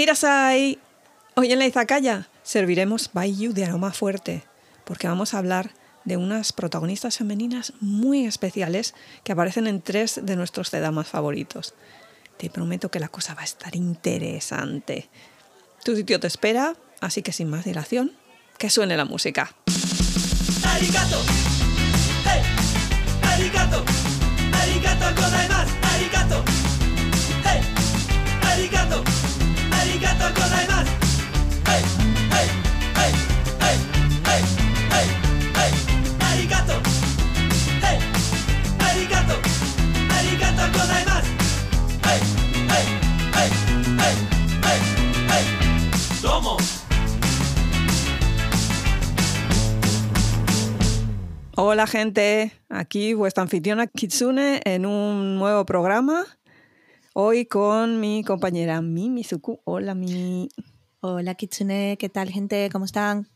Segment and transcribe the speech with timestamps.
[0.00, 0.78] Irasai.
[1.34, 4.42] Hoy en la Izakaya serviremos Baiyu de aroma fuerte,
[4.84, 5.72] porque vamos a hablar
[6.06, 8.94] de unas protagonistas femeninas muy especiales
[9.24, 11.74] que aparecen en tres de nuestros cedamas favoritos.
[12.38, 15.10] Te prometo que la cosa va a estar interesante.
[15.84, 18.12] Tu sitio te espera, así que sin más dilación,
[18.56, 19.54] que suene la música.
[22.24, 22.42] Hey.
[51.62, 56.26] Hola gente, aquí vuestra anfitriona Kitsune en un nuevo programa.
[57.22, 59.60] Hoy con mi compañera Mimi Suku.
[59.64, 60.48] Hola Mimi.
[61.00, 62.70] Hola Kitsune, ¿qué tal gente?
[62.72, 63.28] ¿Cómo están?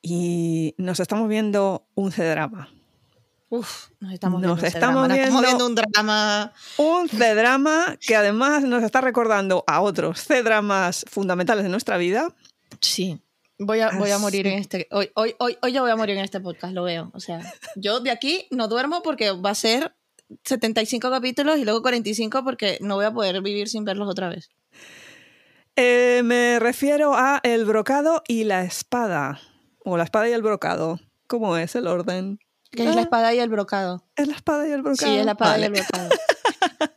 [0.00, 2.70] Y nos estamos viendo un C-drama.
[3.50, 6.52] Uf, nos estamos Nos viendo, ese estamos drama, nos estamos viendo- viendo un drama.
[6.78, 12.34] Un C-drama que además nos está recordando a otros C-dramas fundamentales de nuestra vida.
[12.80, 13.20] Sí.
[13.58, 14.88] Voy a, voy a morir en este.
[14.90, 17.10] Hoy, hoy, hoy, hoy ya voy a morir en este podcast, lo veo.
[17.12, 17.42] O sea,
[17.76, 19.94] yo de aquí no duermo porque va a ser
[20.44, 24.48] 75 capítulos y luego 45 porque no voy a poder vivir sin verlos otra vez.
[25.76, 29.40] Eh, me refiero a el brocado y la espada.
[29.84, 31.00] O la espada y el brocado.
[31.26, 32.38] ¿Cómo es el orden?
[32.70, 34.04] Que es la espada y el brocado.
[34.16, 35.10] ¿Es la espada y el brocado?
[35.10, 35.62] Sí, es la espada Vale.
[35.62, 36.08] y el brocado.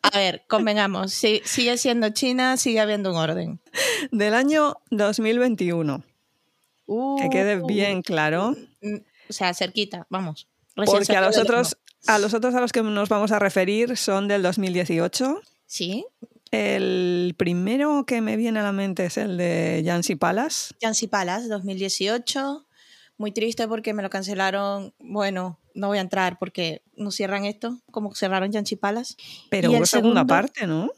[0.02, 1.12] A ver, convengamos.
[1.14, 3.60] sigue siendo China, sigue habiendo un orden.
[4.12, 6.04] Del año 2021.
[7.18, 8.56] Que quede Uh, bien claro.
[8.82, 8.96] mm,
[9.30, 10.48] O sea, cerquita, vamos.
[10.76, 11.78] Porque a los, otros.
[12.08, 15.42] A los otros a los que nos vamos a referir son del 2018.
[15.66, 16.06] Sí,
[16.52, 20.74] El primero que me viene a la mente es el de Yancy Palace.
[20.82, 22.68] Jancy Palace, 2018.
[23.18, 24.94] Muy triste porque me lo cancelaron.
[25.00, 29.16] Bueno, no voy a entrar porque no cierran esto, como cerraron Jancy Palace.
[29.50, 30.92] Pero hubo segunda segundo- parte, ¿no?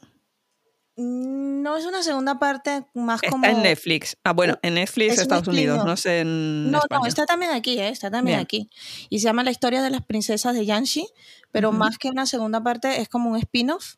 [0.98, 3.46] Mm, No es una segunda parte, más Está como.
[3.46, 4.18] en Netflix.
[4.24, 5.88] Ah, bueno, en Netflix es Estados Unidos, spin-off.
[5.88, 7.00] no sé en No, España.
[7.02, 7.90] no, está también aquí, ¿eh?
[7.90, 8.40] está también Bien.
[8.44, 8.70] aquí.
[9.10, 11.08] Y se llama La historia de las princesas de Yanshi,
[11.52, 13.96] pero más que una segunda parte es como un spin-off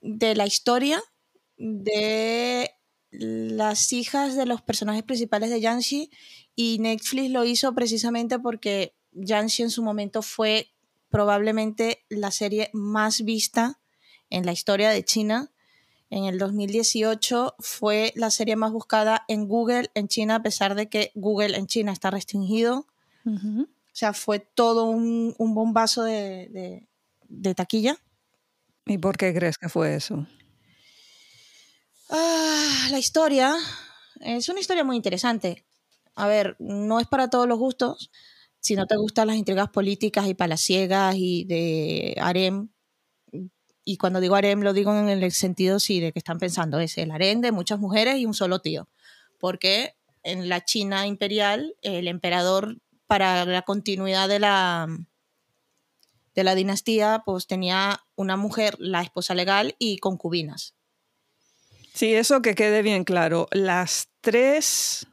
[0.00, 1.02] de la historia
[1.56, 2.70] de
[3.10, 6.10] las hijas de los personajes principales de Yanshi
[6.54, 10.68] y Netflix lo hizo precisamente porque Yanshi en su momento fue
[11.10, 13.80] probablemente la serie más vista
[14.30, 15.50] en la historia de China.
[16.10, 20.88] En el 2018 fue la serie más buscada en Google en China, a pesar de
[20.88, 22.86] que Google en China está restringido.
[23.24, 26.88] O sea, fue todo un, un bombazo de, de-
[27.28, 27.96] de taquilla.
[28.86, 30.26] ¿Y por qué crees que fue eso?
[32.08, 33.54] Ah, la historia
[34.20, 35.64] es una historia muy interesante.
[36.16, 38.10] A ver, no es para todos los gustos.
[38.58, 42.68] Si no te gustan las intrigas políticas y palaciegas y de harem,
[43.90, 46.96] y cuando digo harem lo digo en el sentido sí de que están pensando es
[46.96, 48.88] el harem de muchas mujeres y un solo tío.
[49.40, 52.76] Porque en la China imperial el emperador
[53.08, 54.86] para la continuidad de la
[56.36, 60.76] de la dinastía pues tenía una mujer, la esposa legal y concubinas.
[61.92, 63.48] Sí, eso que quede bien claro.
[63.50, 65.08] Las tres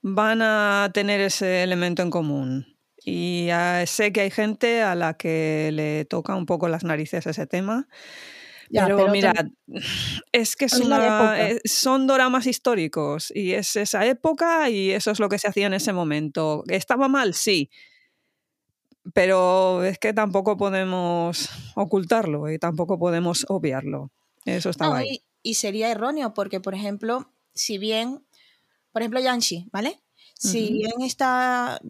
[0.00, 2.69] van a tener ese elemento en común.
[3.04, 7.26] Y ah, sé que hay gente a la que le toca un poco las narices
[7.26, 7.88] ese tema.
[8.70, 9.32] Ya, pero, pero mira,
[10.32, 15.18] es que es una- eh, son doramas históricos y es esa época y eso es
[15.18, 16.62] lo que se hacía en ese momento.
[16.68, 17.34] ¿Estaba mal?
[17.34, 17.70] Sí.
[19.14, 24.12] Pero es que tampoco podemos ocultarlo y tampoco podemos obviarlo.
[24.44, 25.22] Eso estaba No, ahí.
[25.42, 28.24] y, y sería erróneo porque, por ejemplo, si bien,
[28.92, 30.00] por ejemplo, Yanshi, ¿vale?
[30.34, 31.80] Si bien está,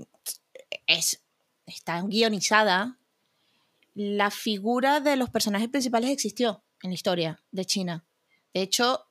[0.86, 1.22] es,
[1.66, 2.98] está guionizada,
[3.94, 8.04] la figura de los personajes principales existió en la historia de China.
[8.54, 9.06] De hecho,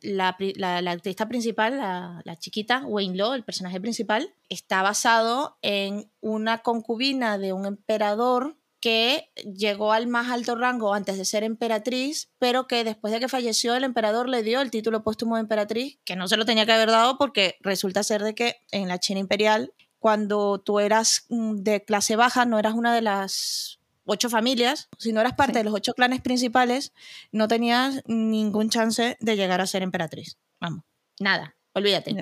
[0.00, 6.10] la, la artista principal, la, la chiquita, Wayne Lo, el personaje principal, está basado en
[6.20, 12.32] una concubina de un emperador que llegó al más alto rango antes de ser emperatriz,
[12.40, 16.00] pero que después de que falleció el emperador le dio el título póstumo de emperatriz,
[16.04, 18.98] que no se lo tenía que haber dado porque resulta ser de que en la
[18.98, 19.72] China imperial,
[20.02, 25.12] cuando tú eras mm, de clase baja, no eras una de las ocho familias, si
[25.12, 25.58] no eras parte Sí.
[25.60, 26.92] de los ocho clanes principales,
[27.30, 30.36] no tenías ningún chance de llegar a ser emperatriz.
[30.60, 30.82] Vamos,
[31.20, 32.14] nada, olvídate.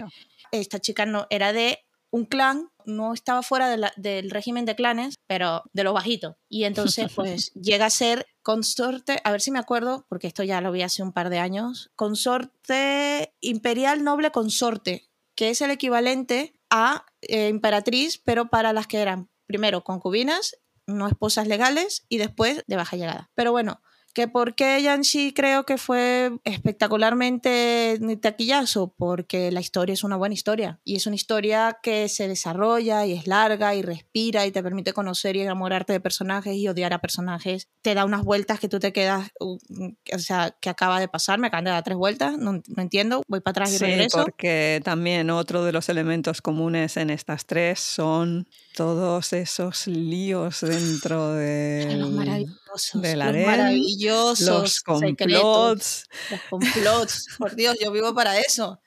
[0.53, 1.79] Esta chica no era de
[2.11, 6.35] un clan, no estaba fuera de la- del régimen de clanes, pero de los bajitos.
[6.51, 10.61] Y entonces, pues, llega a ser consorte, a ver si me acuerdo, porque esto ya
[10.61, 15.09] lo vi hace un par de años, consorte imperial noble consorte,
[15.41, 21.09] que es el equivalente a eh, emperatriz, pero para las que eran primero concubinas, no
[21.09, 23.31] esposas legales, y después de baja llegada.
[23.35, 23.81] Pero bueno,
[24.13, 30.35] que por qué Yanxi creo que fue espectacularmente taquillazo, porque la historia es una buena
[30.35, 34.63] historia y es una historia que se desarrolla y es larga y respira y te
[34.63, 37.69] permite conocer y enamorarte de personajes y odiar a personajes.
[37.83, 39.59] Te da unas vueltas que tú te quedas, uh,
[40.15, 43.23] o sea, que acaba de pasar, me acaban de dar tres vueltas, no, no entiendo,
[43.29, 44.23] voy para atrás y Sí, regreso.
[44.23, 51.33] porque también otro de los elementos comunes en estas tres son todos esos líos dentro
[51.33, 55.13] de Los maravillosos, del los maravillosos los secretos.
[55.43, 56.09] complots.
[56.31, 58.81] Los complots, por Dios, yo vivo para eso.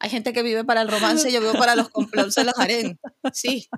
[0.00, 2.98] Hay gente que vive para el romance, yo vivo para los complots de los harén.
[3.32, 3.68] Sí,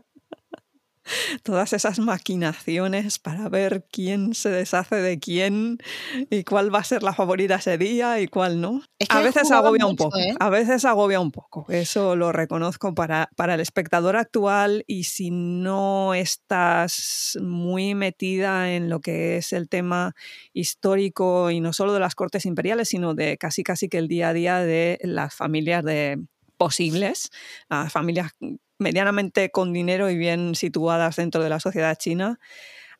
[1.42, 5.78] todas esas maquinaciones para ver quién se deshace de quién
[6.30, 8.82] y cuál va a ser la favorita ese día y cuál no.
[8.98, 10.34] Es que a veces agobia un mucho, poco, ¿eh?
[10.38, 15.30] a veces agobia un poco, eso lo reconozco para, para el espectador actual y si
[15.30, 20.14] no estás muy metida en lo que es el tema
[20.52, 24.30] histórico y no solo de las cortes imperiales, sino de casi casi que el día
[24.30, 26.18] a día de las familias de
[26.56, 27.30] posibles,
[27.68, 28.32] las familias
[28.80, 32.40] medianamente con dinero y bien situadas dentro de la sociedad china,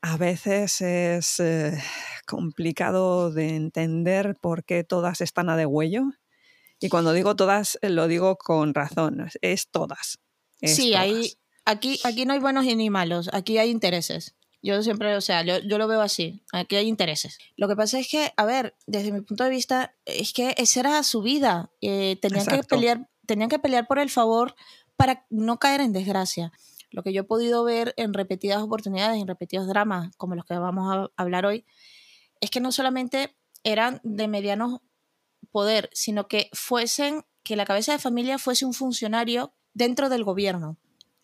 [0.02, 1.78] a veces es eh,
[2.26, 6.04] complicado de entender por qué todas están a degüello.
[6.80, 10.18] Y cuando digo todas, eh, lo digo con razón, es- todas.
[10.60, 11.36] es sí, todas.
[11.64, 14.34] aquí, aquí no hay buenos ni malos, aquí hay intereses.
[14.62, 17.38] Yo siempre, o sea, yo, yo lo veo así, aquí hay intereses.
[17.56, 20.80] Lo que pasa es que, a ver, desde mi punto de vista, es que esa
[20.80, 21.70] era su vida.
[21.80, 24.54] eh, tenían, que pelear, tenían que pelear por el favor
[25.00, 26.52] para no caer en desgracia.
[26.90, 30.52] Lo que yo he podido ver en repetidas oportunidades, en repetidos dramas, como los que
[30.58, 31.64] vamos a hablar hoy,
[32.42, 34.82] es que no solamente eran de mediano
[35.52, 40.76] poder, sino que fuesen, que la cabeza de familia fuese un funcionario dentro del gobierno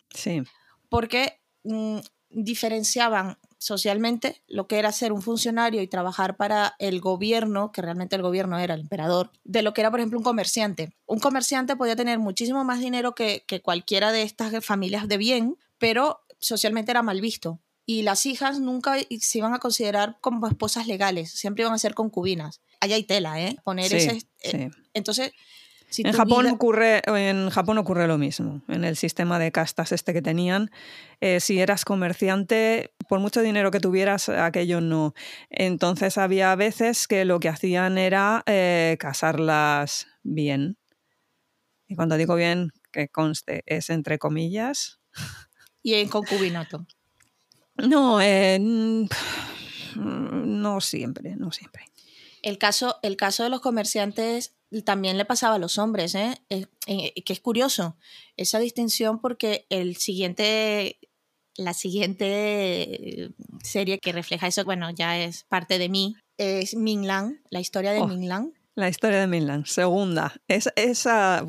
[0.09, 0.41] Sí,
[0.89, 1.99] porque mm,
[2.31, 8.15] diferenciaban socialmente lo que era ser un funcionario y trabajar para el gobierno, que realmente
[8.15, 10.93] el gobierno era el emperador, de lo que era, por ejemplo, un comerciante.
[11.05, 15.57] Un comerciante podía tener muchísimo más dinero que, que cualquiera de estas familias de bien,
[15.77, 17.59] pero socialmente era mal visto.
[17.85, 21.93] Y las hijas nunca se iban a considerar como esposas legales, siempre iban a ser
[21.93, 22.61] concubinas.
[22.81, 23.55] Allá hay tela, ¿eh?
[23.63, 24.17] Poner sí, ese...
[24.41, 24.81] eh, sí.
[24.93, 25.31] Entonces,
[25.89, 28.61] si En Japón, vida- ocurre, en Japón ocurre lo mismo.
[28.67, 30.69] En el sistema de castas este que tenían,
[31.21, 35.13] eh, si eras comerciante, por mucho dinero que tuvieras, aquello no.
[35.49, 40.77] Entonces había veces que lo que hacían era eh, casarlas bien.
[41.87, 44.99] Y cuando digo bien, que conste, es entre comillas.
[45.81, 46.85] Y en concubinato.
[47.77, 48.59] No, eh,
[49.95, 51.85] no siempre, no siempre.
[52.41, 54.53] El caso, el caso de los comerciantes
[54.85, 56.41] también le pasaba a los hombres, ¿eh?
[56.49, 57.97] Eh, eh, que es curioso
[58.35, 60.99] esa distinción porque el siguiente,
[61.55, 63.31] la siguiente
[63.63, 67.99] serie que refleja eso, bueno, ya es parte de mí, es Minglan, la historia de
[67.99, 68.07] Oh.
[68.07, 68.53] Minglan.
[68.75, 70.35] La historia de Minland, segunda.
[70.47, 71.43] Es, esa.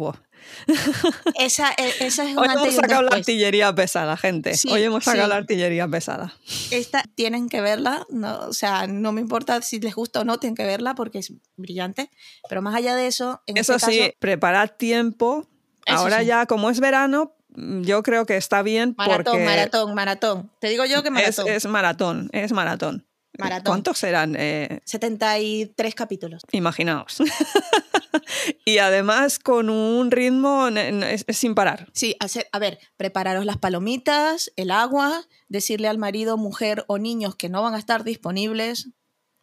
[1.38, 3.20] Esa, e- esa es Hoy hemos sacado la después.
[3.20, 4.54] artillería pesada, gente.
[4.54, 5.30] Sí, Hoy hemos sacado sí.
[5.30, 6.34] la artillería pesada.
[6.70, 10.38] Esta tienen que verla, no, o sea, no me importa si les gusta o no,
[10.38, 12.10] tienen que verla porque es brillante.
[12.48, 15.48] Pero más allá de eso, en Eso este sí, caso, preparad tiempo.
[15.86, 16.26] Ahora sí.
[16.26, 20.52] ya, como es verano, mm, yo creo que está bien maratón, porque maratón, maratón.
[20.60, 21.48] Te digo yo que es, maratón.
[21.48, 23.07] es maratón, es maratón.
[23.38, 23.72] Maratón.
[23.72, 24.34] ¿Cuántos serán?
[24.38, 26.42] Eh, 73 capítulos.
[26.52, 27.18] imaginaos.
[28.64, 31.88] y además con un ritmo es- es sin parar.
[31.92, 37.36] Sí, hacer, a ver, prepararos las palomitas, el agua, decirle al marido, mujer o niños
[37.36, 38.88] que no van a estar disponibles.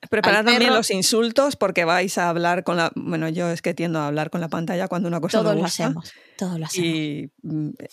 [0.10, 2.92] Preparad también los insultos porque vais a hablar con la...
[2.96, 5.62] Bueno, yo es que tiendo a hablar con la pantalla cuando una cosa Todos lo
[5.62, 5.86] gusta.
[5.86, 6.88] hacemos, todos lo hacemos.
[6.88, 7.32] Y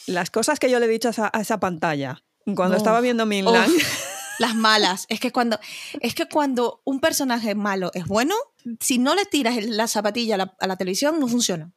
[0.08, 2.22] las cosas que yo le he dicho a esa, a esa pantalla
[2.54, 3.82] cuando estaba viendo Minland, Uf,
[4.42, 5.06] las malas.
[5.08, 5.58] Es que cuando
[6.00, 8.34] es que cuando un personaje malo es bueno,
[8.80, 11.72] si no le tiras la zapatilla a la, a la televisión, no funciona.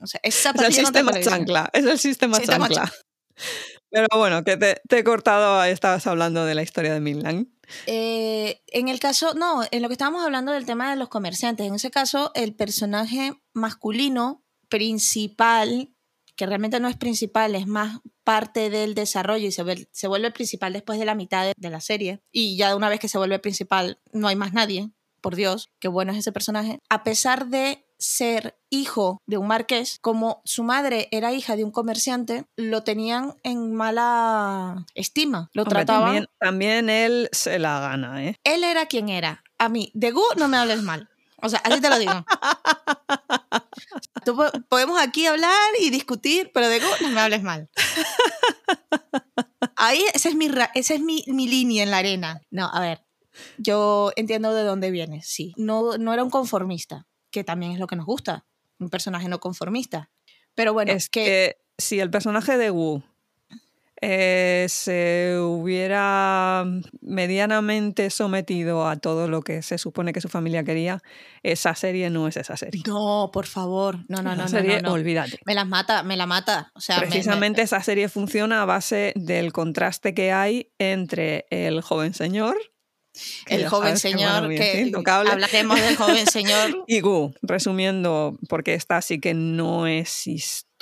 [0.00, 2.92] O sea, es es el sistema chancla, es el sistema, Sistema chancla.
[3.90, 7.46] Pero bueno, que te, te he cortado, estabas hablando de la historia de Minland.
[7.86, 11.66] Eh, en el caso, no, en lo que estábamos hablando del tema de los comerciantes,
[11.66, 15.93] en ese caso, el personaje masculino principal,
[16.36, 20.30] que realmente no es principal, es más parte del desarrollo y se, vuel- se vuelve
[20.30, 22.20] principal después de la mitad de, de la serie.
[22.32, 24.90] Y ya una vez que se vuelve principal, no hay más nadie.
[25.20, 26.80] Por Dios, qué bueno es ese personaje.
[26.90, 31.70] A pesar de ser hijo de un marqués, como su madre era hija de un
[31.70, 35.48] comerciante, lo tenían en mala estima.
[35.54, 36.04] Lo Hombre, trataban.
[36.04, 38.36] también, también él se la gana, ¿eh?
[38.44, 39.42] Él era quien era.
[39.58, 41.08] A mí, de Gu no me hables mal.
[41.42, 42.24] O sea, así te lo digo.
[44.24, 47.68] Tú po- podemos aquí hablar y discutir, pero de no me hables mal.
[49.76, 52.40] Ahí, esa es mi, ra- esa es mi, mi línea en la arena.
[52.50, 53.04] No, a ver,
[53.58, 55.52] yo entiendo de dónde vienes, sí.
[55.56, 58.46] No, no era un conformista, que también es lo que nos gusta,
[58.78, 60.10] un personaje no conformista.
[60.54, 63.02] Pero bueno, es que, que si el personaje de Wu
[64.00, 66.64] eh, se hubiera
[67.00, 71.00] medianamente sometido a todo lo que se supone que su familia quería,
[71.42, 72.82] esa serie no es esa serie.
[72.86, 74.94] no, por favor, no, no, Esa no, no, serie, no, no.
[74.94, 75.38] olvídate.
[75.46, 76.70] Me las mata, me la mata.
[76.74, 81.46] O sea, me- me- Precisamente esa serie funciona a base del contraste que hay entre
[81.50, 82.56] el joven señor,
[83.46, 89.20] el joven que, señor que hablaremos del joven señor y Gu, resumiendo, porque esta sí
[89.20, 90.08] que no es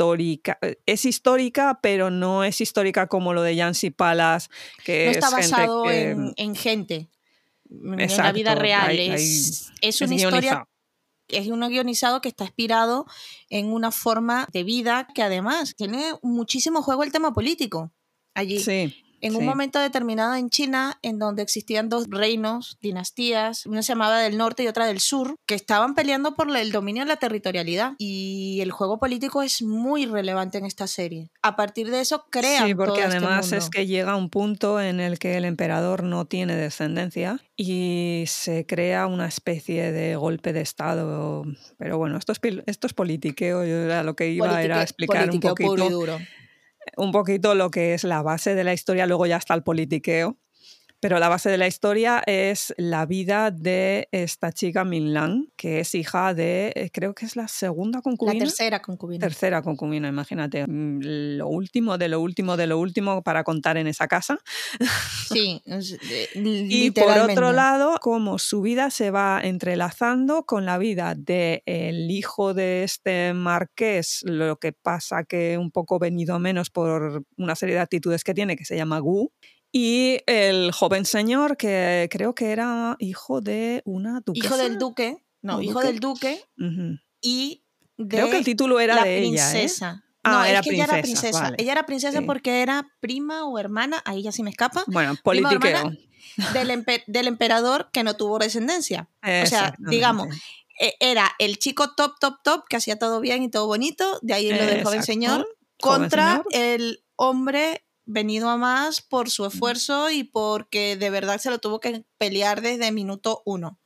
[0.02, 4.48] histórica, es histórica, pero no es histórica como lo de Yancy Palace,
[4.84, 7.08] que no es está gente basado que- en, en gente
[7.70, 10.68] en la vida real hay- hay- es, es es una historia guionizado.
[11.28, 13.06] es uno guionizado que está inspirado
[13.48, 17.90] en una forma de vida que además tiene muchísimo juego el tema político
[18.34, 23.82] allí Sí, en un momento determinado en China, en donde existían dos reinos, dinastías, una
[23.82, 27.08] se llamaba del norte y otra del sur, que estaban peleando por el dominio de
[27.08, 27.92] la territorialidad.
[27.98, 31.30] Y el juego político es muy relevante en esta serie.
[31.40, 34.80] A partir de eso crean Sí, porque todo este además es que llega un punto
[34.80, 40.52] en el que el emperador no tiene descendencia y se crea una especie de golpe
[40.52, 41.44] de estado.
[41.78, 43.64] Pero bueno, esto es, esto es politiqueo.
[43.64, 46.18] Yo a lo que iba era explicar un politiqueo puro y poquito, duro.
[46.96, 50.38] Un poquito lo que es la base de la historia, luego ya está el politiqueo.
[51.02, 55.80] Pero la base de la historia es la vida de esta chica Min Lang, que
[55.80, 58.38] es hija de, eh, creo que es la segunda La concubina.
[58.38, 59.18] tercera concubina.
[59.18, 60.64] Tercera concubina, imagínate.
[60.64, 61.00] Mm,
[61.38, 64.38] Lo último de lo último de lo último para contar en esa casa.
[65.28, 71.16] Sí, eh, Y por otro lado, como su vida se va entrelazando con la vida
[71.16, 77.56] del hijo de este marqués, lo que pasa que un poco venido menos por una
[77.56, 79.32] serie de actitudes que tiene, que se llama Gu,
[79.72, 84.46] y el joven señor que creo que era hijo de una duquesa.
[84.46, 85.86] Hijo del duque, no, ¿O hijo duque?
[85.86, 86.44] del duque
[87.20, 87.64] y
[87.96, 89.48] de Creo que el título era la de ella.
[89.48, 89.52] ¿eh?
[89.52, 90.04] princesa.
[90.24, 91.42] Ah, no, era es que ella era princesa, princesa.
[91.42, 91.56] vale.
[91.58, 92.24] Ella era princesa Sí.
[92.24, 95.90] porque era prima o hermana, ahí ya sí me escapa, Bueno, politiqueo.
[96.54, 99.08] del, empe- del emperador que no tuvo descendencia.
[99.20, 100.28] O sea, digamos,
[100.80, 104.34] eh, era el chico top, top, top, que hacía todo bien y todo bonito, de
[104.34, 105.48] ahí lo del joven señor,
[105.80, 106.46] Joven contra señor.
[106.52, 111.80] el hombre venido a más por su esfuerzo y porque de verdad se lo tuvo
[111.80, 113.80] que pelear desde minuto uno.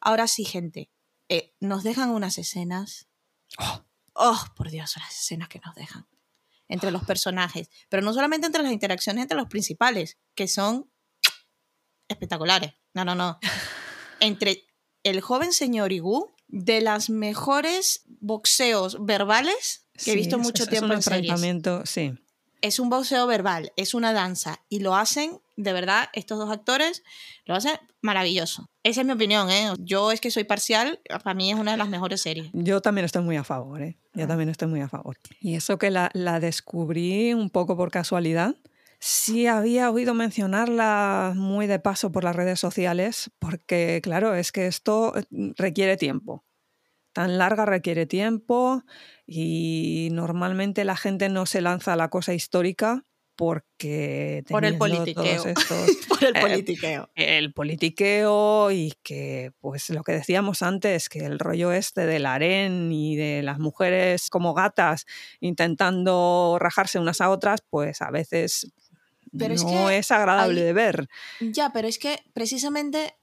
[0.00, 0.90] Ahora sí, gente,
[1.28, 3.08] eh, nos dejan unas escenas.
[3.58, 3.84] Oh.
[4.16, 6.06] Oh, por Dios, las escenas que nos dejan
[6.68, 10.90] entre los personajes, pero no solamente entre las interacciones entre los principales, que son
[12.08, 12.72] espectaculares.
[12.94, 13.38] No, no, no.
[14.20, 14.64] Entre
[15.02, 20.86] el joven señor Igu, de las mejores boxeos verbales que he visto mucho es tiempo
[20.86, 21.40] un en series.
[21.84, 22.14] sí.
[22.64, 27.02] Es un boxeo verbal, es una danza y lo hacen, de verdad, estos dos actores
[27.44, 28.70] lo hacen maravilloso.
[28.82, 29.70] Esa es mi opinión, ¿eh?
[29.80, 32.48] Yo es que soy parcial, para mí es una de las mejores series.
[32.54, 33.98] Yo también estoy muy a favor, ¿eh?
[34.14, 34.28] Yo Ah.
[34.28, 35.18] también estoy muy a favor.
[35.40, 38.54] Y eso que la, la descubrí un poco por casualidad.
[38.98, 44.66] Sí había oído mencionarla muy de paso por las redes sociales, porque claro, es que
[44.66, 45.24] esto eh,
[45.58, 46.46] requiere tiempo.
[47.14, 48.82] Tan larga requiere tiempo
[49.26, 53.04] y normalmente la gente no se lanza a la cosa histórica
[53.36, 55.44] porque Por el politiqueo.
[55.46, 57.08] estos Por el Eh, politiqueo.
[57.16, 62.92] el politiqueo y que, pues lo que decíamos antes, que el rollo este del harén
[62.92, 65.06] y de las mujeres como gatas
[65.40, 68.72] intentando rajarse unas a otras, pues a veces
[69.36, 71.08] Pero es no que es agradable hay- de ver.
[71.40, 73.14] Ya, pero es que precisamente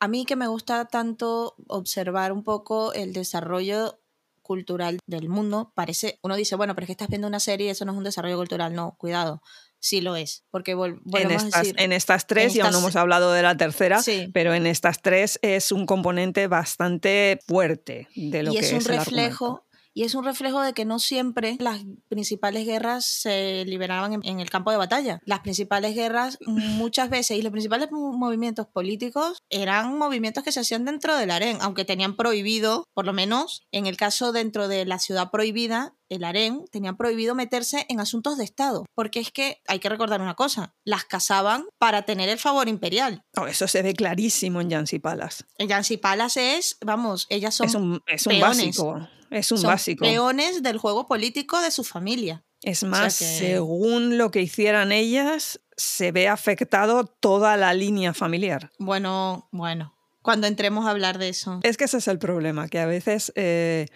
[0.00, 4.00] a mí que me gusta tanto observar un poco el desarrollo
[4.42, 7.70] cultural del mundo, parece, uno dice, bueno, pero es que estás viendo una serie y
[7.70, 8.72] eso no es un desarrollo cultural.
[8.74, 9.42] No, cuidado,
[9.78, 10.44] sí lo es.
[10.50, 13.42] Porque En a estas, decir, en estas tres, y aún no estas- hemos hablado de
[13.42, 14.30] la tercera, Sí.
[14.32, 18.78] pero en estas tres es un componente bastante fuerte de lo y que es un
[18.78, 19.66] el reflejo.
[19.94, 24.40] Y es un reflejo de que no siempre las principales guerras se liberaban en, en
[24.40, 25.20] el campo de batalla.
[25.24, 30.60] Las principales guerras muchas veces y los principales mo- movimientos políticos eran movimientos que se
[30.60, 34.84] hacían dentro del harén, aunque tenían prohibido, por lo menos en el caso dentro de
[34.86, 39.60] la ciudad prohibida, el harén tenían prohibido meterse en asuntos de Estado, porque es que
[39.66, 43.22] hay que recordar una cosa, las casaban para tener el favor imperial.
[43.36, 45.44] Oh, eso se ve clarísimo en Yancy Palace.
[45.58, 49.06] En Yancy Palace es, vamos, ellas son Es un, es un básico.
[49.30, 50.04] Es un son básico.
[50.04, 52.44] peones del juego político de su familia.
[52.62, 58.70] Es más, que- según lo que hicieran ellas, se ve afectado toda la línea familiar.
[58.78, 61.60] Bueno, bueno, cuando entremos a hablar de eso.
[61.62, 63.86] Es que ese es el problema, que a veces eh,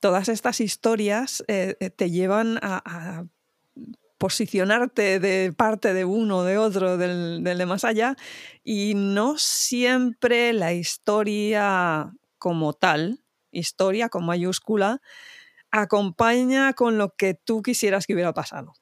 [0.00, 3.24] todas estas historias eh, eh, te llevan a, a
[4.18, 8.16] posicionarte de parte de uno de otro, del, del de más allá,
[8.64, 15.00] y no siempre la historia como tal, historia con mayúscula,
[15.70, 18.72] acompaña con lo que tú quisieras que hubiera pasado.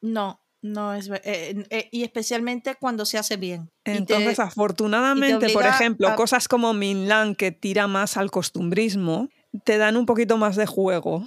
[0.00, 1.08] No, no es...
[1.24, 3.70] eh, eh, y especialmente cuando se hace bien.
[3.84, 9.28] Te- Entonces, afortunadamente, por ejemplo, a- cosas como Minlan, que tira más al costumbrismo,
[9.64, 11.26] te dan un poquito más de juego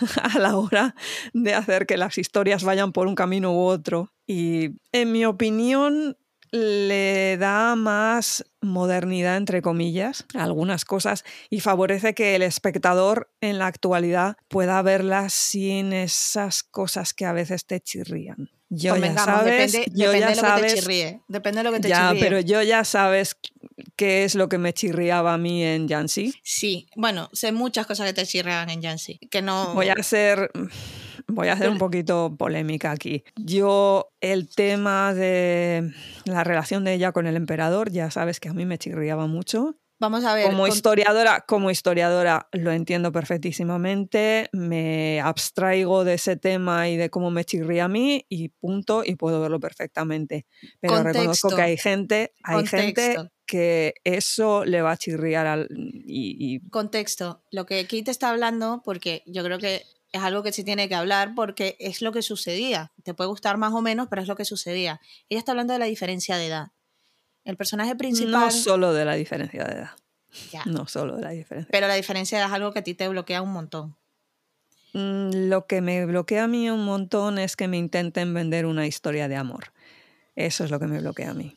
[0.22, 0.94] a la hora
[1.34, 4.10] de hacer que las historias vayan por un camino u otro.
[4.26, 6.16] Y en mi opinión,
[6.50, 13.58] le da más modernidad, entre comillas, a algunas cosas y favorece que el espectador en
[13.58, 18.50] la actualidad pueda verlas sin esas cosas que a veces te chirrían.
[18.70, 21.20] Yo ya sabes, depende, yo depende ya de lo que sabes te chirríe.
[21.28, 22.20] Depende de lo que te ya, chirríe.
[22.22, 23.36] pero yo ya sabes
[23.96, 26.34] qué es lo que me chirriaba a mí en Yancy.
[26.42, 29.18] Sí, bueno, sé muchas cosas que te chirrean en Yancy.
[29.30, 29.72] Que no...
[29.72, 30.50] Voy a ser.
[31.28, 33.22] Voy a hacer un poquito polémica aquí.
[33.36, 35.92] Yo, el tema de
[36.24, 39.76] la relación de ella con el emperador, ya sabes que a mí me chirriaba mucho.
[40.00, 40.46] Vamos a ver.
[40.46, 47.10] Como con- historiadora, como historiadora lo entiendo perfectísimamente, me abstraigo de ese tema y de
[47.10, 50.46] cómo me chirría a mí y punto, y puedo verlo perfectamente.
[50.80, 56.36] Pero reconozco que hay gente, hay gente que eso le va a chirriar al, y,
[56.54, 57.42] y Contexto.
[57.50, 60.88] Lo que aquí te está hablando, porque yo creo que es algo que se tiene
[60.88, 62.92] que hablar porque es lo que sucedía.
[63.02, 65.00] Te puede gustar más o menos, pero es lo que sucedía.
[65.28, 66.68] Ella está hablando de la diferencia de edad.
[67.44, 68.32] El personaje principal...
[68.32, 69.90] no solo de la diferencia de edad.
[70.52, 70.64] Ya.
[70.66, 71.68] No solo de la diferencia.
[71.70, 73.96] Pero la diferencia es algo que a ti te bloquea un montón.
[74.92, 78.86] Mm, Lo que me bloquea a mí un montón es que me intenten vender una
[78.86, 79.72] historia de amor.
[80.36, 81.56] Eso es lo que me bloquea a mí.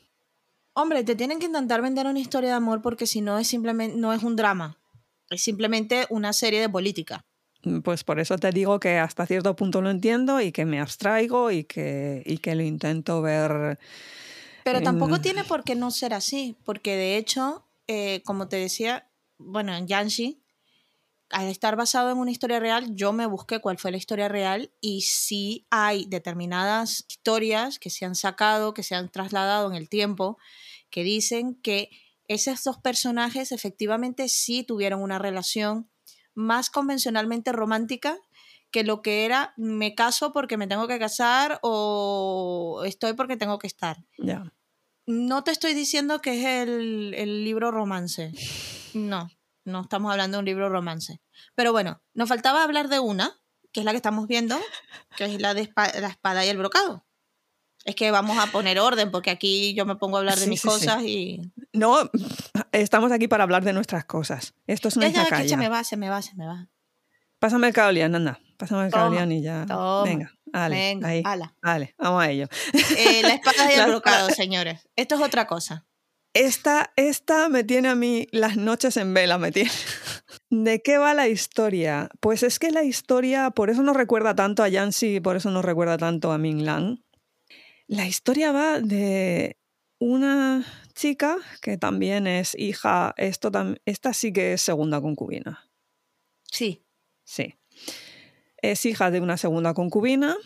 [0.73, 3.97] Hombre, te tienen que intentar vender una historia de amor porque si no es simplemente
[3.97, 4.77] no es un drama.
[5.29, 7.25] Es simplemente una serie de política.
[7.63, 10.79] Mm, Pues por eso te digo que hasta cierto punto lo entiendo y que me
[10.79, 13.77] abstraigo y que, y que lo intento ver.
[14.63, 18.57] Pero tampoco en- tiene por qué no ser así, porque de hecho, eh, como te
[18.57, 20.39] decía, bueno, en Yanshi,
[21.29, 24.71] al estar basado en una historia real, yo me busqué cuál fue la historia real
[24.81, 29.87] y sí hay determinadas historias que se han sacado, que se han trasladado en el
[29.87, 30.37] tiempo,
[30.89, 31.89] que dicen que
[32.27, 35.89] esos dos personajes efectivamente sí tuvieron una relación
[36.33, 38.17] más convencionalmente romántica
[38.71, 43.59] que lo que era me caso porque me tengo que casar o estoy porque tengo
[43.59, 43.97] que estar.
[45.05, 48.31] No te estoy diciendo que es el, el libro romance.
[48.93, 49.29] No,
[49.65, 51.21] no estamos hablando de un libro romance.
[51.55, 53.41] Pero bueno, nos faltaba hablar de una,
[53.71, 54.59] que es la que estamos viendo,
[55.17, 57.05] que es la de la espada y el brocado.
[57.85, 60.49] Es que vamos a poner orden, porque aquí yo me pongo a hablar de Sí,
[60.49, 60.73] mis sí, sí.
[60.73, 61.41] cosas y.
[61.73, 61.97] No,
[62.71, 64.53] estamos aquí para hablar de nuestras cosas.
[64.67, 66.67] Esto es una Ya, ya, se me va, se me va, se me va.
[67.39, 68.39] Pásame el caolian, anda.
[68.57, 69.65] Pásame el caolian y ya.
[69.67, 70.03] toma.
[70.03, 70.75] Venga, dale.
[70.75, 71.23] Venga, ahí.
[71.25, 71.55] ala.
[71.63, 72.47] Dale, vamos a ello.
[72.97, 74.87] Eh, la espada y La el brocado, señores.
[74.95, 75.87] Esto es otra cosa.
[76.33, 79.71] Esta, esta me tiene a mí las noches en vela, me tiene.
[80.51, 82.09] ¿De qué va la historia?
[82.19, 85.65] Pues es que la historia, por eso nos recuerda tanto a Yancy, por eso nos
[85.65, 86.99] recuerda tanto a Ming Lang.
[87.91, 89.57] La historia va de
[89.99, 93.51] una chica que también es hija, esto
[93.83, 95.69] esta sí que es segunda concubina.
[96.49, 96.85] Sí.
[97.25, 97.55] Sí.
[98.61, 100.37] Es hija de una segunda concubina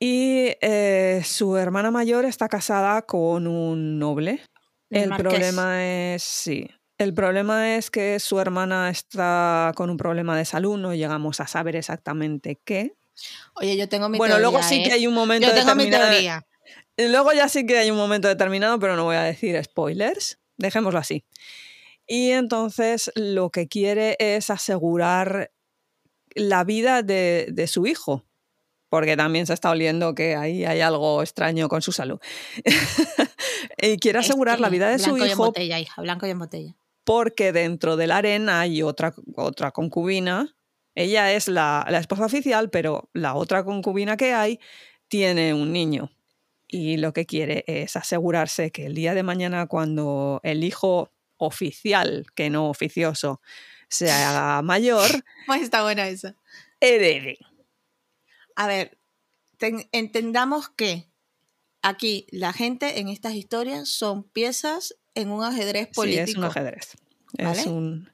[0.00, 4.42] y eh, su hermana mayor está casada con un noble.
[4.90, 10.44] El problema es, sí, el problema es que su hermana está con un problema de
[10.44, 12.96] salud, no llegamos a saber exactamente qué.
[13.54, 14.50] Oye, yo tengo mi bueno, teoría.
[14.50, 14.82] luego sí ¿eh?
[14.82, 16.44] que hay un momento Yo tengo mi teoría.
[17.00, 20.38] Y Luego ya sí que hay un momento determinado, pero no voy a decir spoilers.
[20.56, 21.24] Dejémoslo así.
[22.06, 25.52] Y entonces lo que quiere es asegurar
[26.34, 28.24] la vida de, de su hijo,
[28.88, 32.18] porque también se está oliendo que ahí hay algo extraño con su salud.
[33.78, 36.30] y quiere asegurar la vida de su blanco y en hijo botella, hija, blanco y
[36.30, 36.76] en botella.
[37.04, 40.56] porque dentro de la arena hay otra, otra concubina.
[40.94, 44.58] Ella es la, la esposa oficial, pero la otra concubina que hay
[45.08, 46.10] tiene un niño.
[46.72, 52.26] Y lo que quiere es asegurarse que el día de mañana, cuando el hijo oficial,
[52.36, 53.40] que no oficioso,
[53.88, 55.10] se haga mayor,
[55.60, 56.36] está buena esa.
[56.80, 57.38] herede.
[58.54, 58.98] A ver,
[59.56, 61.10] ten- entendamos que
[61.82, 66.26] aquí la gente en estas historias son piezas en un ajedrez político.
[66.26, 66.96] Sí, es un ajedrez.
[67.38, 67.60] ¿Vale?
[67.60, 68.12] Es un...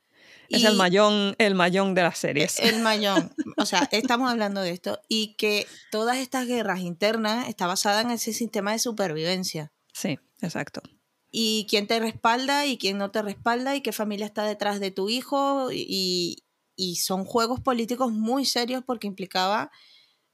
[0.49, 2.59] Es Y- el mayón, el mayón de las series.
[2.61, 3.33] El mayón.
[3.57, 5.01] O sea, estamos hablando de esto.
[5.09, 9.73] Y que todas estas guerras internas está basada en ese sistema de supervivencia.
[9.93, 10.83] Sí, exacto.
[11.31, 14.91] Y quién te respalda y quién no te respalda y qué familia está detrás de
[14.91, 15.71] tu hijo.
[15.73, 16.45] Y,
[16.77, 19.71] y son juegos políticos muy serios porque implicaba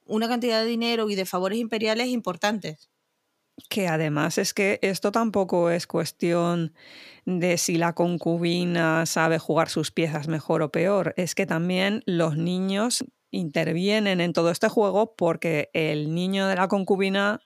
[0.05, 2.91] una cantidad de dinero y de favores imperiales importantes.
[3.69, 6.75] Que además es que esto tampoco es cuestión
[7.27, 11.15] de si la concubina sabe jugar sus piezas mejor o peor.
[11.17, 16.69] Es que también los niños intervienen en todo este juego porque el niño de la
[16.69, 17.41] concubina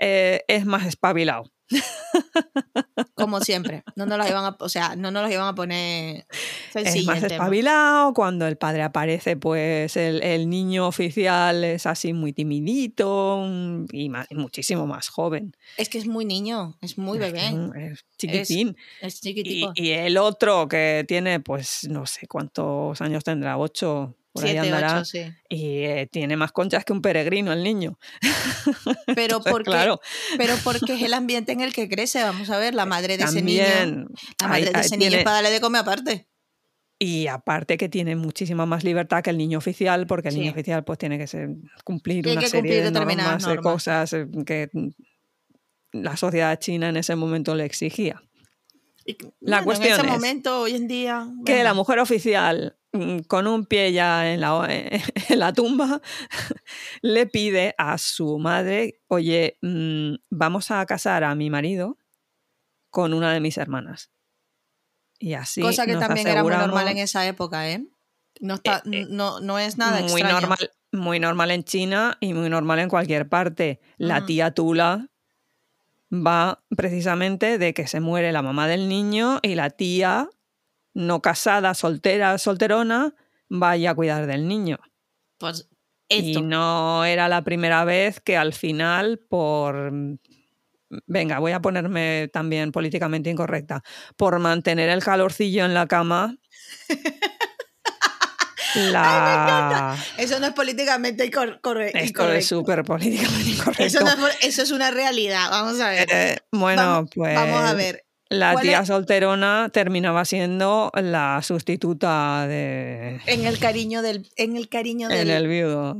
[0.00, 1.53] eh, es más espabilado.
[3.14, 3.84] Como siempre.
[3.96, 7.06] No nos los iban a, o sea, no nos los iban a poner Es sencillo
[7.06, 7.44] más el tema.
[7.44, 13.84] espabilado, cuando el padre aparece, pues el, el niño oficial es así muy timidito mm,
[13.92, 15.56] y y muchísimo más joven.
[15.76, 18.76] Es que es muy niño, es muy Es bebé, Es, un- es chiquitín.
[19.00, 24.44] es Y, y el otro que tiene, pues no sé cuántos años tendrá, ocho, por
[24.44, 24.96] ahí Siete, andará.
[24.96, 25.22] ocho, sí.
[25.48, 27.98] Y eh, tiene más conchas que un peregrino el niño.
[29.06, 30.00] Pero Entonces, porque, claro,
[30.36, 32.22] pero porque es el ambiente en el que crece.
[32.22, 33.62] Vamos a ver, la madre de ese niño.
[33.64, 34.06] también.
[34.40, 36.26] La hay- madre de hay- ese niño tiene- para darle de comer aparte.
[36.98, 40.40] Y aparte que tiene muchísima más libertad que el niño oficial, porque el Sí.
[40.40, 41.50] niño oficial pues tiene que ser-
[41.84, 44.68] cumplir Tiene una que serie cumplir de determinadas normas, de cosas eh, que
[45.92, 48.22] la sociedad china en ese momento le exigía.
[49.06, 51.28] Y, La bueno, cuestión en ese es momento, hoy en día.
[51.44, 52.76] Que la mujer oficial,
[53.26, 54.66] con un pie ya en la,
[55.28, 56.00] en la tumba,
[57.02, 61.98] le pide a su madre, oye, mm, vamos a casar a mi marido
[62.90, 64.10] con una de mis hermanas.
[65.18, 67.84] Y así cosa que nos también era muy normal en esa época, ¿eh?
[68.40, 70.40] No, está, Eh, eh, no, no es nada muy extraño.
[70.40, 73.80] normal, muy normal en China y muy normal en cualquier parte.
[73.96, 75.08] La tía Tula
[76.12, 80.28] va precisamente de que se muere la mamá del niño y la tía
[80.94, 83.14] no casada, soltera, solterona,
[83.48, 84.78] vaya a cuidar del niño.
[85.38, 85.68] Pues
[86.08, 86.40] Y esto.
[86.42, 89.92] no era la primera vez que al final por
[91.06, 93.82] venga, voy a ponerme también políticamente incorrecta,
[94.16, 96.36] por mantener el calorcillo en la cama.
[98.76, 99.96] La...
[100.18, 103.82] Eso no es políticamente cor- corre- Esto es súper políticamente incorrecto.
[103.84, 105.48] Eso, no es eso es una realidad.
[105.50, 106.08] Vamos a ver.
[106.10, 108.03] Eh, bueno, vamos, pues vamos a ver.
[108.38, 114.56] La ¿cuál tía es- solterona terminaba siendo la sustituta de En el cariño del, en
[114.56, 115.96] el cariño del, en el viudo.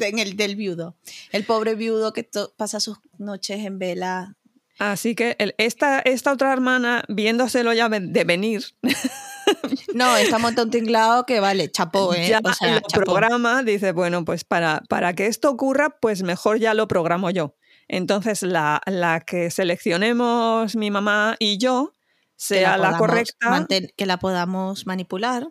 [0.00, 0.96] en el del viudo.
[1.32, 4.34] El pobre viudo que pasa sus noches en vela.
[4.78, 8.62] Así que el- esta, esta otra hermana, viéndoselo ya de venir,
[9.94, 12.28] No, está montando un tinglado que vale, chapó, ¿eh?
[12.28, 13.04] ya O sea, lo chapó.
[13.04, 17.54] programa, dice, bueno, pues para, para que esto ocurra, pues mejor ya lo programo yo.
[17.88, 21.92] Entonces, la, la que seleccionemos mi mamá y yo
[22.36, 23.66] sea la, correcta.
[23.96, 25.48] que la podamos manipular.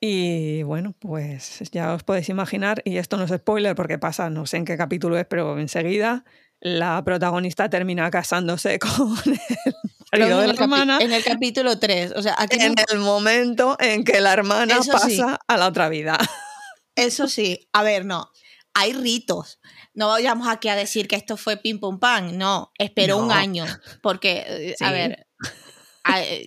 [0.00, 4.46] Y bueno, pues ya os podéis imaginar, y esto no es spoiler porque pasa, no
[4.46, 6.24] sé en qué capítulo es, pero enseguida
[6.60, 9.16] la protagonista termina casándose con
[10.12, 12.12] el marido de la hermana en el capítulo 3.
[12.16, 15.20] O sea, aquí en no- el momento en que la hermana Eso pasa sí.
[15.46, 16.18] a la otra vida.
[16.96, 17.68] eso sí.
[17.72, 18.28] A ver, no.
[18.74, 19.60] Hay ritos.
[19.94, 22.36] No vayamos aquí a decir que esto fue pim pum pam.
[22.38, 23.64] No, esperó un año.
[24.02, 25.26] Porque, eh, a ver.
[26.04, 26.46] a- eh,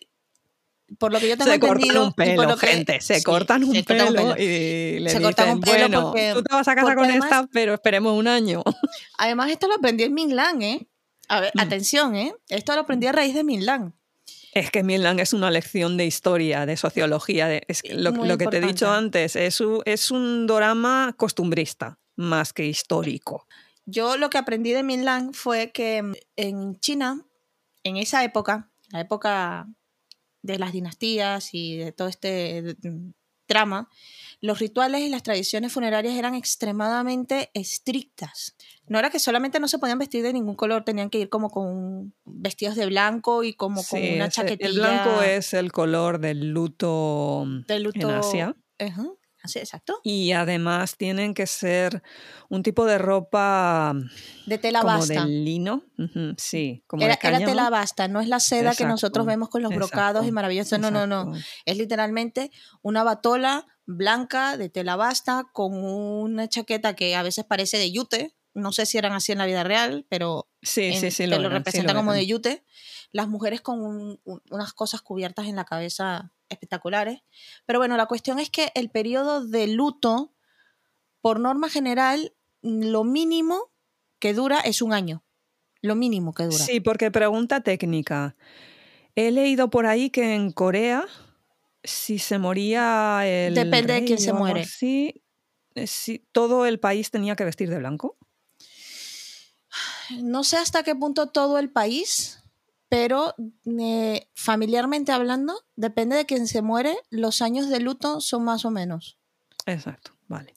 [1.00, 3.64] por lo que yo tengo Se cortan un pelo, lo que- gente, se sí, cortan
[3.64, 6.68] un se pelo y le Se dicen, cortan un pelo bueno, porque- tú te vas
[6.68, 8.64] a casar con además- esta, pero esperemos un año.
[9.18, 10.88] Además, esto lo aprendí en Minlan, ¿eh?
[11.28, 11.60] A ver, Mm.
[11.60, 12.34] atención, ¿eh?
[12.50, 13.94] Esto lo aprendí a raíz de Minlan.
[14.54, 17.48] Es que Milán es una lección de historia, de sociología.
[17.48, 21.14] De, es que lo, lo que te he dicho antes, es un, es un drama
[21.18, 23.48] costumbrista más que histórico.
[23.86, 27.26] Yo lo que aprendí de Minlan fue que mm, en China,
[27.84, 29.68] en esa época, la época
[30.42, 33.12] de las dinastías y de todo este mm,
[33.48, 33.90] drama,
[34.42, 38.56] los rituales y las tradiciones funerarias eran extremadamente estrictas.
[38.88, 41.50] No era que solamente no se podían vestir de ningún color, tenían que ir como
[41.50, 44.70] con vestidos de blanco y como con una chaquetilla.
[44.70, 48.00] el blanco es el color del luto luto.
[48.00, 48.56] en Asia.
[48.80, 49.06] Ajá,
[49.56, 50.00] exacto.
[50.04, 52.02] Y además tienen que ser
[52.50, 53.94] un tipo de ropa
[54.46, 55.26] De tela como basta.
[55.26, 55.84] de lino.
[56.38, 59.62] Sí, como Era, de era tela basta, no es la seda que nosotros vemos con
[59.62, 60.80] los brocados y exacto, maravillosos.
[60.80, 61.34] No, no, no.
[61.66, 67.78] Es literalmente una batola blanca de tela basta con una chaqueta que a veces parece
[67.78, 68.36] de yute.
[68.54, 71.24] No sé si eran así en la vida real, pero Sí, en- sí, sí.
[71.24, 72.64] te lo lo eran, sí representa lo como de yute.
[73.12, 77.22] Las mujeres con un- un- unas cosas cubiertas en la cabeza espectaculares.
[77.66, 80.34] Pero bueno, la cuestión es que el periodo de luto
[81.22, 83.72] por norma general, lo mínimo
[84.20, 85.24] que dura es un año.
[85.82, 86.64] Lo mínimo que dura.
[86.64, 88.36] Sí, porque pregunta técnica.
[89.16, 91.06] He leído por ahí que en Corea,
[91.84, 93.56] si se moría el.
[93.56, 94.62] Depende de quién se muere.
[94.62, 95.24] así,
[95.76, 98.18] eh, sí, todo el país tenía que vestir de blanco.
[100.22, 102.44] No sé hasta qué punto todo el país,
[102.90, 103.36] pero
[103.80, 108.72] eh, familiarmente hablando, depende de quién se muere, los años de luto son más o
[108.72, 109.18] menos.
[109.66, 110.56] Exacto, vale.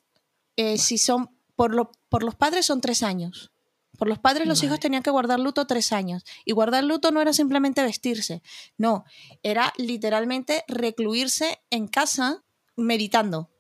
[0.57, 3.53] Eh, Si son por, lo- por los padres son tres años.
[3.97, 6.23] Por los padres los hijos tenían que guardar luto tres años.
[6.45, 8.43] Y guardar luto no era simplemente vestirse,
[8.77, 9.05] no,
[9.43, 12.45] era literalmente recluirse en casa
[12.77, 13.51] meditando.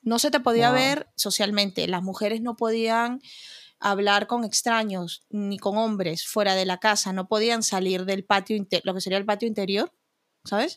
[0.00, 0.74] No se te podía Wow.
[0.80, 1.86] ver socialmente.
[1.86, 3.20] Las mujeres no podían
[3.82, 7.12] hablar con extraños ni con hombres fuera de la casa.
[7.12, 9.92] No podían salir del patio, lo que sería el patio interior,
[10.44, 10.76] ¿sabes?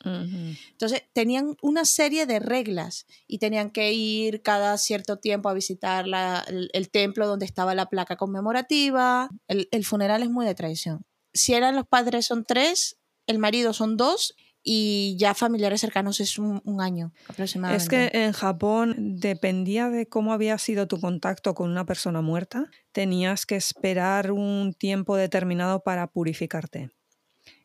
[0.71, 6.07] Entonces tenían una serie de reglas y tenían que ir cada cierto tiempo a visitar
[6.07, 9.29] la- el, el templo donde estaba la placa conmemorativa.
[9.47, 11.05] El, el funeral es muy de tradición.
[11.33, 14.35] Si eran los padres son tres, el marido son dos
[14.67, 17.83] y ya familiares cercanos es un, año aproximadamente.
[17.83, 22.65] Es que en Japón dependía de cómo había sido tu contacto con una persona muerta,
[22.91, 26.89] tenías que esperar un tiempo determinado para purificarte.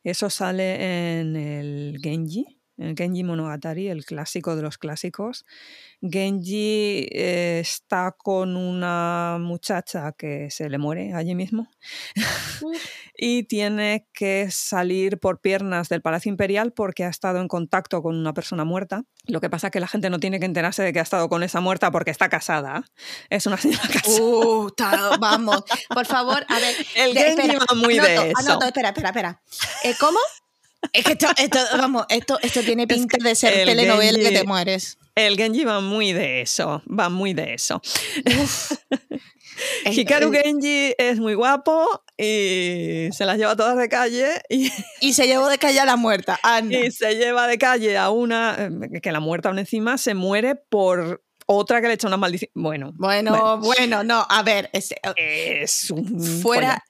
[0.04, 2.59] Eso sale en el Genji,
[2.96, 5.44] Genji Monogatari, el clásico de los clásicos.
[6.02, 11.68] Genji eh, está con una muchacha que se le muere allí mismo
[13.16, 18.16] y tiene que salir por piernas del Palacio Imperial porque ha estado en contacto con
[18.16, 19.04] una persona muerta.
[19.26, 21.28] Lo que pasa es que la gente no tiene que enterarse de que ha estado
[21.28, 22.82] con esa muerta porque está casada.
[23.28, 24.20] Es una señora casada.
[24.22, 24.70] Uh,
[25.20, 26.74] vamos, por favor, a ver.
[26.96, 28.38] El de- Genji espera, va muy de anoto, eso.
[28.50, 29.42] anoto, espera, espera, espera.
[29.84, 30.18] Eh, ¿Cómo?
[30.92, 34.18] Es que esto, esto, vamos, esto, esto tiene Es pinta que de ser el telenovela
[34.18, 34.98] que Genji- te mueres.
[35.14, 37.80] El Genji va muy de eso, va muy de eso.
[39.84, 45.12] Es- Hikaru Genji es muy guapo y se las lleva todas de calle y, Y
[45.12, 46.38] se llevó de calle a la muerta.
[46.42, 46.78] Anda.
[46.78, 50.54] y se lleva de calle a una eh, que la muerta aún encima se muere
[50.54, 52.50] por otra que le echa una maldición.
[52.54, 56.82] Bueno, Bueno, bueno, no, a ver, ese- es un fuera.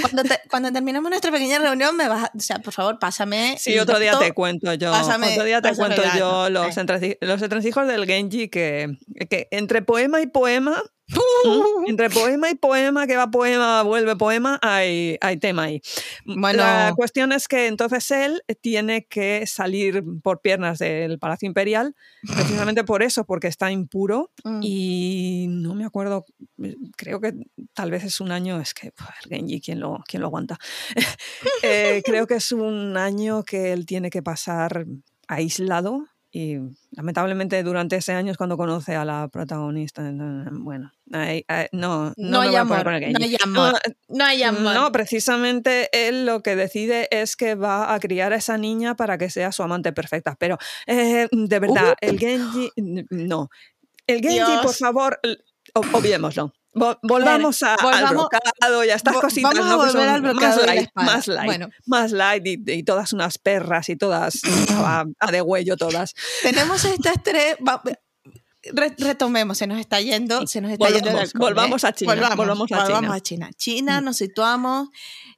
[0.00, 2.30] Cuando, te- cuando terminemos nuestra pequeña reunión, me vas.
[2.36, 3.56] O sea, por favor, pásame.
[3.58, 4.92] Sí, otro día te cuento yo.
[4.92, 7.18] Pásame- otro día te cuento yo los, Eh.
[7.20, 8.96] los entresijos del Genji que,
[9.28, 10.82] que entre poema y poema,
[11.44, 11.84] Uh.
[11.88, 15.80] entre poema y poema, que va poema, vuelve poema, hay, hay tema ahí.
[16.24, 16.58] Bueno.
[16.64, 21.94] La cuestión es que entonces él tiene que salir por piernas del Palacio Imperial,
[22.26, 24.60] precisamente por eso, porque está impuro Mm.
[24.64, 26.24] y no me acuerdo,
[26.96, 27.34] creo que
[27.72, 29.06] tal vez es un año, es que puf,
[29.56, 30.58] Genji, ¿quién lo, quién lo aguanta?
[31.62, 34.86] Eh, creo que es un año que él tiene que pasar
[35.28, 36.56] aislado y
[36.90, 40.02] lamentablemente durante ese año es cuando conoce a la protagonista.
[40.52, 41.20] Bueno, no,
[41.72, 42.90] no, No hay amor, no
[43.24, 43.72] hay amor.
[44.08, 44.74] No, hay amor.
[44.74, 49.16] no, precisamente él lo que decide es que va a criar a esa niña para
[49.18, 50.36] que sea su amante perfecta.
[50.38, 52.70] Pero, eh, de verdad, el Genji,
[53.10, 53.48] no.
[54.06, 54.78] El Genji, por Dios.
[54.78, 55.38] favor, l-
[55.74, 56.52] o- obviémoslo.
[56.76, 59.76] Vo- Volvamos a, al volvamos- brocado y a estas cositas vamos a ¿no?
[59.78, 61.68] volver son al brocado más light, más light, Bueno.
[61.86, 66.12] más light y, y todas unas perras y todas a, a de huello todas.
[66.42, 67.56] Tenemos estas tres.
[67.66, 67.82] va-
[68.72, 71.86] re- retomemos, se nos está yendo, se nos está yendo el Volvamos, alcohol, volvamos ¿eh?
[71.86, 73.14] a China, volvamos a volvamos China.
[73.14, 73.50] a China.
[73.56, 74.88] China, nos situamos,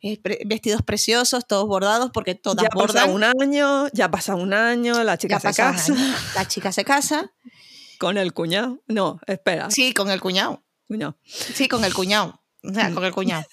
[0.00, 3.10] eh, pre- vestidos preciosos, todos bordados, porque todas Ya pasa bordan.
[3.10, 5.94] un año, ya pasa un año, la chica Ya se pasa casa.
[6.34, 7.30] La chica se casa,
[8.00, 8.82] con el cuñado.
[8.88, 10.64] No, espera, sí, con el cuñado.
[10.88, 11.16] Cuñado.
[11.24, 12.42] Sí, con el cuñado.
[12.64, 13.44] O sea, con el cuñado.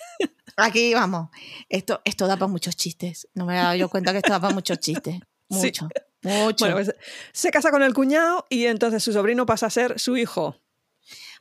[0.58, 1.30] Aquí vamos.
[1.70, 3.28] Esto, esto da para muchos chistes.
[3.34, 5.20] No me he dado yo cuenta que esto da para muchos chistes.
[5.48, 5.68] Sí.
[5.68, 5.88] Mucho.
[6.24, 6.66] Mucho.
[6.66, 6.96] Bueno, pues,
[7.32, 10.56] se casa con el cuñado y entonces su sobrino pasa a ser su hijo.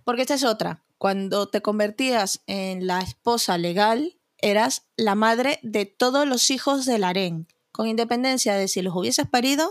[0.05, 0.85] Porque esta es otra.
[0.99, 7.03] Cuando te convertías en la esposa legal, eras la madre de todos los hijos del
[7.03, 9.71] harén, con independencia de si los hubieses parido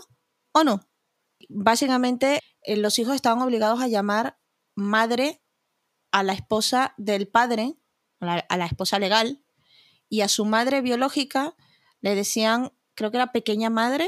[0.51, 0.81] o no.
[1.47, 4.39] Básicamente, eh, los hijos estaban obligados a llamar
[4.75, 5.42] madre
[6.13, 7.75] a la esposa del padre,
[8.21, 9.43] a la, a la esposa legal,
[10.07, 11.55] y a su madre biológica
[12.01, 14.07] le decían, creo que era pequeña madre,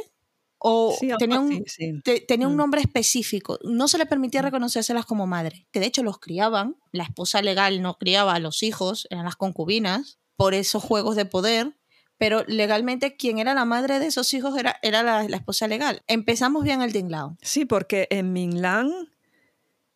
[0.57, 2.01] o Sí, tenía un, así, sí.
[2.03, 2.57] te- tenía un Mm.
[2.57, 3.59] nombre específico.
[3.63, 4.45] No se le permitía Mm.
[4.45, 6.77] reconocérselas como madre, que de hecho los criaban.
[6.91, 11.25] La esposa legal no criaba a los hijos, eran las concubinas, por esos juegos de
[11.25, 11.75] poder.
[12.17, 16.01] Pero legalmente quien era la madre de esos hijos era, era la, la esposa legal.
[16.07, 17.35] Empezamos bien el tinglao.
[17.41, 18.89] Sí, porque en Minglan,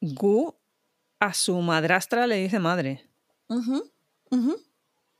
[0.01, 0.55] Gu
[1.19, 3.09] a su madrastra le dice madre,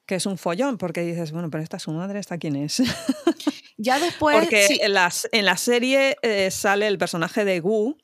[0.06, 2.82] que es un follón, porque dices, bueno, pero esta es su madre, ¿esta quién es?
[3.80, 4.38] Ya después...
[4.38, 7.98] porque sí, en, las, en la serie eh, sale el personaje de Gu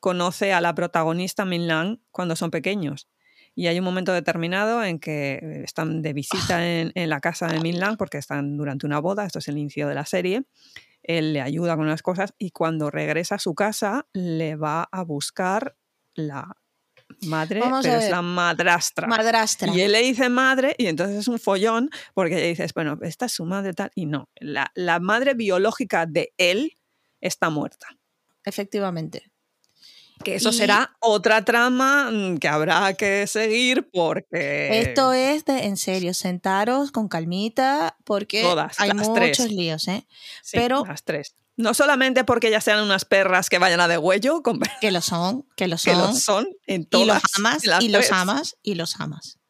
[0.00, 3.08] conoce a la protagonista Min Lang cuando son pequeños.
[3.54, 7.48] Y hay un momento determinado en que eh, están de visita en, en la casa
[7.48, 10.44] de Min Lang porque están durante una boda, esto es el inicio de la serie.
[11.02, 15.02] Él le ayuda con unas cosas y cuando regresa a su casa le va a
[15.02, 15.76] buscar
[16.14, 16.56] la
[17.22, 19.06] madre, Vamos pero es la madrastra.
[19.06, 19.72] Madrastra.
[19.74, 23.32] Y él le dice madre y entonces es un follón porque dices, bueno, esta es
[23.32, 23.90] su madre tal.
[23.94, 26.72] Y no, la, la madre biológica de él
[27.20, 27.86] está muerta.
[28.44, 29.30] Efectivamente.
[30.24, 34.80] Que eso Y- será otra trama mm, que habrá que seguir porque...
[34.80, 39.50] Esto es de, en serio, sentaros con calmita porque Todas, hay muchos tres.
[39.52, 40.06] líos, ¿eh?
[40.42, 41.34] Sí, pero- Las tres.
[41.56, 45.00] No solamente porque ya sean unas perras que vayan a de huello, con- Que lo
[45.00, 45.98] son, que lo que son.
[45.98, 47.06] lo son en y todas.
[47.22, 49.38] los amas, las y los amas, y los amas.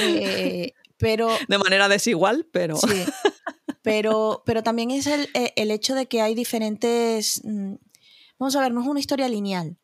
[0.00, 2.76] Eh, pero De manera desigual, pero...
[2.76, 2.88] Sí,
[3.82, 7.42] pero, pero también es el, eh, el hecho de que hay diferentes...
[7.44, 7.74] mm,
[8.38, 9.78] Vamos a ver, no es una historia lineal.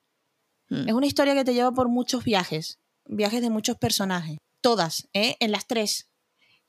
[0.68, 0.88] Mm.
[0.88, 4.38] Es una historia que te lleva por muchos viajes, viajes de muchos personajes.
[4.62, 5.36] Todas, ¿eh?
[5.40, 6.08] en las tres.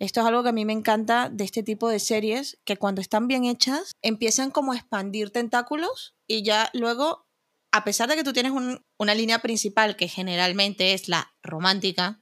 [0.04, 3.00] Esto es algo que a mí me encanta de este tipo de series, que cuando
[3.00, 7.26] están bien hechas, empiezan como a expandir tentáculos y ya luego,
[7.72, 12.20] a pesar de que tú tienes un- una línea principal que generalmente es la romántica,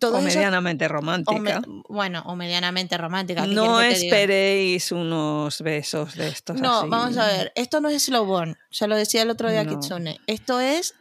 [0.00, 1.60] todo o eso- medianamente o romántica.
[1.60, 3.42] me- bueno, o medianamente romántica.
[3.42, 6.88] ¿qué No esperéis unos besos de estos No, así.
[6.88, 9.64] vamos a ver, esto no es slow burn, se lo decía el otro día a
[9.64, 9.78] No.
[9.78, 10.18] Kitsune.
[10.26, 10.94] Esto es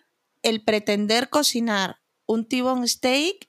[0.44, 3.48] el pretender cocinar un T-bone steak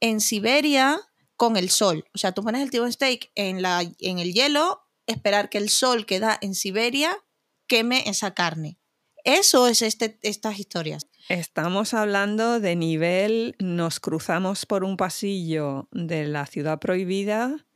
[0.00, 1.00] en Siberia
[1.36, 2.04] con el sol.
[2.14, 5.68] O sea, tú pones el T-bone steak en, la, en el hielo, esperar que el
[5.68, 7.16] sol que da en Siberia
[7.66, 8.78] queme esa carne.
[9.24, 11.06] Eso es este, estas historias.
[11.28, 17.66] Estamos hablando de nivel, nos cruzamos por un pasillo de la ciudad prohibida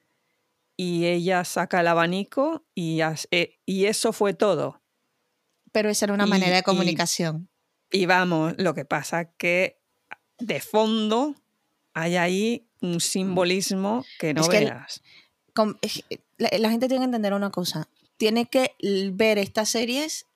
[0.77, 3.01] y ella saca el abanico y,
[3.33, 4.81] eh, y eso fue todo.
[5.73, 7.49] Pero esa era una Y- manera de y- comunicación.
[7.91, 9.81] Y vamos, lo que pasa que
[10.39, 11.35] de fondo
[12.01, 15.03] hay ahí un simbolismo que no Es que el- veas.
[16.39, 17.89] la, la gente tiene que entender una cosa.
[18.17, 18.75] Tiene que
[19.13, 20.27] ver estas series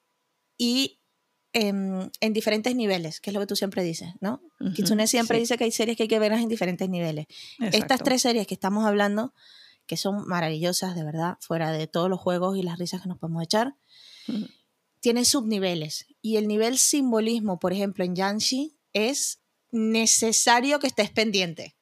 [0.59, 0.99] y
[1.53, 4.41] em, en diferentes niveles, que es lo que tú siempre dices, ¿no?
[4.61, 7.27] Ujú, Kitsune siempre sí, dice que hay series que hay que verlas en diferentes niveles.
[7.61, 9.35] Estas tres series que estamos hablando,
[9.87, 13.19] que son maravillosas, de verdad, fuera de todos los juegos y las risas que nos
[13.19, 13.77] podemos echar,
[14.29, 14.49] Ujú.
[15.01, 16.07] tienen subniveles.
[16.23, 19.41] Y el nivel simbolismo, por ejemplo, en Yanshi, es
[19.75, 21.77] necesario que estés pendiente.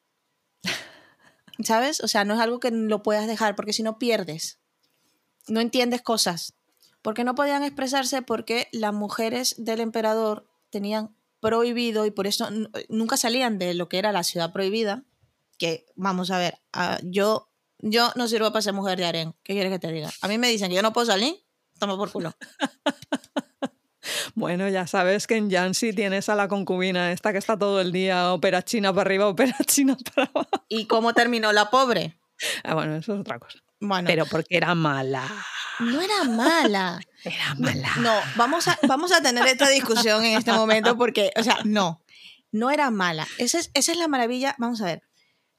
[1.63, 2.01] ¿Sabes?
[2.01, 4.59] O sea, no es algo que lo puedas dejar, porque si no pierdes.
[5.47, 6.55] No entiendes cosas.
[7.03, 12.49] Porque no podían expresarse porque las mujeres del emperador tenían prohibido y por eso
[12.89, 15.05] nunca salían de lo que era la ciudad prohibida.
[15.59, 19.35] Que, vamos a ver, ah, yo, yo no sirvo para ser mujer de harén.
[19.43, 20.11] ¿Qué quieres que te diga?
[20.23, 21.45] A mí me dicen que yo no puedo salir,
[21.79, 22.33] toma por culo.
[24.35, 27.93] Bueno, ya sabes que en Yancy tienes a la concubina esta que está todo el
[27.93, 30.65] día ópera china para arriba, ópera china para abajo.
[30.69, 32.19] ¿Y cómo terminó la pobre?
[32.65, 33.59] Ah, bueno, eso es otra cosa.
[33.81, 35.25] Bueno, Pero porque era mala.
[35.81, 37.01] no era mala.
[37.25, 37.91] Era mala.
[38.01, 42.03] No, vamos a, vamos a tener esta discusión en este momento porque, o sea, no,
[42.51, 43.27] no era mala.
[43.39, 44.55] Esa es, esa es la maravilla.
[44.59, 45.03] Vamos a ver.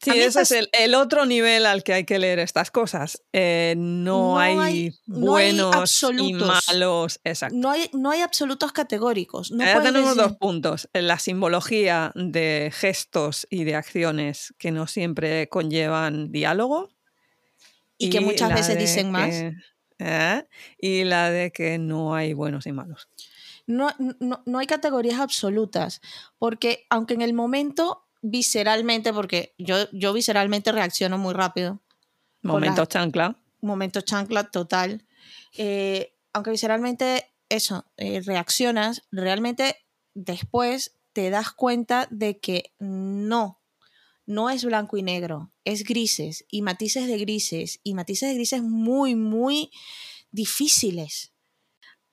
[0.03, 3.21] Sí, ese es el, el otro nivel al que hay que leer estas cosas.
[3.33, 7.19] Eh, no, No hay, hay- no hay buenos y malos.
[7.23, 7.55] Exacto.
[7.57, 9.51] No hay, no hay absolutos categóricos.
[9.51, 10.89] No Ahora tenemos decir- dos puntos.
[10.93, 16.89] La simbología de gestos y de acciones que no siempre conllevan diálogo.
[17.97, 19.33] Y que muchas veces dicen más.
[19.99, 20.47] ¿eh?
[20.77, 23.07] Y la de que no hay buenos y malos.
[23.65, 26.01] no, no, no hay categorías absolutas,
[26.37, 31.81] porque aunque en el momento visceralmente, porque yo, yo visceralmente reacciono muy rápido,
[32.41, 33.37] Con Momento la- chancla.
[33.61, 35.05] momento chancla total,
[35.55, 39.75] eh, aunque visceralmente eso, eh, reaccionas, realmente
[40.15, 43.61] después te das cuenta de que no,
[44.25, 48.63] no es blanco y negro, es grises y matices de grises y matices de grises
[48.63, 49.69] muy, muy
[50.31, 51.33] difíciles.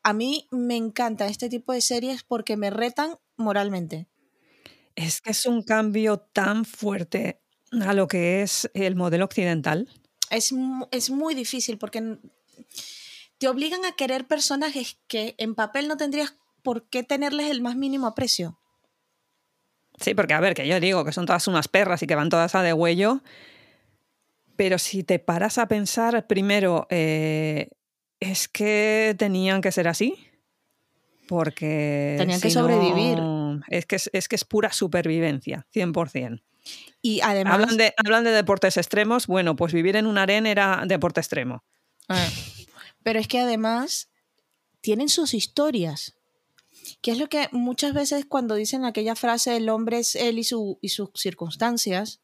[0.03, 4.07] A mí me encanta este tipo de series porque me retan moralmente.
[5.01, 7.41] Es que es un cambio tan fuerte
[7.73, 9.89] a lo que es el modelo occidental.
[10.29, 10.55] Es,
[10.91, 12.19] es muy difícil porque
[13.39, 17.77] te obligan a querer personajes que en papel no tendrías por qué tenerles el más
[17.77, 18.59] mínimo aprecio.
[19.99, 22.29] Sí, porque a ver, que yo digo que son todas unas perras y que van
[22.29, 23.23] todas a de huello,
[24.57, 27.71] pero si te paras a pensar, primero, eh,
[28.21, 30.15] es que tenían que ser así,
[31.27, 32.17] porque...
[32.19, 32.67] Tenían que no,
[33.69, 36.43] es, que es, es que es pura supervivencia, 100%.
[37.03, 40.83] Y además, Hablan de, hablan de deportes extremos, bueno, pues vivir en un harén era
[40.87, 41.65] deporte extremo.
[42.09, 42.29] Ah.
[43.03, 44.11] pero es que además
[44.81, 46.17] tienen sus historias.
[47.03, 50.45] Que es lo que muchas veces cuando dicen aquella frase el hombre es él y,
[50.45, 52.21] su, y sus circunstancias,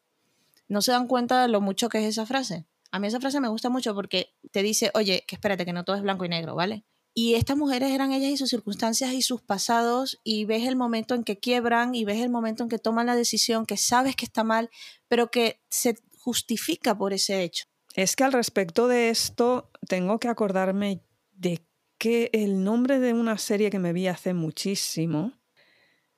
[0.67, 2.65] no se dan cuenta de lo mucho que es esa frase.
[2.91, 5.83] A mí esa frase me gusta mucho porque te dice, oye, que espérate, que no
[5.83, 6.83] todo es blanco y negro, ¿vale?
[7.19, 11.15] Y estas mujeres eran ellas y sus circunstancias y sus pasados y ves el momento
[11.15, 14.23] en que quiebran y ves el momento en que toman la decisión que sabes que
[14.23, 14.69] está mal,
[15.07, 17.65] pero que se justifica por ese hecho.
[17.95, 21.01] Es que al respecto de esto tengo que acordarme
[21.31, 21.65] de
[21.97, 25.33] que el nombre de una serie que me vi hace muchísimo,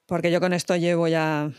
[0.05, 1.49] porque yo con esto llevo ya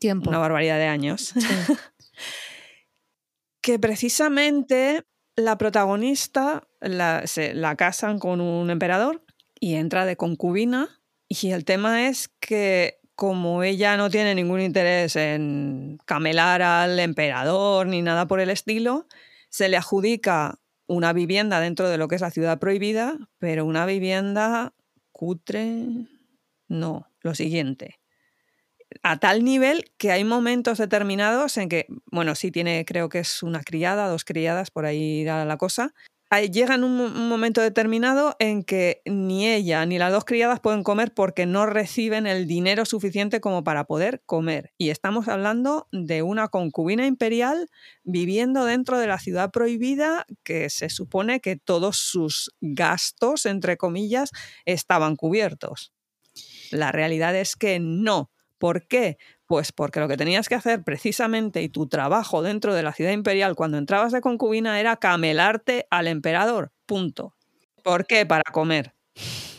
[0.00, 0.30] Tiempo.
[0.30, 1.32] una barbaridad de años,
[3.62, 5.04] que precisamente
[5.36, 9.22] la protagonista la, se, la casan con un emperador
[9.58, 15.14] y entra de concubina y el tema es que como ella no tiene ningún interés
[15.14, 19.06] en camelar al emperador ni nada por el estilo,
[19.50, 23.84] se le adjudica una vivienda dentro de lo que es la ciudad prohibida, pero una
[23.84, 24.72] vivienda
[25.12, 25.84] cutre,
[26.66, 27.99] no, lo siguiente.
[29.02, 33.42] A tal nivel que hay momentos determinados en que, bueno, sí tiene, creo que es
[33.42, 35.94] una criada, dos criadas, por ahí irá la cosa.
[36.32, 41.12] Ahí llega un momento determinado en que ni ella ni las dos criadas pueden comer
[41.12, 44.72] porque no reciben el dinero suficiente como para poder comer.
[44.78, 47.68] Y estamos hablando de una concubina imperial
[48.04, 54.30] viviendo dentro de la ciudad prohibida que se supone que todos sus gastos, entre comillas,
[54.66, 55.92] estaban cubiertos.
[56.70, 58.30] La realidad es que no.
[58.60, 59.16] ¿Por qué?
[59.46, 63.12] Pues porque lo que tenías que hacer precisamente y tu trabajo dentro de la ciudad
[63.12, 66.70] imperial cuando entrabas de concubina era camelarte al emperador.
[66.84, 67.34] Punto.
[67.82, 68.26] ¿Por qué?
[68.26, 68.94] Para comer.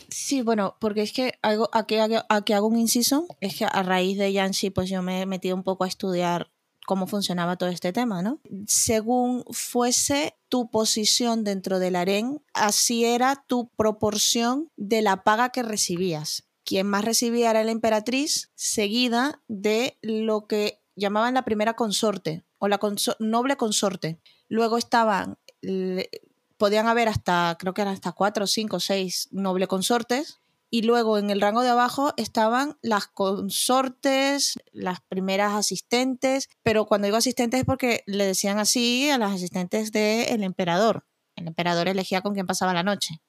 [0.08, 4.32] Sí, bueno, porque es que algo, aquí, hago un inciso, es que a raíz de
[4.32, 6.52] Yancy, pues yo me he metido un poco a estudiar
[6.86, 8.40] cómo funcionaba todo este tema, ¿no?
[8.68, 15.64] Según fuese tu posición dentro del harén, así era tu proporción de la paga que
[15.64, 16.44] recibías.
[16.64, 22.68] Quien más recibía era la emperatriz, seguida de lo que llamaban la primera consorte o
[22.68, 22.78] la
[23.18, 24.20] noble consorte.
[24.48, 25.38] Luego estaban,
[26.56, 30.38] podían haber hasta, creo que eran hasta cuatro, cinco, seis noble consortes.
[30.74, 37.04] Y luego en el rango de abajo estaban las consortes, las primeras asistentes, pero cuando
[37.04, 41.04] digo asistentes es porque le decían así a las asistentes del emperador.
[41.36, 43.20] El emperador elegía con quién pasaba la noche,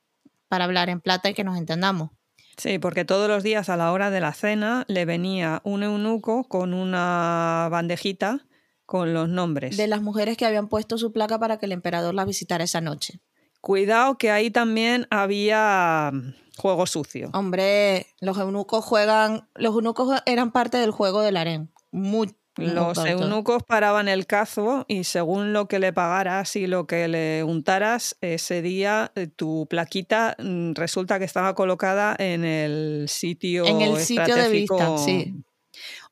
[0.48, 2.12] para hablar en plata y que nos entendamos.
[2.58, 6.44] Sí, porque todos los días a la hora de la cena le venía un eunuco
[6.46, 8.46] con una bandejita
[8.86, 9.78] con los nombres.
[9.78, 12.82] De las mujeres que habían puesto su placa para que el emperador las visitara esa
[12.82, 13.20] noche.
[13.62, 16.12] Cuidado que ahí también había
[16.58, 17.30] juego sucio.
[17.34, 21.72] Hombre, los eunucos juegan, los eunucos eran parte del juego del harén.
[21.92, 27.08] Muy, los eunucos paraban el cazo y según lo que le pagaras y lo que
[27.08, 33.66] le untaras, ese día eh, tu plaquita mm, resulta que estaba colocada en el sitio
[33.66, 35.34] en el sitio de vista, sí.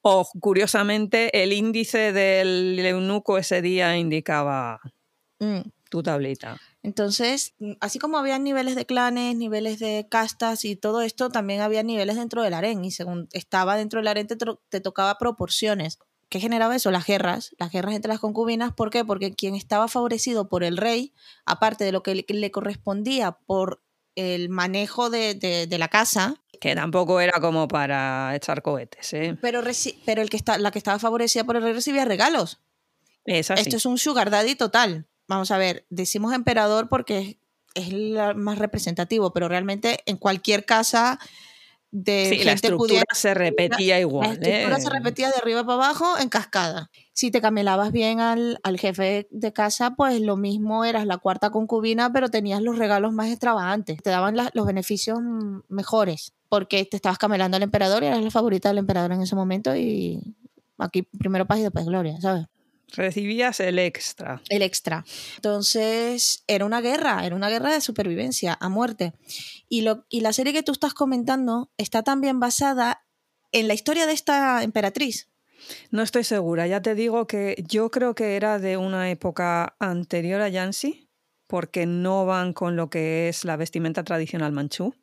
[0.02, 4.82] O curiosamente el índice del eunuco ese día indicaba
[5.40, 5.60] mm.
[5.90, 6.58] tu tablita.
[6.84, 11.62] Entonces, mm, así como había niveles de clanes, niveles de castas y todo esto, también
[11.62, 12.84] había niveles dentro del harén.
[12.84, 14.36] Y según estaba dentro del harén, te,
[14.70, 16.00] te tocaba proporciones.
[16.32, 16.92] ¿Qué generaba eso?
[16.92, 18.72] Las guerras, las guerras entre las concubinas.
[18.72, 19.04] ¿Por qué?
[19.04, 21.14] Porque quien estaba favorecido por el rey,
[21.46, 23.84] aparte de lo que le, correspondía por
[24.16, 26.36] el manejo de, de, de, la casa.
[26.62, 29.38] Que tampoco era como para echar cohetes, ¿eh?
[29.42, 29.62] Pero,
[30.06, 32.62] pero el que está, la que estaba favorecida por el rey recibía regalos.
[33.26, 33.64] Es así.
[33.64, 35.08] Esto es un sugar daddy total.
[35.28, 37.36] Vamos a ver, decimos emperador porque es,
[37.74, 41.20] es el más representativo, pero realmente en cualquier casa
[41.92, 44.28] de sí, la estructura pudiera, se repetía igual.
[44.28, 44.82] La estructura ¿eh?
[44.82, 46.90] se repetía de arriba para abajo en cascada.
[47.14, 51.50] Si te camelabas bien al, al, jefe de casa, pues lo mismo eras la cuarta
[51.50, 54.02] concubina, pero tenías los regalos más extravagantes.
[54.02, 55.20] Te daban la, los beneficios
[55.68, 59.36] mejores, porque te estabas camelando al emperador y eras la favorita del emperador en ese
[59.36, 60.36] momento y
[60.78, 62.48] aquí primero paz y después gloria, ¿sabes?
[62.92, 64.42] Recibías el extra.
[64.50, 65.06] El extra.
[65.36, 69.14] Entonces, era una guerra, era una guerra de supervivencia, a muerte.
[69.70, 73.06] Y, lo, y la serie que tú estás comentando está también basada
[73.52, 75.30] en la historia de esta emperatriz.
[75.92, 80.42] No estoy segura, ya te digo que yo creo que era de una época anterior
[80.42, 81.08] a Yancy,
[81.48, 84.96] porque no van con lo que es la vestimenta tradicional manchú.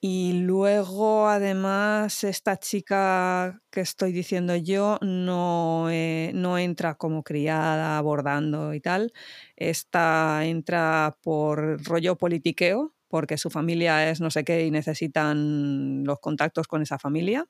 [0.00, 7.98] Y luego, además, esta chica que estoy diciendo yo no, eh, no entra como criada,
[7.98, 9.12] abordando y tal.
[9.56, 16.20] Esta entra por rollo politiqueo, porque su familia es no sé qué y necesitan los
[16.20, 17.46] contactos con esa familia.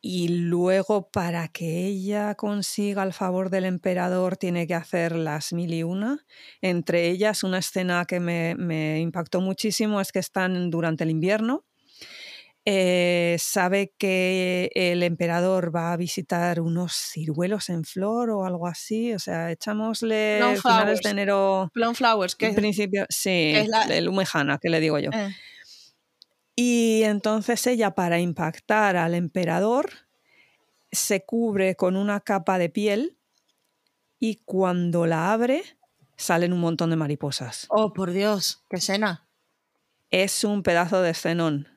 [0.00, 5.74] Y luego, para que ella consiga el favor del emperador, tiene que hacer las mil
[5.74, 6.24] y una.
[6.60, 11.64] Entre ellas, una escena que me, me impactó muchísimo es que están durante el invierno
[12.64, 19.12] eh, sabe que el emperador va a visitar unos ciruelos en flor o algo así.
[19.14, 24.58] O sea, echámosle finales de enero, Plum Flowers, que principio, sí, es la- el humejana,
[24.58, 25.10] que le digo yo.
[25.12, 25.30] eh,
[26.60, 29.92] Y entonces ella, para impactar al emperador,
[30.90, 33.16] se cubre con una capa de piel
[34.18, 35.62] y cuando la abre
[36.16, 37.66] salen un montón de mariposas.
[37.68, 39.28] Oh, por Dios, qué escena.
[40.10, 41.68] Es un pedazo de escenón.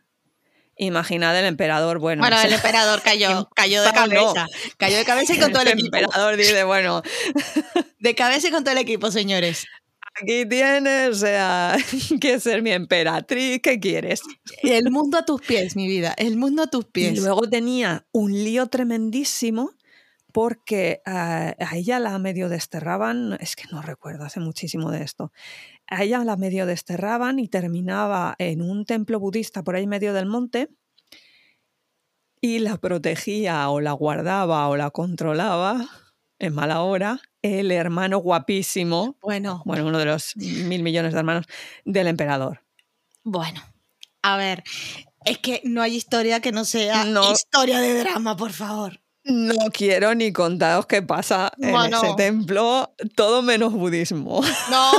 [0.77, 4.47] Imaginad el emperador, bueno, Bueno, o sea, el emperador cayó, cayó de cabeza.
[4.77, 5.95] Cayó de cabeza y con todo el el equipo.
[5.95, 7.03] emperador dice, bueno,
[7.99, 9.67] De cabeza y con todo el equipo, señores.
[10.15, 11.75] Aquí tienes, o sea,
[12.19, 14.21] quieres ser mi emperatriz, ¿qué quieres?
[14.63, 16.13] El mundo a tus pies, mi vida.
[16.17, 17.17] El mundo a tus pies.
[17.17, 19.71] Y luego tenía un lío tremendísimo
[20.33, 25.31] porque a, a ella la medio desterraban, es que no recuerdo, hace muchísimo de esto.
[25.87, 30.25] A ella la medio desterraban y terminaba en un templo budista por ahí medio del
[30.25, 30.69] monte
[32.41, 35.87] y la protegía o la guardaba o la controlaba
[36.41, 41.45] en mala hora el hermano guapísimo, Bueno, bueno, uno de los mil millones de hermanos
[41.85, 42.61] del emperador.
[43.23, 43.61] bueno.
[44.23, 44.63] A ver,
[45.25, 47.31] es que no hay historia que no sea No.
[47.31, 48.99] historia de drama, por favor.
[49.23, 54.41] No quiero ni contaros qué pasa en ese templo, todo menos budismo.
[54.71, 54.91] No,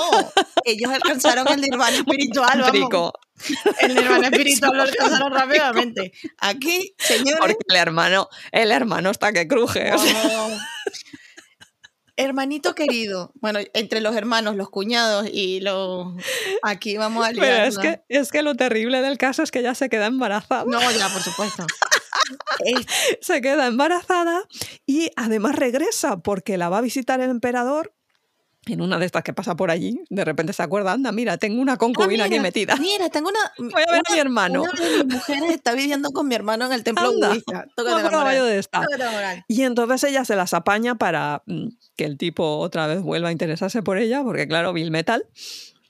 [0.64, 3.12] ellos alcanzaron el nirvana espiritual, vamos.
[3.80, 6.12] El nirvana espiritual lo alcanzaron rápidamente.
[6.38, 9.92] Aquí, señores, porque el hermano, el hermano está que cruje.
[9.92, 10.48] o sea.
[12.22, 16.14] Hermanito querido, bueno, entre los hermanos, los cuñados y los...
[16.62, 17.82] Aquí vamos a pero es liarla.
[17.82, 20.64] que, es que lo terrible del caso es que ella se queda embarazada.
[20.66, 21.66] No, ya, por supuesto.
[22.64, 22.86] Es-
[23.20, 24.46] Se queda embarazada
[24.86, 27.94] y además regresa porque la va a visitar el emperador.
[28.66, 31.60] En una de estas que pasa por allí, de repente se acuerda, anda, mira, tengo
[31.60, 32.76] una concubina Ah, aquí mira, metida.
[32.76, 33.40] Mira, tengo una...
[33.58, 34.62] Voy a ver a mi hermano.
[34.62, 37.66] Una de mis mujeres está viviendo con mi hermano en el templo Anda, budista.
[37.76, 38.82] No Tócate la yo de esta.
[38.82, 39.44] Tócate.
[39.48, 43.32] Y entonces ella se las apaña para mm, que el tipo otra vez vuelva a
[43.32, 45.26] interesarse por ella, porque claro, Bill Metal.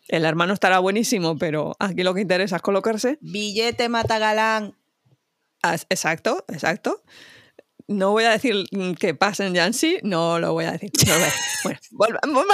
[0.08, 3.18] El hermano estará buenísimo, pero aquí lo que interesa es colocarse.
[3.20, 4.76] Billete mata galán.
[5.62, 7.02] Ah, Exacto, exacto.
[7.93, 8.66] No voy a decir
[8.99, 10.90] que pasen ya en sí, no lo voy a decir.
[11.07, 11.88] no voy a decir.
[11.93, 12.47] Bueno, vamos.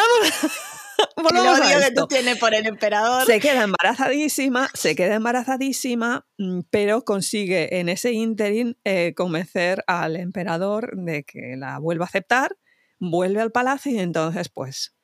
[1.16, 2.01] Volvamos a odio que esto.
[2.03, 3.24] tú tienes por el emperador.
[3.24, 10.16] Se queda embarazadísima, se queda embarazadísima, mm, pero consigue en ese interim eh, convencer al
[10.16, 12.57] emperador de que la vuelva a aceptar,
[12.99, 14.95] vuelve al palacio y entonces pues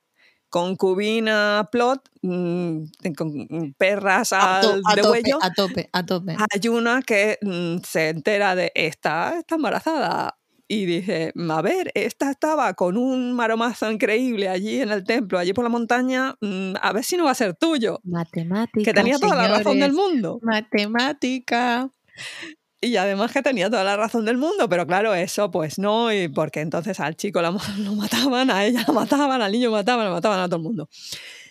[0.54, 2.84] concubina plot, mm,
[3.16, 5.38] con perras A, to- al a de tope, huello.
[5.42, 6.36] a tope, a tope.
[6.38, 10.38] Hay una que mm, se entera de esta, está embarazada
[10.68, 15.52] y dice, a ver, esta estaba con un maromazo increíble allí en el templo, allí
[15.52, 17.98] por la montaña, mm, a ver si no va a ser tuyo.
[18.04, 18.84] Matemática.
[18.84, 20.12] Que tenía toda la razón del señores.
[20.12, 20.38] mundo.
[20.40, 21.90] Matemática.
[22.84, 26.28] Y además que tenía toda la razón del mundo, pero claro, eso pues no, y
[26.28, 30.12] porque entonces al chico la- lo mataban, a ella la mataban, al niño mataban, lo
[30.12, 30.88] mataban a todo el mundo.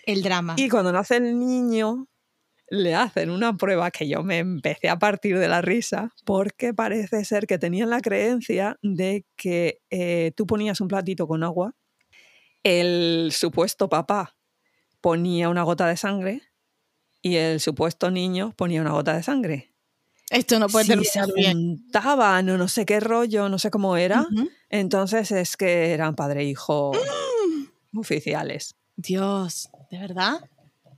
[0.05, 0.55] El drama.
[0.57, 2.07] Y cuando nace el niño,
[2.69, 7.23] le hacen una prueba que yo me empecé a partir de la risa, porque parece
[7.25, 11.73] ser que tenían la creencia de que eh, tú ponías un platito con agua,
[12.63, 14.35] el supuesto papá
[15.01, 16.41] ponía una gota de sangre
[17.21, 19.72] y el supuesto niño ponía una gota de sangre.
[20.29, 24.25] Esto no puede si se juntaban o no sé qué rollo, no sé cómo era,
[24.69, 26.91] entonces es que eran padre e hijo
[27.95, 28.75] oficiales.
[28.95, 30.39] Dios, ¿de verdad?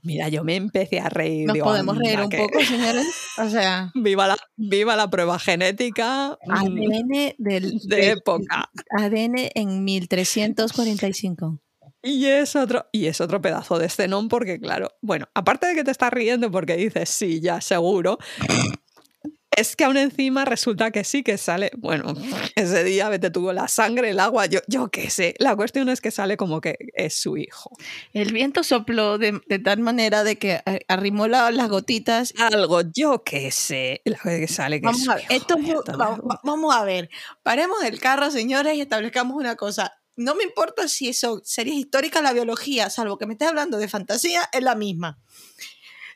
[0.02, 1.46] Mira, yo me empecé a reír.
[1.46, 3.06] Nos digo, podemos reír "Anda, un que poco, señores.
[3.38, 8.70] O sea, Viva la, viva la prueba genética mm, ADN del, de del- época.
[8.96, 11.60] ADN en 1345.
[12.02, 15.82] Y es otro, y es otro pedazo de escenón porque, claro, bueno, aparte de que
[15.82, 18.18] te estás riendo porque dices, sí, ya, seguro,
[19.56, 22.14] es que aún encima resulta que sí que sale, bueno,
[22.54, 25.34] ese día vete tú la sangre, el agua, yo, yo qué sé.
[25.38, 27.70] La cuestión es que sale como que es su hijo.
[28.12, 32.32] El viento sopló de, de tal manera de que eh, arrimó la- las gotitas.
[32.38, 34.02] Algo, yo qué sé.
[34.04, 35.96] La que sale que es Vamos su a ver, hijo, esto es
[36.44, 37.08] vamos a ver.
[37.42, 39.92] Paremos el carro, señores, y establezcamos una cosa.
[40.16, 43.86] No me importa si son series históricas, la biología, salvo que me estés hablando de
[43.88, 45.18] fantasía, es la misma.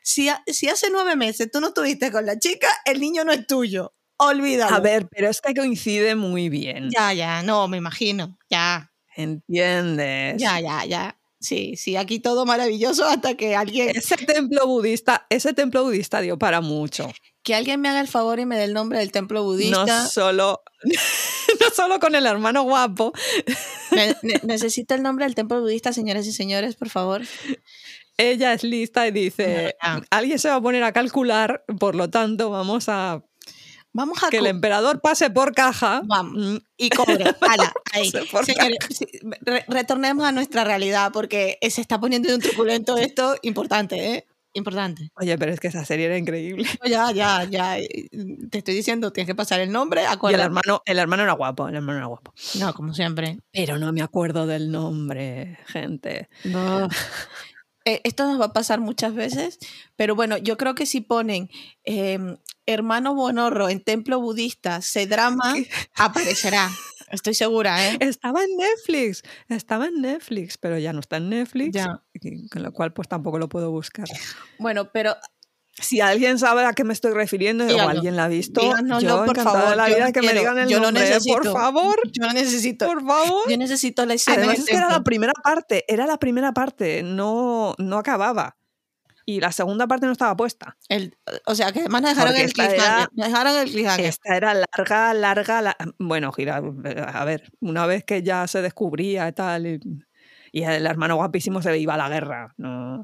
[0.03, 3.45] Si, si hace nueve meses tú no estuviste con la chica, el niño no es
[3.47, 3.93] tuyo.
[4.17, 4.75] Olvídalo.
[4.75, 6.89] A ver, pero es que coincide muy bien.
[6.95, 8.37] Ya, ya, no, me imagino.
[8.49, 10.35] Ya, ¿Entiendes?
[10.41, 11.17] ya, ya, ya.
[11.39, 16.37] Sí, sí, aquí todo maravilloso hasta que alguien, Ese templo budista, ese templo budista dio
[16.37, 17.11] para mucho.
[17.41, 19.83] que alguien me haga el favor y me dé el nombre del templo budista.
[20.03, 23.11] No solo, no solo con el hermano guapo.
[23.89, 27.23] Ne- ne- necesito el nombre del templo budista, señores y señores, por favor.
[28.17, 29.75] Ella es lista y dice,
[30.09, 33.23] alguien se va a poner a calcular, por lo tanto vamos a...
[33.93, 36.01] Vamos a Que el emperador pase por caja.
[36.05, 36.33] Vamos.
[36.37, 37.25] mm, y cobre.
[37.41, 38.09] Ala, ahí.
[38.09, 38.77] Señores,
[39.41, 44.25] re- retornemos a nuestra realidad porque se está poniendo de un truculento esto importante, ¿eh?
[44.53, 45.09] Importante.
[45.15, 46.65] Oye, pero es que esa serie era increíble.
[46.85, 47.75] Ya, ya, ya.
[48.49, 50.43] Te estoy diciendo, tienes que pasar el nombre, Y el acuérdate.
[50.45, 52.33] hermano, el hermano era guapo, el hermano era guapo.
[52.59, 53.39] No, como siempre.
[53.51, 56.29] Pero no me acuerdo del nombre, gente.
[56.45, 56.87] No.
[57.85, 59.57] Eh, esto nos va a pasar muchas veces,
[59.95, 61.49] pero bueno, yo creo que si ponen
[61.83, 62.19] eh,
[62.67, 65.55] hermano Bonorro en templo budista, se drama,
[65.95, 66.69] aparecerá.
[67.11, 67.97] Estoy segura, ¿eh?
[67.99, 72.01] Estaba en Netflix, estaba en Netflix, pero ya no está en Netflix, Ya.
[72.51, 74.07] con lo cual pues tampoco lo puedo buscar.
[74.59, 75.15] Bueno, pero
[75.81, 77.89] Si alguien sabe a qué me estoy refiriendo o Díganlo.
[77.91, 79.75] alguien la ha visto, díganoslo, yo por favor.
[79.75, 81.35] la vida que me digan el yo nombre, necesito.
[81.41, 82.85] por favor, Yo lo necesito.
[82.87, 83.49] por favor.
[83.49, 87.03] Yo necesito la escena Además es que era la primera parte, era la primera parte,
[87.03, 88.57] no, no acababa.
[89.23, 90.75] Y la segunda parte no estaba puesta.
[90.89, 91.15] El-
[91.45, 93.07] o sea, que además dejaron Porque el cliffhanger.
[93.11, 94.05] dejaron el cliffhanger.
[94.07, 99.27] Esta era larga, larga, la- bueno, gira, a ver, una vez que ya se descubría
[99.27, 99.79] y tal, y,
[100.51, 103.03] y el hermano guapísimo se iba a la guerra, ¿no?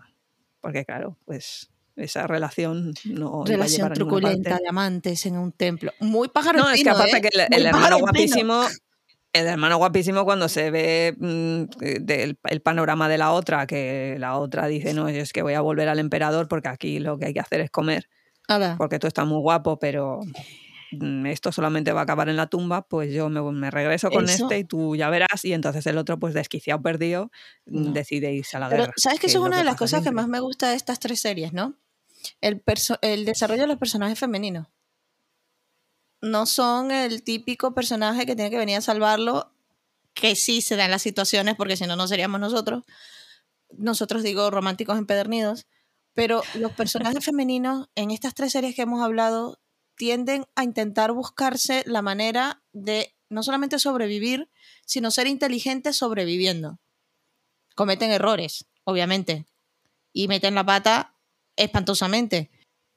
[0.59, 5.51] Porque claro, pues esa relación no iba Relación llevar a truculenta de amantes en un
[5.51, 5.91] templo.
[5.99, 7.21] Muy pájaro No, es que aparte ¿eh?
[7.21, 8.63] que el, hermano guapísimo,
[9.33, 14.15] el hermano guapísimo cuando se ve mm, eh, del el panorama de la otra, que
[14.19, 17.25] la otra dice, no, es que voy a volver al emperador porque aquí lo que
[17.25, 18.07] hay que hacer es comer,
[18.47, 18.75] Ala.
[18.77, 20.19] porque tú estás muy guapo, pero
[20.91, 24.25] mm, esto solamente va a acabar en la tumba, pues yo me, me regreso con
[24.25, 27.31] Eso- este y tú ya verás, y entonces el otro, pues desquiciado, perdido,
[27.65, 27.91] mm, No.
[27.91, 28.93] decide irse a la Pero, guerra.
[28.97, 30.99] ¿sabes que que eso es una de las cosas que más me gusta de estas
[30.99, 31.73] tres series, no?
[32.41, 32.63] El,
[33.01, 34.67] el desarrollo de los personajes femeninos.
[36.21, 39.51] No son el típico personaje que tiene que venir a salvarlo,
[40.13, 42.83] que sí se da en las situaciones, porque si no, no seríamos nosotros.
[43.77, 45.67] Nosotros digo románticos empedernidos.
[46.13, 49.59] Pero los personajes femeninos en estas tres series que hemos hablado
[49.95, 54.49] tienden a intentar buscarse la manera de no solamente sobrevivir,
[54.85, 56.79] sino ser inteligentes sobreviviendo.
[57.75, 59.45] Cometen errores, obviamente,
[60.13, 61.13] y meten la pata
[61.57, 62.49] espantosamente.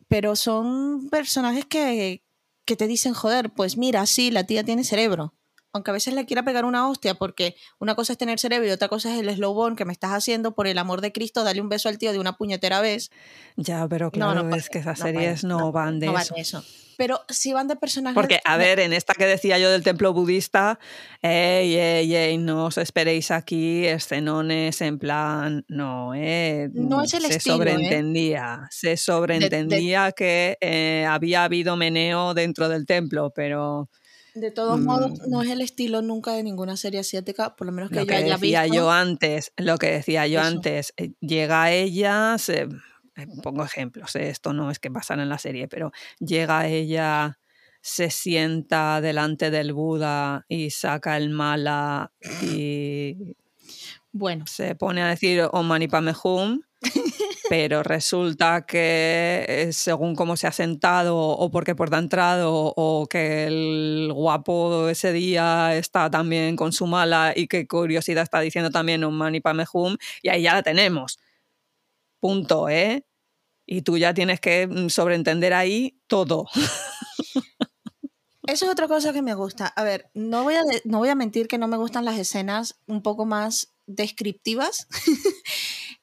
[0.09, 2.23] Pero son personajes que,
[2.65, 5.35] que te dicen, joder, pues mira, sí, la tía tiene cerebro.
[5.73, 8.71] Aunque a veces le quiera pegar una hostia, porque una cosa es tener cerebro y
[8.73, 11.45] otra cosa es el slow burn que me estás haciendo, por el amor de Cristo,
[11.45, 13.11] dale un beso al tío de una puñetera vez.
[13.57, 16.23] Ya, pero claro, no es que esas no series no, no, van de no van
[16.23, 16.35] eso.
[16.35, 16.65] de eso.
[16.97, 18.15] Pero si van de personajes...
[18.15, 20.79] Porque, a de- ver, en esta que decía yo del templo budista,
[21.23, 27.23] ey, ey, ey, no os esperéis aquí escenones en plan, no, eh, No es el
[27.23, 27.59] se estilo, ¿eh?
[27.59, 33.89] sobreentendía, se sobreentendía que eh, había habido meneo dentro del templo, pero
[34.35, 35.31] De todos modos, Mm.
[35.31, 38.07] no es el estilo nunca de ninguna serie asiática, por lo menos que lo yo
[38.07, 38.77] que haya decía visto.
[38.77, 40.49] yo antes, lo que decía yo Eso.
[40.49, 42.69] antes, eh, llega ella, se-
[43.17, 47.39] eh, pongo ejemplos, eh, esto no es que pasara en la serie, pero llega ella,
[47.83, 52.13] se sienta delante del Buda y saca el mala
[52.43, 53.35] y
[54.13, 56.63] Bueno, se pone a decir Om Mani Padme Hum,
[57.49, 63.07] pero resulta que eh, según cómo se ha sentado o porque por ha entrado o
[63.09, 68.71] que el guapo ese día está también con su mala y qué curiosidad está diciendo
[68.71, 71.21] también Om Mani Padme Hum y ahí ya la tenemos.
[72.19, 73.07] Punto, ¿eh?
[73.65, 76.47] Y tú ya tienes que mm, sobreentender ahí todo.
[78.47, 79.67] eso es otra cosa que me gusta.
[79.69, 82.81] A ver, no voy a, no voy a mentir que no me gustan las escenas
[82.87, 84.87] un poco más descriptivas.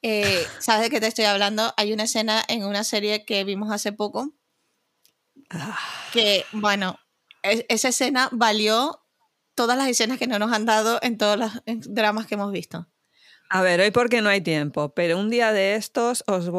[0.03, 1.73] Eh, ¿Sabes de qué te estoy hablando?
[1.75, 4.31] Hay una escena en una serie que vimos hace poco
[5.49, 5.77] Ah,
[6.13, 6.99] que, bueno,
[7.41, 9.01] es- esa escena valió
[9.55, 12.87] todas las escenas que no nos han dado en todos los dramas que hemos visto.
[13.49, 16.51] A ver, hoy porque no hay tiempo, pero un día de estos os,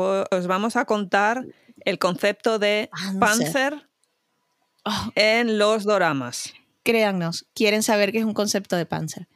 [0.48, 1.46] vamos a contar
[1.84, 3.20] el concepto de Panzer.
[3.20, 3.88] Panzer
[4.84, 6.54] Oh, en los doramas.
[6.82, 9.28] créannos, quieren saber qué es un concepto de Panzer.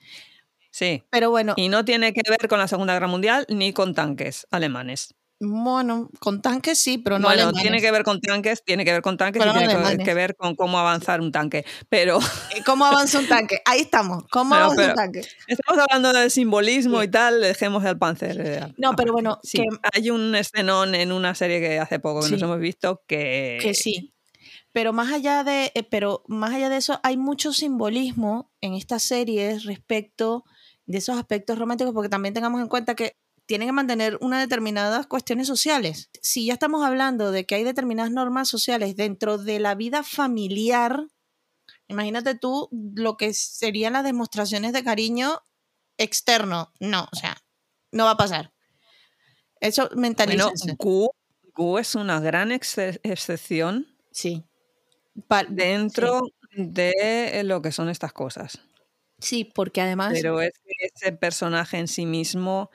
[0.72, 1.04] Sí.
[1.10, 4.46] Pero bueno, Y no tiene que ver con la Segunda Guerra Mundial ni con tanques
[4.50, 5.14] alemanes.
[5.44, 7.62] bueno, con tanques sí, pero no bueno, alemanes.
[7.62, 9.78] tiene que ver con tanques, tiene que ver con tanques Pero y no tiene que-
[9.80, 10.06] alemanes.
[10.06, 11.64] que ver con cómo avanzar un tanque.
[11.88, 12.20] Pero
[12.54, 13.60] Eh, ¿Cómo avanza un tanque?
[13.64, 14.22] Ahí estamos.
[14.30, 15.20] ¿Cómo Pero- avanza pero- un tanque?
[15.48, 17.06] estamos hablando del simbolismo Sí.
[17.06, 18.40] y tal, dejemos el Panzer.
[18.40, 22.22] eh, No, pero bueno, Sí, que- hay un escenón en una serie que hace poco
[22.22, 23.58] que nos hemos visto que...
[23.60, 24.14] Que sí.
[24.72, 29.02] Pero más allá de, eh, pero más allá de eso, hay mucho simbolismo en estas
[29.02, 30.44] series respecto
[30.86, 33.16] de esos aspectos románticos, porque también tengamos en cuenta que
[33.46, 36.08] tienen que mantener unas determinadas cuestiones sociales.
[36.22, 41.06] Si ya estamos hablando de que hay determinadas normas sociales dentro de la vida familiar,
[41.88, 45.40] imagínate tú lo que serían las demostraciones de cariño
[45.98, 46.72] externo.
[46.80, 47.36] No, o sea,
[47.90, 48.52] no va a pasar.
[49.60, 50.74] Eso Bueno, mentalícense.
[50.78, 51.10] Gu,
[51.54, 54.44] Gu es una gran exce- excepción sí.
[55.28, 56.22] Pa- dentro
[56.56, 58.60] de lo que son estas cosas.
[59.18, 62.70] Sí, porque además Pero es que ese personaje en sí mismo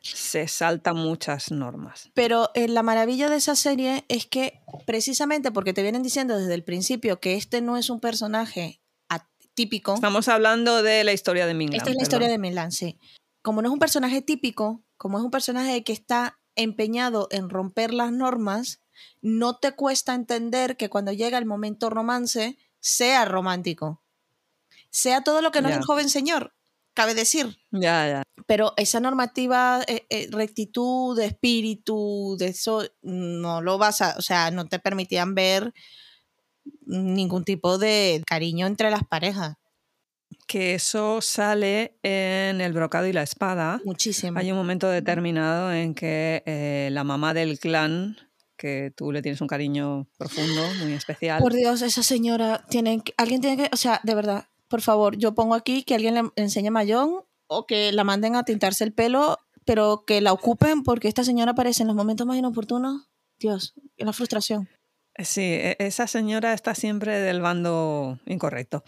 [0.00, 2.10] se salta muchas normas.
[2.14, 6.54] Pero eh, la maravilla de esa serie es que precisamente porque te vienen diciendo desde
[6.54, 11.54] el principio que este no es un personaje atípico, Estamos hablando de la historia de
[11.54, 11.78] Minglan.
[11.78, 12.98] esta es la historia de Milan, sí.
[13.42, 17.92] Como no es un personaje típico, como es un personaje que está empeñado en romper
[17.92, 18.80] las normas,
[19.20, 24.02] no te cuesta entender que cuando llega el momento romance sea romántico.
[24.90, 26.54] Sea todo lo que no es el joven señor,
[26.98, 27.56] cabe decir.
[27.70, 28.22] Ya, ya.
[28.46, 34.22] Pero esa normativa, eh, eh, rectitud de espíritu, de eso, no lo vas a, o
[34.22, 35.72] sea, no te permitían ver
[36.86, 39.56] ningún tipo de cariño entre las parejas.
[40.46, 43.80] Que eso sale en El brocado y la espada.
[43.84, 44.38] Muchísimo.
[44.38, 48.16] Hay un momento determinado en que eh, la mamá del clan,
[48.56, 53.14] que tú le tienes un cariño profundo, muy especial, Por Dios, esa señora, tienen que-
[53.16, 56.22] alguien tiene que, o sea, de verdad, por favor, yo pongo aquí que alguien le
[56.36, 61.08] enseñe mayón o que la manden a tintarse el pelo, pero que la ocupen porque
[61.08, 63.08] esta señora aparece en los momentos más inoportunos.
[63.38, 64.68] Dios, la frustración.
[65.16, 68.84] Sí, e- esa señora está siempre del bando incorrecto.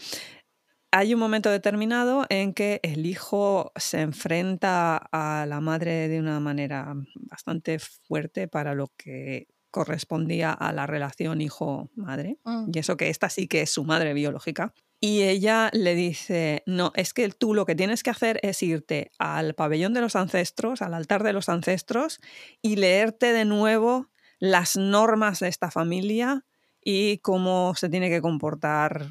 [0.93, 6.41] Hay un momento determinado en que el hijo se enfrenta a la madre de una
[6.41, 12.39] manera bastante fuerte para lo que correspondía a la relación hijo-madre.
[12.45, 12.71] Mm.
[12.75, 14.75] Y eso que esta sí que es su madre biológica.
[15.03, 19.11] Y ella le dice, no, es que tú lo que tienes que hacer es irte
[19.19, 22.21] al pabellón de los ancestros, al altar de los ancestros,
[22.61, 26.45] y leerte de nuevo las normas de esta familia
[26.83, 29.07] y cómo se tiene que comportar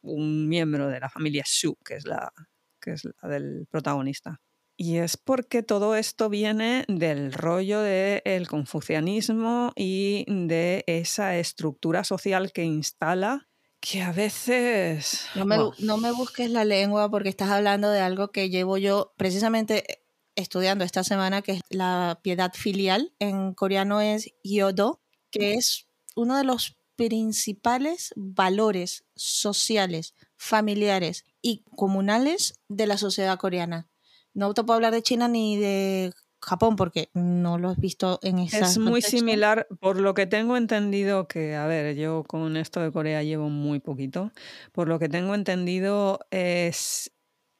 [0.00, 2.32] un miembro de la familia Shu, que es la,
[2.80, 4.40] que es la del protagonista.
[4.76, 12.50] Y es porque todo esto viene del rollo del confucianismo y de esa estructura social
[12.52, 13.46] que instala
[13.84, 15.26] que a veces...
[15.34, 19.12] No me, no me busques la lengua porque estás hablando de algo que llevo yo
[19.18, 20.06] precisamente
[20.36, 23.12] estudiando esta semana, que es la piedad filial.
[23.18, 32.54] En coreano es yodo, que es uno de los principales valores sociales, familiares y comunales
[32.68, 33.90] de la sociedad coreana.
[34.32, 36.14] No te puedo hablar de China ni de
[36.44, 39.18] Japón porque no lo he visto en ese Es muy contexto.
[39.18, 43.48] similar, por lo que tengo entendido que, a ver, yo con esto de Corea llevo
[43.48, 44.30] muy poquito,
[44.72, 47.10] por lo que tengo entendido es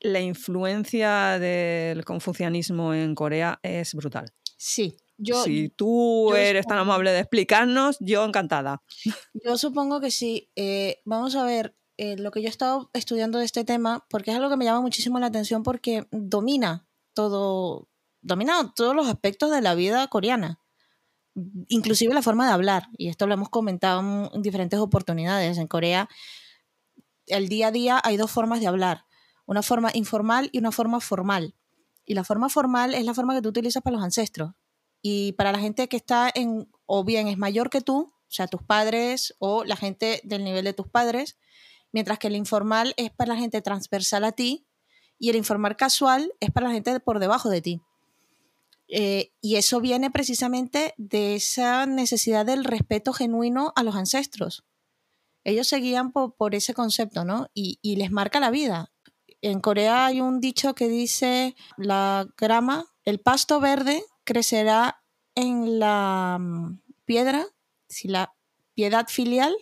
[0.00, 4.32] la influencia del confucianismo en Corea es brutal.
[4.56, 8.82] Sí, yo, si tú yo eres tan amable de explicarnos, yo encantada.
[9.32, 10.50] Yo supongo que sí.
[10.56, 14.30] Eh, vamos a ver eh, lo que yo he estado estudiando de este tema, porque
[14.30, 17.88] es algo que me llama muchísimo la atención porque domina todo,
[18.24, 20.58] domina todos los aspectos de la vida coreana,
[21.68, 22.88] inclusive la forma de hablar.
[22.96, 25.58] Y esto lo hemos comentado en- en diferentes oportunidades.
[25.58, 26.08] En Corea,
[27.26, 29.04] el día a día hay dos formas de hablar,
[29.46, 31.54] una forma informal y una forma formal.
[32.06, 34.52] Y la forma formal es la forma que tú utilizas para los ancestros.
[35.02, 38.46] Y para la gente que está en, o bien es mayor que tú, o sea,
[38.46, 41.36] tus padres o la gente del nivel de tus padres,
[41.92, 44.66] mientras que el informal es para la gente transversal a ti
[45.18, 47.80] y el informal casual es para la gente por debajo de ti.
[48.88, 54.64] Eh, y eso viene precisamente de esa necesidad del respeto genuino a los ancestros.
[55.44, 57.48] Ellos se guían por, por ese concepto, ¿no?
[57.54, 58.92] Y, y les marca la vida.
[59.42, 65.02] En Corea hay un dicho que dice, la grama, el pasto verde crecerá
[65.34, 67.46] en la mm, piedra
[67.88, 68.34] si la
[68.74, 69.54] piedad filial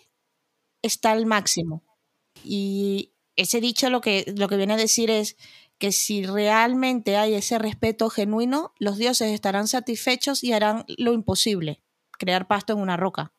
[0.83, 1.83] está al máximo.
[2.45, 5.37] Y ese dicho lo que, lo que viene a decir es
[5.83, 11.83] que si realmente hay ese respeto genuino, los dioses estarán satisfechos y harán lo imposible,
[12.13, 13.33] crear pasto en una roca.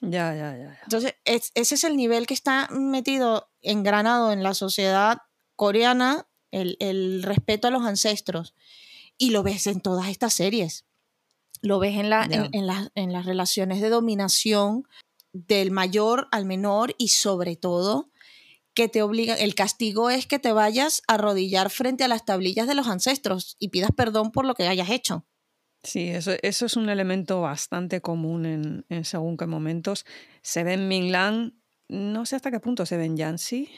[0.00, 0.64] Ya, ya, ya.
[0.72, 0.80] ya.
[0.82, 5.18] Entonces, es- ese es el nivel que está metido, engranado en la sociedad
[5.54, 8.56] coreana, el, el respeto a los ancestros.
[9.16, 10.86] Y lo ves en todas estas series.
[11.62, 12.26] Lo ves en, la,
[12.96, 14.88] en las relaciones de dominación
[15.32, 18.10] del mayor al menor y sobre todo
[18.74, 22.66] que te obliga, el castigo es que te vayas a arrodillar frente a las tablillas
[22.66, 25.24] de los ancestros y pidas perdón por lo que hayas hecho.
[25.82, 30.06] Sí, eso, eso es un elemento bastante común en, en según qué momentos.
[30.42, 33.68] Se ve en Minglan, no sé hasta qué punto se ve en Yanxi,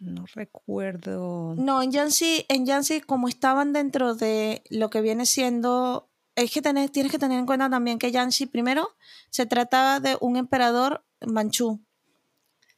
[0.00, 1.54] no recuerdo.
[1.56, 6.08] No, en Yanxi, en Yanxi, como estaban dentro de lo que viene siendo.
[6.36, 8.88] Es que tener- tienes que tener en cuenta también que Yanxi, primero,
[9.30, 11.84] se trataba de un emperador manchú.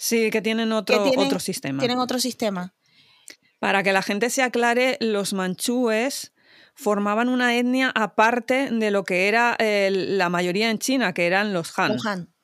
[0.04, 1.78] Sí, que tienen otro, tienen- otro sistema.
[1.78, 2.74] Tienen otro sistema.
[3.60, 6.32] Para que la gente se aclare, los manchúes
[6.74, 11.52] formaban una etnia aparte de lo que era el- la mayoría en China, que eran
[11.52, 11.92] los Han.
[11.92, 12.34] Los Han.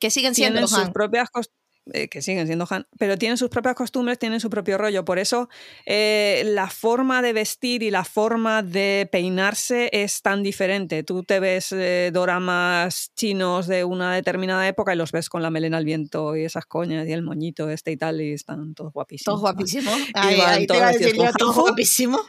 [0.00, 0.92] Que siguen siendo Tienen los sus Han.
[0.92, 1.52] propias cos-
[1.92, 5.04] eh, que siguen siendo Han, pero tienen sus propias costumbres, tienen su propio rollo.
[5.04, 5.48] Por eso
[5.84, 11.02] eh, la forma de vestir y la forma de peinarse es tan diferente.
[11.02, 15.50] Tú te ves eh, doramas chinos de una determinada época y los ves con la
[15.50, 18.92] melena al viento y esas coñas y el moñito este y tal, y están todos
[18.92, 19.24] guapísimos.
[19.24, 19.94] Todos guapísimos.
[20.14, 22.20] Ahí, ahí todos guapísimos.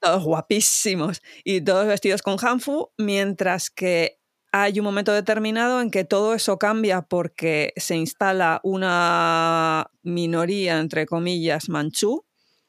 [0.00, 4.20] todos guapísimos y todos vestidos con hanfu, mientras que
[4.62, 11.04] hay un momento determinado en que todo eso cambia porque se instala una minoría, entre
[11.04, 12.24] comillas, manchú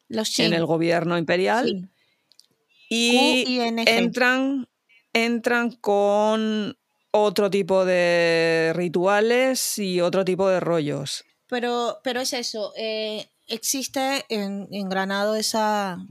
[0.09, 1.89] Los en el gobierno imperial
[2.89, 4.67] y entran,
[5.13, 6.77] entran con
[7.11, 11.23] otro tipo de rituales y otro tipo de rollos.
[11.47, 16.05] Pero, pero es eso, eh, existe en, en Granado esa,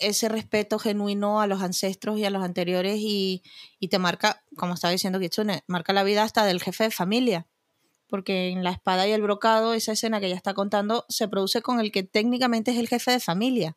[0.00, 3.42] ese respeto genuino a los ancestros y a los anteriores y,
[3.78, 7.46] y te marca, como estaba diciendo Kitsune, marca la vida hasta del jefe de familia.
[8.08, 11.62] Porque en la espada y el brocado, esa escena que ella está contando, se produce
[11.62, 13.76] con el que técnicamente es el jefe de familia.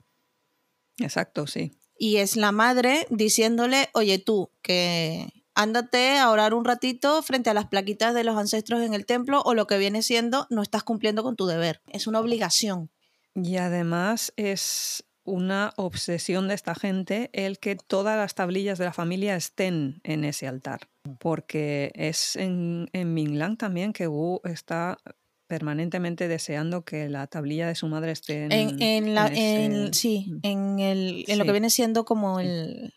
[0.98, 1.72] Exacto, sí.
[1.98, 7.54] Y es la madre diciéndole, oye tú, que ándate a orar un ratito frente a
[7.54, 10.84] las plaquitas de los ancestros en el templo o lo que viene siendo, no estás
[10.84, 11.82] cumpliendo con tu deber.
[11.88, 12.90] Es una obligación.
[13.36, 18.94] Y además es una obsesión de esta gente el que todas las tablillas de la
[18.94, 20.82] familia estén en ese altar.
[21.20, 24.98] Porque es en, en Minglang también que Wu está
[25.48, 29.66] permanentemente deseando que la tablilla de su madre esté en, En, en la, en ese-
[29.66, 31.48] en- sí, en, el, en lo Sí.
[31.48, 32.94] que viene siendo como el,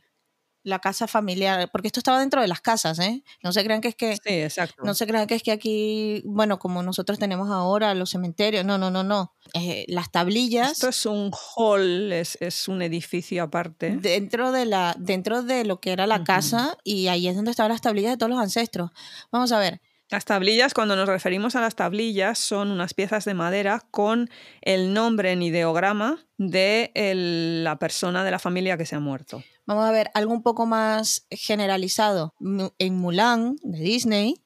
[0.66, 3.22] la casa familiar, porque esto estaba dentro de las casas, ¿eh?
[3.40, 4.16] No se crean que es que...
[4.16, 4.82] Sí, exacto.
[4.84, 8.76] No se crean que es que aquí, bueno, como nosotros tenemos ahora los cementerios, no,
[8.76, 9.32] no, no, no.
[9.54, 13.96] Eh, las tablillas Esto es un hall, es, es un edificio aparte.
[13.96, 17.70] dentro de la dentro de lo que era la casa y ahí es donde estaban
[17.70, 18.90] las tablillas de todos los ancestros.
[19.30, 19.80] Vamos a ver,
[20.10, 24.30] Las tablillas, cuando nos referimos a las tablillas, son unas piezas de madera con
[24.62, 29.42] el nombre en ideograma de el- la persona de la familia que se ha muerto.
[29.68, 32.34] vamos a ver algo un poco más generalizado.
[32.78, 34.36] En Mulan de Disney,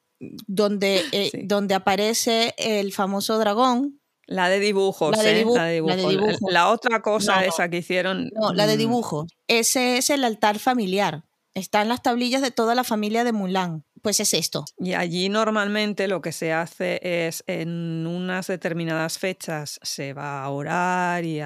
[0.46, 1.40] donde, eh, Sí.
[1.44, 4.00] donde aparece el famoso dragón.
[4.26, 5.44] La de dibujos, La de ¿eh?
[5.44, 6.36] la de la de.
[6.50, 7.46] La otra cosa No, no.
[7.48, 8.30] esa que hicieron.
[8.34, 9.30] No, la de mm, dibujos.
[9.46, 11.24] Ese es el altar familiar.
[11.52, 13.84] Están las tablillas de toda la familia de Mulan.
[14.02, 14.64] Pues es esto.
[14.78, 20.48] Y allí normalmente lo que se hace es en unas determinadas fechas se va a
[20.48, 21.40] orar y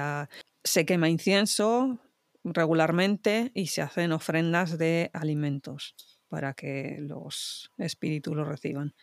[0.63, 1.99] se quema incienso
[2.43, 5.95] regularmente y se hacen ofrendas de alimentos
[6.29, 8.93] para que los espíritus lo reciban.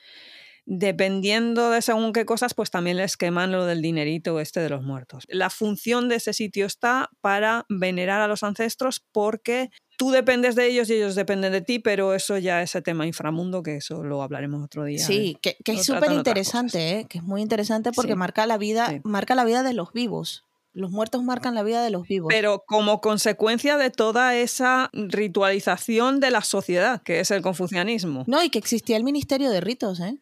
[0.64, 4.82] Dependiendo de según qué cosas, pues también les queman lo del dinerito este de los
[4.82, 5.24] muertos.
[5.28, 9.70] La función de ese sitio está para venerar a los ancestros porque
[10.02, 13.06] tú dependes de ellos y ellos dependen de ti, pero eso ya es el tema
[13.06, 14.98] inframundo, que eso lo hablaremos otro día.
[14.98, 17.06] Sí, que, es súper interesante, ¿eh?
[17.08, 18.18] que es muy interesante porque Sí.
[18.18, 19.00] marca la vida, Sí.
[19.04, 20.44] marca la vida de los vivos.
[20.74, 22.28] Los muertos marcan la vida de los vivos.
[22.30, 28.24] Pero como consecuencia de toda esa ritualización de la sociedad, que es el confucianismo.
[28.26, 30.16] no, y que existía el Ministerio de Ritos, ¿eh?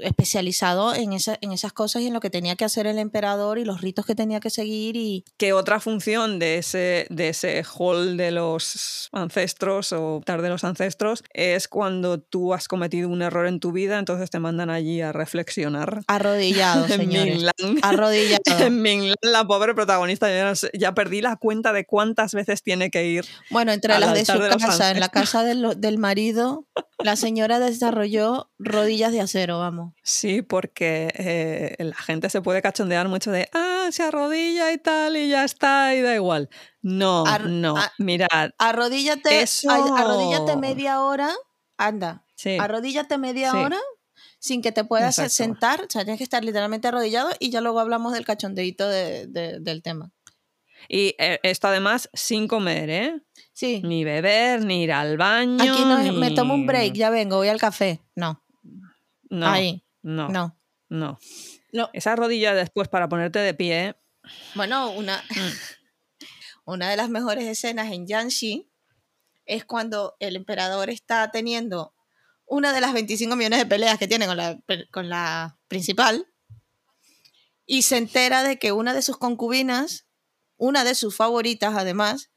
[0.00, 3.58] Especializado en, esa- en esas cosas y en lo que tenía que hacer el emperador
[3.58, 7.62] y los ritos que tenía que seguir y que otra función de ese, de ese
[7.64, 13.22] hall de los ancestros o altar de los ancestros es cuando tú has cometido un
[13.22, 16.00] error en tu vida, entonces te mandan allí a reflexionar.
[16.06, 17.34] arrodillados, En señores.
[17.34, 17.78] Minglan.
[17.82, 18.60] Arrodillados.
[18.60, 22.62] En Minglan, la pobre protagonista, ya, no sé- ya perdí la cuenta de cuántas veces
[22.62, 23.24] tiene que ir.
[23.50, 26.66] Bueno, entre las de su de casa, en la casa del, del marido,
[26.98, 29.92] la señora desarrolló rodillas de acero, vamos.
[30.02, 35.16] Sí, porque eh, la gente se puede cachondear mucho de, ah, se arrodilla y tal,
[35.16, 36.48] y ya está, y da igual.
[36.82, 41.30] No, Ar- no, a- mirad, Arrodíllate, Eso- arrodíllate media hora,
[41.76, 42.56] anda, sí.
[42.58, 43.56] arrodíllate media Sí.
[43.58, 43.78] hora
[44.38, 45.34] sin que te puedas Exacto.
[45.34, 49.26] sentar, o sea, tienes que estar literalmente arrodillado y ya luego hablamos del cachondeíto de-
[49.26, 50.10] de- del tema.
[50.86, 53.22] Y eh, esto además sin comer, ¿eh?
[53.54, 55.56] Sí, Ni beber, ni ir al baño.
[55.62, 58.02] aquí no me tomo un break, ya vengo, voy al café.
[58.14, 58.42] No,
[59.30, 60.58] No, ahí, no, no,
[60.88, 61.18] no.
[61.72, 61.90] No.
[61.92, 63.96] Esa rodilla después para ponerte de pie.
[64.54, 65.50] Bueno, una, Mm.
[66.66, 68.70] una de las mejores escenas en Yanxi
[69.46, 71.94] es cuando el emperador está teniendo
[72.46, 74.58] una de las 25 millones de peleas que tiene con la,
[74.90, 76.26] con la principal
[77.66, 80.06] y se entera de que una de sus concubinas,
[80.56, 82.30] una de sus favoritas además,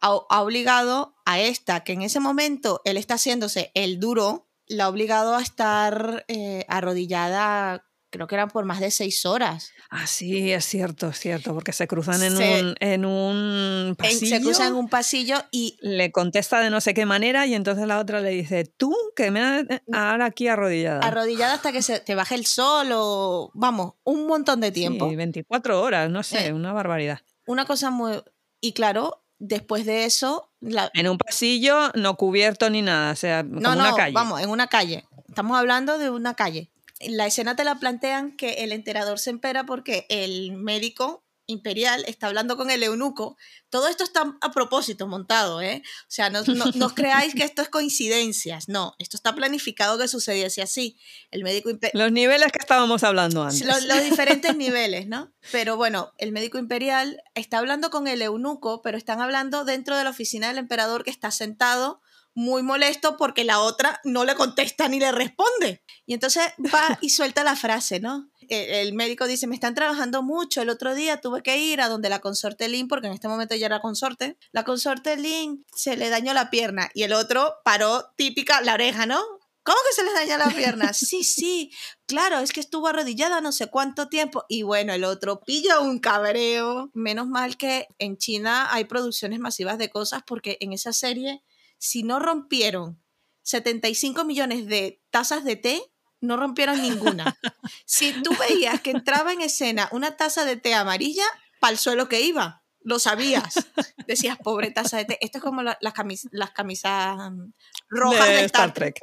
[0.00, 4.84] ha, ha obligado a esta, que en ese momento él está haciéndose el duro, la
[4.84, 9.72] ha obligado a estar eh, arrodillada creo que eran por más de seis horas.
[9.90, 14.26] Ah, sí, es cierto, es cierto, porque se cruzan en, Se- un, en un pasillo.
[14.36, 17.86] se cruzan en un pasillo y Le contesta de no sé qué manera y entonces
[17.86, 21.00] la otra le dice, tú que me has ahora aquí arrodillada.
[21.00, 25.10] arrodillada hasta que se te baje el sol o, vamos, un montón de tiempo.
[25.10, 26.52] Sí, 24 horas, no sé, Eh.
[26.54, 27.20] una barbaridad.
[27.46, 28.22] Una cosa muy...
[28.62, 33.42] Y claro, después de eso, la, En un pasillo no cubierto ni nada, o sea,
[33.42, 34.12] como No, una no, calle.
[34.12, 35.04] vamos, en una calle.
[35.28, 36.70] Estamos hablando de una calle.
[37.00, 42.26] La escena te la plantean que el emperador se empera porque el médico imperial está
[42.26, 43.36] hablando con el eunuco.
[43.70, 45.82] Todo esto está a propósito montado, ¿eh?
[46.02, 48.68] O sea, no, no, no os creáis que esto es coincidencias.
[48.68, 50.98] No, esto está planificado que sucediese así.
[51.30, 53.64] El médico Los niveles que estábamos hablando antes.
[53.64, 55.32] los, los diferentes niveles, ¿no?
[55.52, 60.04] Pero bueno, el médico imperial está hablando con el eunuco, pero están hablando dentro de
[60.04, 62.00] la oficina del emperador que está sentado
[62.36, 65.82] muy molesto porque la otra no le contesta ni le responde.
[66.04, 68.30] Y entonces va y suelta la frase, ¿no?
[68.48, 71.88] El, el médico dice, me están trabajando mucho, el otro día tuve que ir a
[71.88, 75.96] donde la consorte Lin, porque en este momento ya era consorte, la consorte Lin se
[75.96, 79.20] le dañó la pierna y el otro paró típica la oreja, ¿no?
[79.66, 80.92] ¿Cómo que se les dañó la pierna?
[80.94, 81.72] Sí, sí,
[82.06, 84.44] claro, es que estuvo arrodillada no sé cuánto tiempo.
[84.48, 86.90] Y bueno, el otro pilla un cabreo.
[86.94, 91.42] Menos mal que en China hay producciones masivas de cosas porque en esa serie,
[91.78, 93.02] si no rompieron
[93.42, 95.82] 75 millones de tazas de té,
[96.20, 97.36] no rompieron ninguna.
[97.84, 101.24] Si tú veías que entraba en escena una taza de té amarilla,
[101.60, 102.64] pa'l suelo que iba.
[102.80, 103.66] Lo sabías.
[104.06, 105.18] Decías, pobre taza de té.
[105.20, 107.52] Esto es como la- las, camis- las camisas mm,
[107.88, 109.00] rojas de, Star Trek.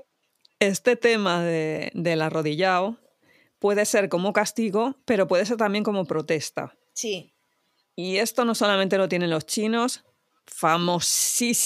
[0.60, 3.00] Este tema de, del arrodillado
[3.60, 6.78] puede ser como castigo, pero puede ser también como protesta.
[6.94, 7.34] Sí.
[7.96, 10.04] Y esto no solamente lo tienen los chinos,
[10.46, 11.60] famosísima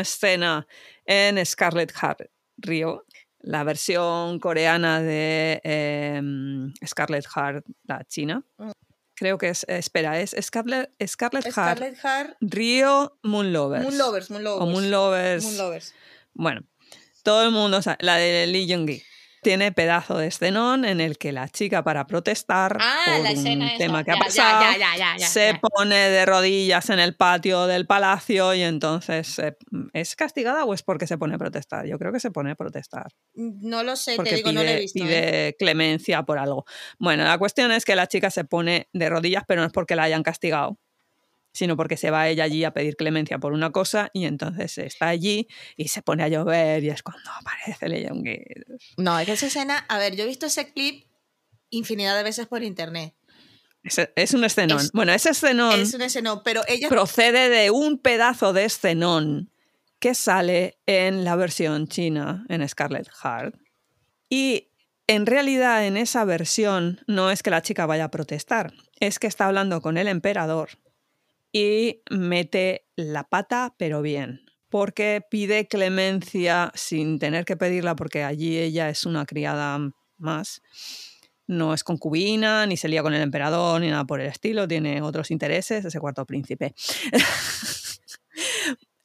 [0.00, 0.66] escena
[1.06, 3.04] en Scarlet Heart Rio,
[3.40, 8.44] la versión coreana de em, Scarlet Heart, la china.
[8.58, 8.70] Mm.
[9.16, 12.36] Creo que es, espera, es Scarlet, Scarlet, Heart Heart.
[12.40, 13.84] Rio Moon Lovers.
[13.84, 14.62] Moon Lovers, Moon Lovers.
[14.62, 15.44] O Moon Lovers.
[15.44, 15.94] Moon Lovers.
[16.32, 16.62] Bueno,
[17.22, 19.02] todo el mundo sabe, la de Lee Jung-gi.
[19.44, 23.78] Tiene pedazo de escenón en el que la chica para protestar Ah, por un esa.
[23.78, 27.86] tema que ha Ya, pasado ya, ya, se pone de rodillas en el patio del
[27.86, 29.56] palacio y entonces eh,
[29.92, 31.86] ¿es castigada o es porque se pone a protestar?
[31.86, 34.64] Yo creo que se pone a protestar No lo sé, porque te digo, pide, no
[34.64, 34.98] lo he visto.
[35.04, 35.06] ¿eh?
[35.06, 36.64] pide clemencia por algo.
[36.98, 39.94] Bueno, la cuestión es que la chica se pone de rodillas, pero no es porque
[39.96, 40.78] la hayan castigado,
[41.54, 45.08] sino porque se va ella allí a pedir clemencia por una cosa y entonces está
[45.08, 48.38] allí y se pone a llover y es cuando aparece Jung-gi.
[48.98, 51.06] No, es que esa escena, a ver, yo he visto ese clip
[51.70, 53.14] infinidad de veces por internet.
[53.82, 54.80] Es, es un escenón.
[54.80, 59.50] Es- bueno, ese escenón Es un escenón, pero ella procede de un pedazo de escenón
[60.00, 63.54] que sale en la versión china, en Scarlet Heart.
[64.28, 64.70] Y
[65.06, 69.26] en realidad en esa versión no es que la chica vaya a protestar, es que
[69.26, 70.70] está hablando con el emperador
[71.54, 74.40] y mete la pata, pero bien,
[74.70, 79.78] porque pide clemencia sin tener que pedirla, porque allí ella es una criada
[80.18, 80.62] más.
[81.46, 85.00] No es concubina, ni se lía con el emperador, ni nada por el estilo, tiene
[85.00, 86.74] otros intereses, ese cuarto príncipe.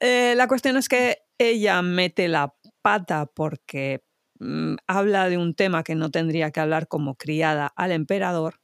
[0.01, 4.01] Eh, la cuestión es que ella mete la pata porque
[4.39, 8.61] mm, habla de un tema que no tendría que hablar como criada al emperador.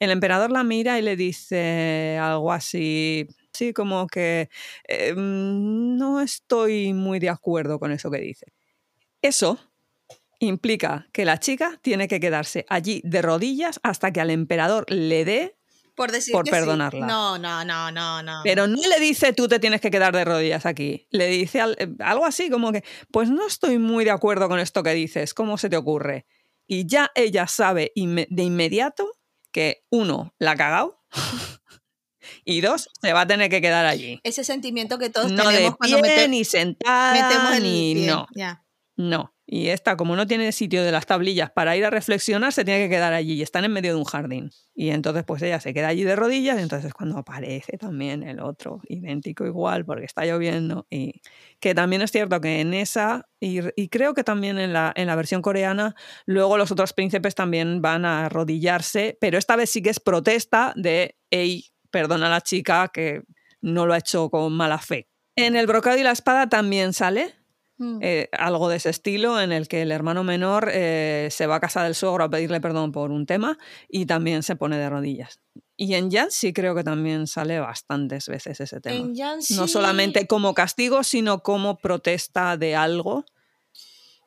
[0.00, 4.48] El emperador la mira y le dice algo así, sí, como que
[4.86, 8.46] eh, mm, no estoy muy de acuerdo con eso que dice.
[9.22, 9.58] Eso
[10.40, 15.24] implica que la chica tiene que quedarse allí de rodillas hasta que al emperador le
[15.24, 15.56] dé
[15.96, 16.56] por decir por que sí.
[16.56, 17.06] perdonarla.
[17.06, 18.40] No, no, no, no, no.
[18.44, 21.08] pero no le dice tú te tienes que quedar de rodillas aquí.
[21.10, 24.84] Le dice eh, algo así como que, pues no estoy muy de acuerdo con esto
[24.84, 26.26] que dices, ¿cómo se te ocurre?
[26.68, 29.10] Y ya ella sabe inme- de inmediato
[29.52, 31.00] que uno, la ha cagado
[32.44, 34.20] y dos, se va a tener que quedar allí.
[34.22, 37.94] Ese sentimiento que todos No de tenemos cuando pie, mete- ni sentada, metemos el ni
[37.94, 38.06] pie.
[38.06, 38.26] no,
[38.96, 39.34] no.
[39.50, 42.84] Y esta, como no tiene sitio de las tablillas para ir a reflexionar, se tiene
[42.84, 44.50] que quedar allí y están en medio de un jardín.
[44.74, 48.40] Y entonces pues ella se queda allí de rodillas y entonces cuando aparece también el
[48.40, 50.86] otro, idéntico igual, porque está lloviendo.
[50.90, 51.22] Y
[51.60, 55.16] que también es cierto que en esa, y, creo que también en la, en la
[55.16, 55.94] versión coreana,
[56.26, 60.74] luego los otros príncipes también van a arrodillarse, pero esta vez sí que es protesta
[60.76, 63.22] de, hey, perdona a la chica que
[63.62, 65.08] no lo ha hecho con mala fe.
[65.36, 67.34] En el brocado y la espada también sale,
[67.78, 67.98] Mm.
[68.02, 71.60] eh, algo de ese estilo en el que el hermano menor eh, se va a
[71.60, 73.56] casa del suegro a pedirle perdón por un tema
[73.88, 75.40] y también se pone de rodillas.
[75.76, 78.96] Y en Jan sí creo que también sale bastantes veces ese tema.
[78.96, 83.24] En No solamente como castigo, sino como protesta de algo.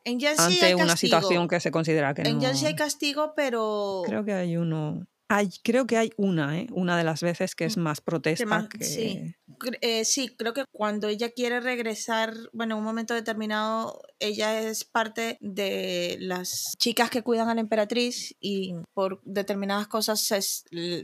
[0.06, 2.42] En ante hay una situación que se considera que En no.
[2.42, 4.02] Jan sí hay castigo, pero...
[4.06, 5.06] Creo que hay uno.
[5.34, 6.68] Hay, creo que hay una, ¿eh?
[6.72, 8.84] Una de las veces que es más protesta Mm, más- que.
[8.84, 9.36] sí.
[9.58, 14.60] Cre- eh, sí, creo que cuando ella quiere regresar, bueno, en un momento determinado, ella
[14.62, 20.42] es parte de las chicas que cuidan a la emperatriz y por determinadas cosas se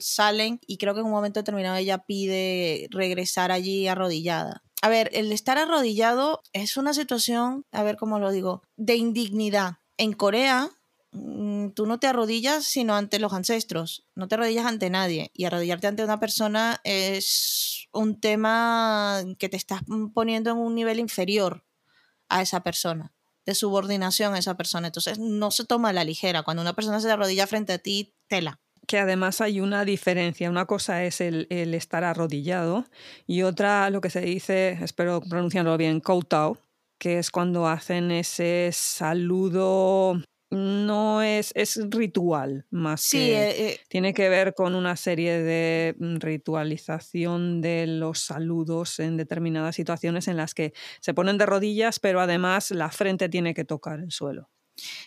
[0.01, 4.61] salen y creo que en un momento determinado ella pide regresar allí arrodillada.
[4.81, 9.77] A ver, el estar arrodillado es una situación, a ver cómo lo digo, de indignidad.
[9.97, 10.69] En Corea,
[11.11, 15.31] tú no te arrodillas sino ante los ancestros, no te arrodillas ante nadie.
[15.33, 20.75] Y arrodillarte ante una persona es un tema que te estás mm, poniendo en un
[20.75, 21.63] nivel inferior
[22.29, 23.13] a esa persona,
[23.45, 24.87] de subordinación a esa persona.
[24.87, 26.43] Entonces no se toma a la ligera.
[26.43, 28.59] Cuando una persona se arrodilla frente a ti, tela.
[28.85, 30.49] Que además hay una diferencia.
[30.49, 32.85] Una cosa es el, el estar arrodillado
[33.25, 36.57] y otra, lo que se dice, espero pronunciarlo bien, koutao,
[36.97, 40.21] que es cuando hacen ese saludo.
[40.49, 43.33] No es, es ritual más Sí, que.
[43.33, 49.17] eh, eh, Tiene que ver con una serie de mm, ritualización de los saludos en
[49.17, 53.65] determinadas situaciones en las que se ponen de rodillas, pero además la frente tiene que
[53.65, 54.49] tocar el suelo.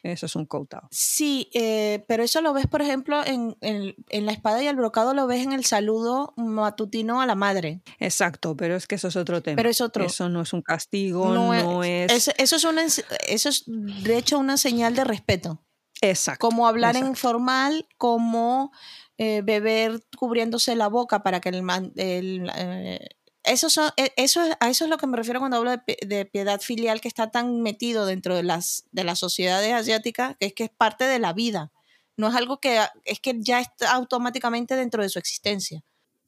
[0.03, 0.89] Eso es un koutao.
[0.91, 4.77] Sí, eh, pero eso lo ves, por ejemplo, en, en- en la espada y el
[4.77, 7.83] brocado, lo ves en el saludo matutino a la madre.
[7.99, 9.57] Exacto, pero es que eso es otro tema.
[9.57, 10.05] Pero es otro.
[10.05, 12.29] Eso no es un castigo, No no, es- es...
[12.29, 15.62] Es- eso, es una, eso es, de hecho, una señal de respeto.
[16.03, 16.47] Exacto.
[16.49, 17.21] Como hablar en exacto.
[17.29, 18.73] formal, como
[19.18, 21.62] eh, beber cubriéndose la boca para que el...
[21.97, 23.09] el, eh,
[23.45, 25.97] eso, son, eh, eso es, a eso es lo que me refiero cuando hablo de,
[26.07, 30.47] de piedad filial que está tan metido dentro de las, de las sociedades asiáticas, que
[30.47, 31.72] es que es parte de la vida.
[32.16, 35.82] No es algo que es que ya está automáticamente dentro de su existencia.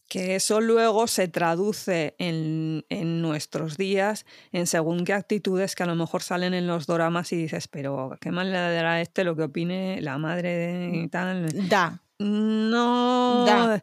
[0.08, 5.86] Que eso luego se traduce en, en nuestros días en según qué actitudes que a
[5.86, 9.24] lo mejor salen en los doramas y dices, pero qué mal le dará a este
[9.24, 11.68] lo que opine la madre de y tal.
[11.68, 12.02] Da.
[12.18, 13.44] No.
[13.46, 13.82] Da.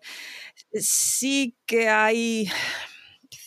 [0.74, 2.50] Sí que hay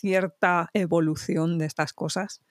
[0.03, 2.43] cierta evolución de estas cosas.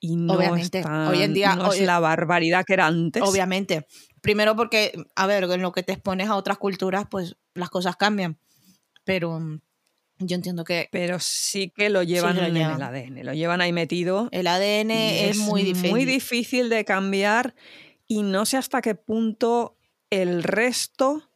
[0.00, 2.86] Y no, Obviamente, es, tan- hoy en día, no es hoy- la barbaridad que era
[2.86, 3.22] antes.
[3.22, 3.86] Obviamente.
[4.20, 7.96] Primero porque, a ver, en lo que te expones a otras culturas, pues las cosas
[7.96, 8.38] cambian.
[9.04, 9.60] Pero mm,
[10.18, 13.72] yo entiendo que Pero sí que lo llevan lo en el ADN, lo llevan ahí
[13.72, 14.28] metido.
[14.30, 14.90] el ADN
[15.30, 15.90] es, muy difícil.
[15.90, 17.54] muy difícil de cambiar
[18.06, 19.78] y no sé hasta qué punto
[20.10, 21.30] el resto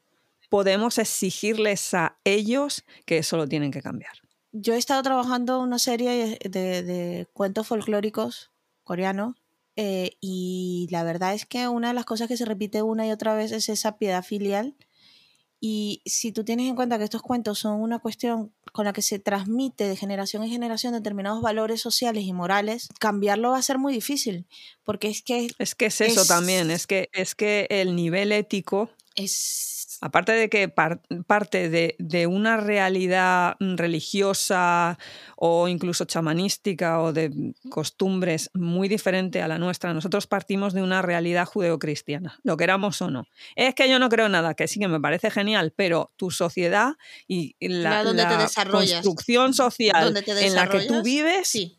[0.51, 4.13] podemos exigirles a ellos que eso lo tienen que cambiar.
[4.53, 8.51] Yo he estado trabajando una serie de, de cuentos folclóricos
[8.83, 9.37] coreanos
[9.77, 13.11] eh, y la verdad es que una de las cosas que se repite una y
[13.13, 14.75] otra vez es esa piedad filial.
[15.61, 19.03] Y si tú tienes en cuenta que estos cuentos son una cuestión con la que
[19.03, 23.77] se transmite de generación en generación determinados valores sociales y morales, cambiarlo va a ser
[23.79, 24.47] muy difícil,
[24.85, 28.31] porque es que Es que es eso Es- también, es que, es que el nivel
[28.33, 29.78] ético es...
[30.01, 34.99] Aparte de que par- parte de, de una realidad mm, religiosa
[35.37, 41.03] o incluso chamanística o de costumbres muy diferente a la nuestra, nosotros partimos de una
[41.03, 43.27] realidad judeocristiana, lo queramos o no.
[43.57, 46.93] Es que yo no creo nada, que sí que me parece genial, pero tu sociedad
[47.27, 51.79] y la, donde la construcción social Donde te en la que tú vives Sí.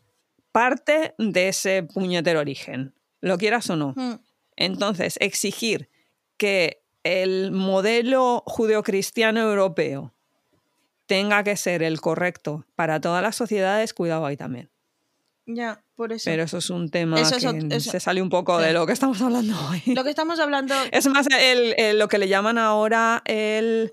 [0.52, 3.94] parte de ese puñetero origen, lo quieras o no.
[3.96, 4.14] Mm.
[4.56, 5.88] Entonces, exigir
[6.36, 10.12] que el modelo judeocristiano europeo
[11.06, 14.70] tenga que ser el correcto para todas las sociedades, cuidado ahí también.
[15.46, 16.30] Ya, por eso.
[16.30, 18.66] Pero eso es un tema Eso que eso- se sale un poco sí.
[18.66, 19.82] de lo que estamos hablando hoy.
[19.94, 23.90] Lo que estamos hablando Es más el- el- lo que le llaman ahora el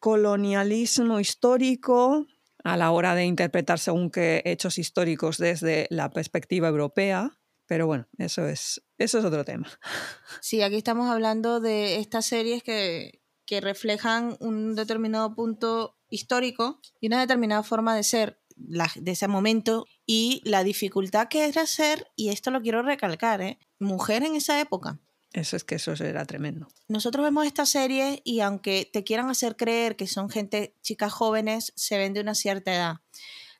[0.00, 2.26] colonialismo histórico
[2.62, 7.30] a la hora de interpretar según qué hechos históricos desde la perspectiva europea.
[7.66, 9.68] Pero bueno, eso es, eso es otro tema.
[10.40, 17.06] Sí, aquí estamos hablando de estas series que, que reflejan un determinado punto histórico y
[17.06, 22.06] una determinada forma de ser la- de ese momento y la dificultad que era ser,
[22.16, 23.58] y esto lo quiero recalcar, ¿eh?
[23.78, 25.00] mujer en esa época.
[25.32, 26.68] Eso es que eso era tremendo.
[26.86, 31.72] Nosotros vemos esta serie y aunque te quieran hacer creer que son gente, chicas jóvenes,
[31.74, 32.96] se ven de una cierta edad.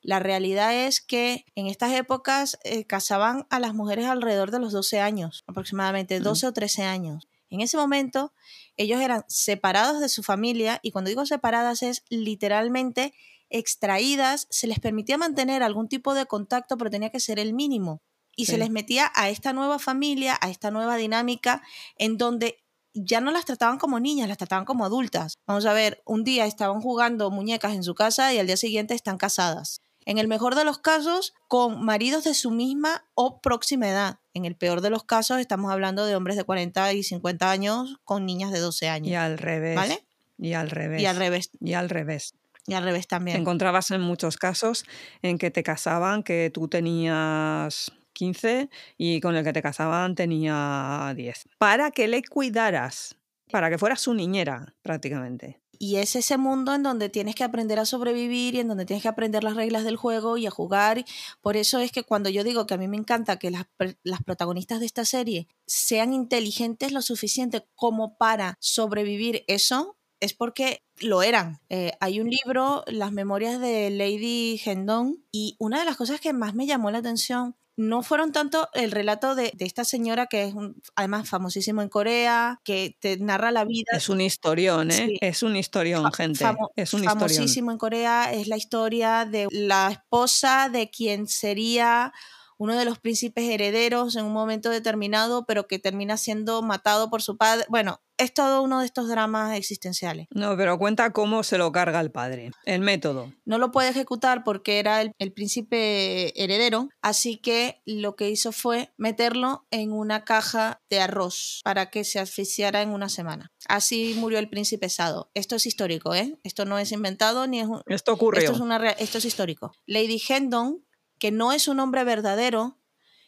[0.05, 4.71] La realidad es que en estas épocas eh, casaban a las mujeres alrededor de los
[4.71, 7.27] 12 años, aproximadamente 12 o 13 años.
[7.49, 8.31] En ese momento
[8.77, 13.15] ellos eran separados de su familia y cuando digo separadas es literalmente
[13.49, 18.03] extraídas, se les permitía mantener algún tipo de contacto, pero tenía que ser el mínimo.
[18.35, 21.63] Y se les metía a esta nueva familia, a esta nueva dinámica,
[21.97, 22.63] en donde
[22.93, 25.39] ya no las trataban como niñas, las trataban como adultas.
[25.47, 28.93] Vamos a ver, un día estaban jugando muñecas en su casa y al día siguiente
[28.93, 29.81] están casadas.
[30.05, 34.19] En el mejor de los casos, con maridos de su misma o próxima edad.
[34.33, 37.99] En el peor de los casos, estamos hablando de hombres de 40 y 50 años
[38.03, 39.07] con niñas de 12 años.
[39.09, 39.75] Y al revés.
[39.75, 40.05] ¿Vale?
[40.37, 41.01] Y al revés.
[41.01, 41.49] Y al revés.
[41.59, 42.35] Y al revés.
[42.67, 43.37] Y al revés Te también.
[43.41, 44.85] encontrabas en muchos casos
[45.21, 51.13] en que te casaban, que tú tenías 15 y con el que te casaban tenía
[51.15, 51.49] 10.
[51.57, 53.17] Para que le cuidaras,
[53.51, 55.59] para que fueras su niñera prácticamente.
[55.79, 59.03] Y es ese mundo en donde tienes que aprender a sobrevivir y en donde tienes
[59.03, 61.05] que aprender las reglas del juego y a jugar.
[61.41, 63.65] Por eso es que cuando yo digo que a mí me encanta que las,
[64.03, 70.83] las protagonistas de esta serie sean inteligentes lo suficiente como para sobrevivir eso, es porque
[70.99, 71.59] lo eran.
[71.69, 76.33] Eh, hay un libro, Las Memorias de Lady Hendon, y una de las cosas que
[76.33, 80.43] más me llamó la atención no fueron tanto el relato de, de esta señora que
[80.45, 84.93] es un- además famosísimo en Corea, que te narra la vida Es un historión, ¿eh?
[85.07, 85.17] Sí.
[85.21, 86.45] Es un historión, gente.
[86.45, 87.19] famo- es un historión.
[87.29, 92.13] famosísimo en Corea es la historia de la esposa de quien sería
[92.57, 97.21] uno de los príncipes herederos en un momento determinado, pero que termina siendo matado por
[97.21, 97.65] su padre.
[97.67, 100.27] Bueno, es todo uno de estos dramas existenciales.
[100.31, 102.51] No, pero cuenta cómo se lo carga el padre.
[102.65, 103.33] El método.
[103.45, 108.51] No lo puede ejecutar porque era el, el príncipe heredero, así que lo que hizo
[108.51, 113.51] fue meterlo en una caja de arroz para que se asfixiara en una semana.
[113.67, 115.31] Así murió el príncipe Sado.
[115.33, 116.37] Esto es histórico, ¿eh?
[116.43, 118.41] Esto no es inventado ni es un, Esto ocurrió.
[118.41, 119.71] esto es, una esto es histórico.
[119.85, 120.85] Lady Hendon,
[121.19, 122.79] que no es un nombre verdadero,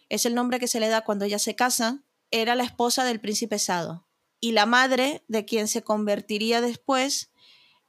[0.09, 3.19] es el nombre que se le da cuando ella se casa, era la esposa del
[3.19, 4.06] príncipe Sado
[4.39, 7.31] y la madre de quien se convertiría después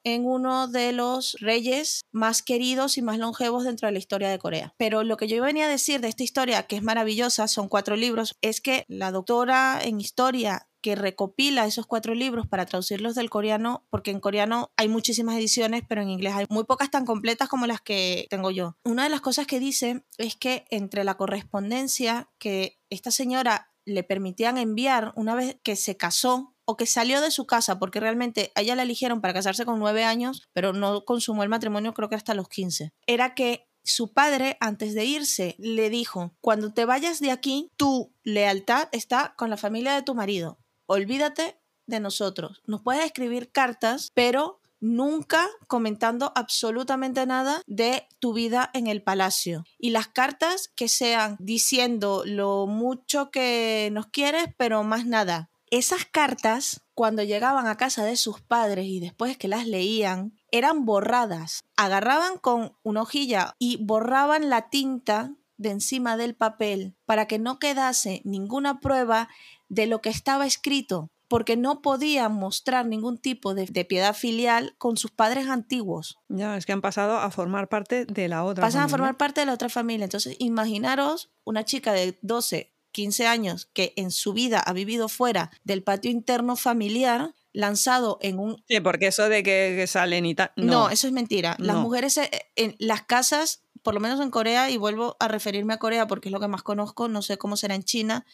[0.04, 4.38] en uno de los reyes más queridos y más longevos dentro de la historia de
[4.38, 4.74] Corea.
[4.78, 7.96] Pero lo que yo venía a decir de esta historia, que es maravillosa, son cuatro
[7.96, 13.30] libros, es que la doctora en historia que recopila esos cuatro libros para traducirlos del
[13.30, 17.48] coreano, porque en coreano hay muchísimas ediciones, pero en inglés hay muy pocas tan completas
[17.48, 18.76] como las que tengo yo.
[18.84, 24.04] Una de las cosas que dice es que entre la correspondencia que esta señora le
[24.04, 28.52] permitían enviar una vez que se casó o que salió de su casa, porque realmente
[28.54, 32.08] a ella la eligieron para casarse con nueve años, pero no consumó el matrimonio creo
[32.08, 36.84] que hasta los 15, era que su padre, antes de irse, le dijo, cuando te
[36.84, 40.58] vayas de aquí, tu lealtad está con la familia de tu marido.
[40.84, 42.62] Olvídate de nosotros.
[42.66, 49.64] Nos puedes escribir cartas, pero nunca comentando absolutamente nada de tu vida en el palacio.
[49.78, 55.50] Y las cartas que sean diciendo lo mucho que nos quieres, pero más nada.
[55.70, 60.86] Esas cartas, cuando llegaban a casa de sus padres y después que las leían, eran
[60.86, 61.62] borradas.
[61.76, 67.58] Agarraban con una hojilla y borraban la tinta de encima del papel para que no
[67.58, 69.28] quedase ninguna prueba
[69.68, 74.74] de lo que estaba escrito, porque no podían mostrar ningún tipo de, de piedad filial
[74.78, 76.18] con sus padres antiguos.
[76.28, 78.62] Ya, es que han pasado a formar parte de la otra.
[78.64, 80.04] Pasan a formar parte de la otra familia.
[80.04, 85.50] Entonces, imaginaros una chica de 12, 15 años que en su vida ha vivido fuera
[85.64, 88.62] del patio interno familiar, lanzado en un...
[88.68, 90.52] Sí, porque eso de que, que salen y tal.
[90.56, 91.56] No, No, eso es mentira.
[91.58, 91.82] Las No.
[91.82, 95.78] mujeres eh, en las casas, por lo menos en Corea, y vuelvo a referirme a
[95.78, 98.26] Corea porque es lo que más conozco, no sé cómo será en China,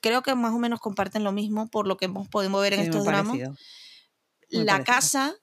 [0.00, 2.80] creo que más o menos comparten lo mismo por lo que hemos podido ver en
[2.80, 3.36] sí, estos dramas.
[4.48, 4.84] La parecido.
[4.86, 5.36] casa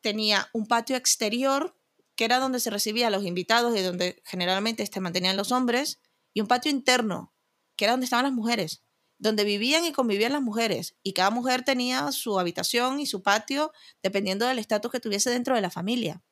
[0.00, 1.78] tenía un patio exterior
[2.16, 6.00] que era donde se recibían los invitados y donde generalmente se mantenían los hombres,
[6.34, 7.32] y un patio interno,
[7.76, 8.82] que era donde estaban las mujeres,
[9.18, 13.70] donde vivían y convivían las mujeres, y cada mujer tenía su habitación y su patio
[14.02, 16.24] dependiendo del estatus que tuviese dentro de la familia.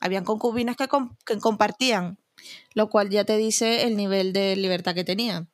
[0.00, 0.88] Habían concubinas que,
[1.24, 2.18] que compartían,
[2.74, 5.50] lo cual ya te dice el nivel de libertad que tenían.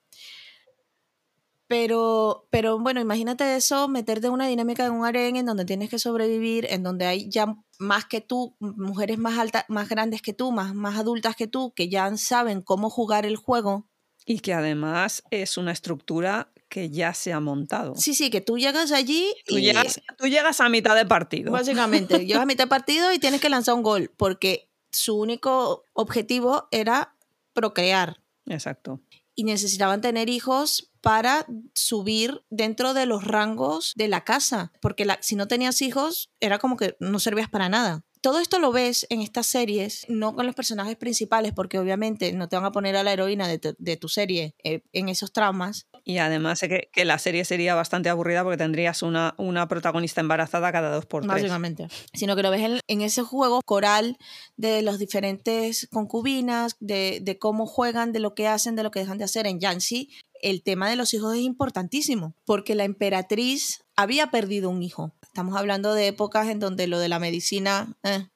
[1.73, 5.89] Pero, pero bueno, imagínate eso, meterte en una dinámica en un harén en donde tienes
[5.89, 10.35] que sobrevivir, en donde hay ya más que tú, mujeres más altas, más grandes que
[10.35, 13.89] tú, más, más adultas que tú, que ya saben cómo jugar el juego.
[14.27, 17.94] Y que además es una estructura que ya se ha montado.
[17.96, 21.52] Sí, sí, que tú llegas allí Tú, y llegas, tú llegas a mitad de partido.
[21.52, 25.84] básicamente llegas a mitad de partido y tienes que lanzar un gol, porque su único
[25.92, 27.14] objetivo era
[27.52, 28.16] procrear.
[28.46, 29.00] Exacto.
[29.34, 35.18] y necesitaban tener hijos para subir dentro de los rangos de la casa, porque la-
[35.22, 38.04] si no tenías hijos era como que no servías para nada.
[38.22, 42.48] Todo esto lo ves en estas series, no con los personajes principales, porque obviamente no
[42.48, 45.32] te van a poner a la heroína de tu, de tu serie eh, en esos
[45.32, 45.88] traumas.
[46.04, 50.20] Y además sé que, que la serie sería bastante aburrida porque tendrías una, una protagonista
[50.20, 51.32] embarazada cada dos por tres.
[51.32, 51.88] básicamente.
[52.14, 54.16] Sino que lo ves en, en ese juego coral
[54.56, 59.00] de los diferentes concubinas, de, de cómo juegan, de lo que hacen, de lo que
[59.00, 59.48] dejan de hacer.
[59.48, 60.10] En Yanxi,
[60.42, 65.14] el tema de los hijos es importantísimo, porque la emperatriz había perdido un hijo.
[65.23, 68.28] Estamos hablando de épocas en donde lo de la medicina, eh,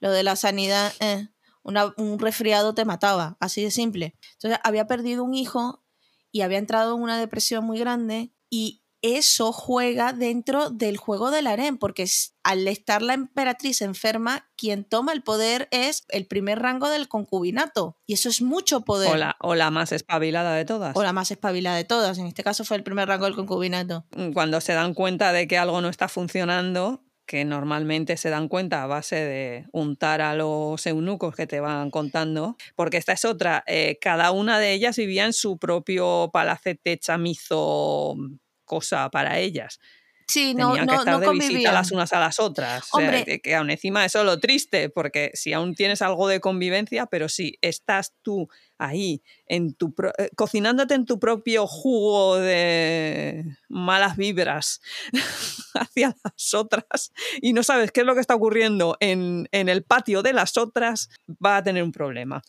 [0.00, 1.28] lo de la sanidad, eh,
[1.62, 4.16] un resfriado te mataba, así de simple.
[4.34, 5.82] Entonces había perdido un hijo
[6.30, 11.46] y había entrado en una depresión muy grande y eso juega dentro del juego del
[11.46, 12.06] harén, porque
[12.42, 17.98] al estar la emperatriz enferma, quien toma el poder es el primer rango del concubinato.
[18.06, 19.12] Y eso es mucho poder.
[19.12, 20.96] O la, o la más espabilada de todas.
[20.96, 22.16] O la más espabilada de todas.
[22.16, 24.06] En este caso fue el primer rango del concubinato.
[24.32, 28.82] Cuando se dan cuenta de que algo no está funcionando, que normalmente se dan cuenta
[28.82, 33.64] a base de untar a los eunucos que te van contando, porque esta es otra,
[33.66, 38.16] eh, cada una de ellas vivía en su propio palacete chamizo
[38.64, 39.78] cosa para ellas.
[40.26, 42.88] Sí, no, Tenían que no, estar no de visita las unas a las otras.
[42.92, 46.28] O sea, que, que aún encima eso es lo triste, porque si aún tienes algo
[46.28, 51.66] de convivencia, pero si estás tú ahí, en tu pro- eh, cocinándote en tu propio
[51.66, 54.80] jugo de malas vibras
[55.74, 57.12] hacia las otras
[57.42, 60.56] y no sabes qué es lo que está ocurriendo en, en el patio de las
[60.56, 61.10] otras,
[61.44, 62.42] va a tener un problema.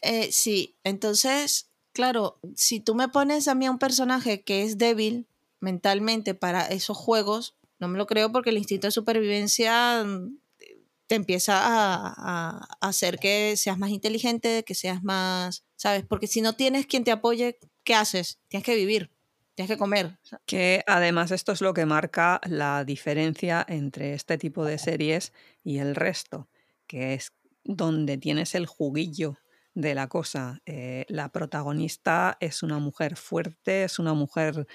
[0.00, 4.78] Eh, sí, entonces, claro, si tú me pones a mí a un personaje que es
[4.78, 5.28] débil
[5.62, 10.36] mentalmente para esos juegos, no me lo creo porque el instinto de supervivencia mm,
[11.06, 16.04] te empieza a, hacer que seas más inteligente, que seas más, ¿sabes?
[16.04, 18.40] Porque si no tienes quien te apoye, ¿qué haces?
[18.48, 19.10] Tienes que vivir,
[19.54, 20.18] tienes que comer.
[20.46, 25.32] Que además esto es lo que marca la diferencia entre este tipo de series
[25.62, 26.48] y el resto,
[26.86, 27.32] que es
[27.64, 29.38] donde tienes el juguillo
[29.74, 30.62] de la cosa.
[30.66, 34.66] Eh, la protagonista es una mujer fuerte, es una mujer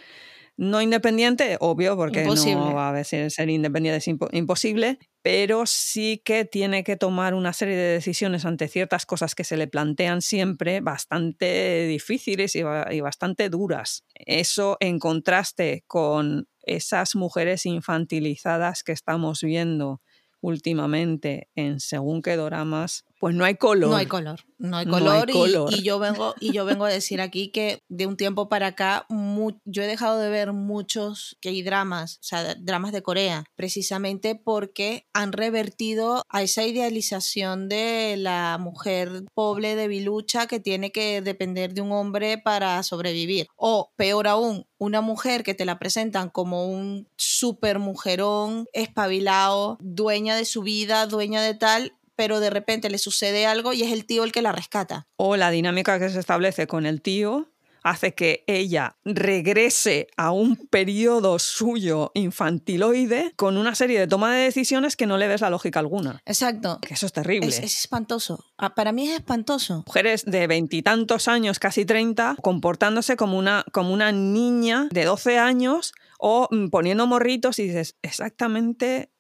[0.58, 2.56] no independiente, obvio, porque Imposible.
[2.56, 7.34] no va a si ser independiente es impo- imposible, pero sí que tiene que tomar
[7.36, 12.64] una serie de decisiones ante ciertas cosas que se le plantean siempre bastante difíciles y,
[12.64, 14.04] ba- y bastante duras.
[14.16, 20.02] Eso en contraste con esas mujeres infantilizadas que estamos viendo
[20.42, 23.89] últimamente en según qué doramas, pues no hay color.
[23.89, 25.73] No hay color, no hay No hay color, y- color.
[25.73, 29.06] Y, yo vengo y yo vengo a decir aquí que de un tiempo para acá
[29.10, 33.44] mu- yo he dejado de ver muchos que hay dramas, o sea, dramas de Corea,
[33.56, 41.22] precisamente porque han revertido a esa idealización de la mujer pobre debilucha que tiene que
[41.22, 46.30] depender de un hombre para sobrevivir o peor aún, una mujer que te la presentan
[46.30, 52.89] como un super mujerón, espabilado, dueña de su vida, dueña de tal, pero de repente
[52.89, 55.07] le sucede algo y es el tío el que la rescata.
[55.15, 57.48] o la dinámica que se establece con el tío
[57.84, 64.44] hace que ella regrese a un periodo suyo infantiloide con una serie de toma de
[64.44, 66.22] decisiones que no le ves la lógica alguna.
[66.26, 66.80] Exacto.
[66.81, 67.48] Que eso es terrible.
[67.48, 68.44] Es, es espantoso.
[68.57, 69.84] Ah, Para mí es espantoso.
[69.88, 75.94] Mujeres de veintitantos años, casi 30, comportándose como una, como una niña de 12 años
[76.19, 79.11] o mm, poniendo morritos y dices, exactamente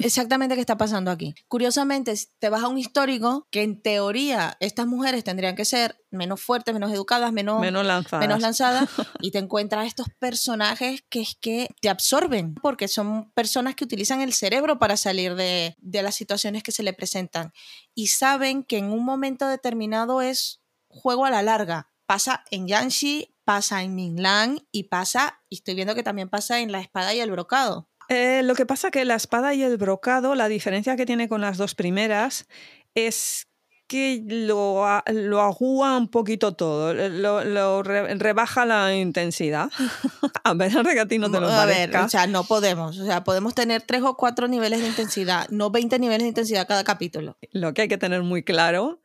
[0.00, 1.34] Exactamente qué está pasando aquí.
[1.46, 6.40] Curiosamente, te vas a un histórico que en teoría estas mujeres tendrían que ser menos
[6.40, 8.26] fuertes, menos educadas, menos, menos lanzadas.
[8.26, 8.88] menos lanzadas
[9.20, 14.20] y te encuentras estos personajes que es que te absorben porque son personas que utilizan
[14.20, 17.52] el cerebro para salir de, de las situaciones que se le presentan
[17.94, 21.90] y saben que en un momento determinado es juego a la larga.
[22.06, 26.72] Pasa en Yanxi, pasa en Minglan y pasa, y estoy viendo que también pasa en
[26.72, 27.87] La Espada y el Brocado.
[28.08, 31.40] Eh, lo que pasa que la espada y el brocado, la diferencia que tiene con
[31.40, 32.46] las dos primeras
[32.94, 33.46] es
[33.86, 39.70] que lo, lo agúa un poquito todo, lo, lo re- rebaja la intensidad.
[40.44, 42.98] a pesar de que a ti no te lo a ver, o sea, no podemos.
[42.98, 46.66] O sea, podemos tener tres o cuatro niveles de intensidad, no 20 niveles de intensidad
[46.68, 47.38] cada capítulo.
[47.52, 49.00] lo que hay que tener muy claro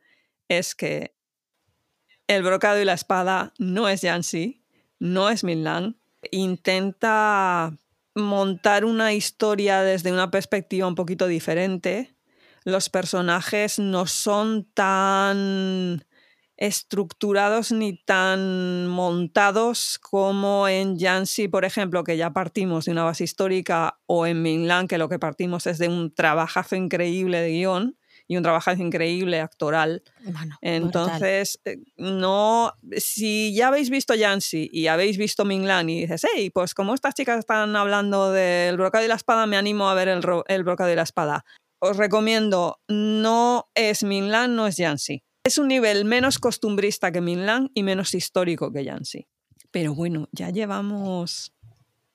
[0.48, 1.14] es que
[2.26, 4.62] el brocado y la espada no es Yancy,
[4.98, 5.96] no es Minlan.
[6.30, 7.72] Intenta
[8.14, 12.16] montar una historia desde una perspectiva un poquito diferente.
[12.64, 16.04] Los personajes no son tan
[16.56, 23.24] estructurados ni tan montados como en Yancy, por ejemplo, que ya partimos de una base
[23.24, 27.96] histórica, o en Minlan, que lo que partimos es de un trabajazo increíble de guion
[28.26, 30.02] y un trabajazo increíble actoral.
[30.24, 30.56] Bueno.
[30.60, 36.50] Entonces, eh, no, si ya habéis visto Yancy y habéis visto Minglan y dices, hey,
[36.50, 40.08] pues como estas chicas están hablando del brocado y la espada, me animo a ver
[40.08, 41.44] el, el brocado y la espada.
[41.80, 45.22] Os recomiendo, no es Minglan, no es Yancy.
[45.44, 49.28] Es un nivel menos costumbrista que Minglan y menos histórico que Yancy.
[49.70, 51.53] Pero bueno, ya llevamos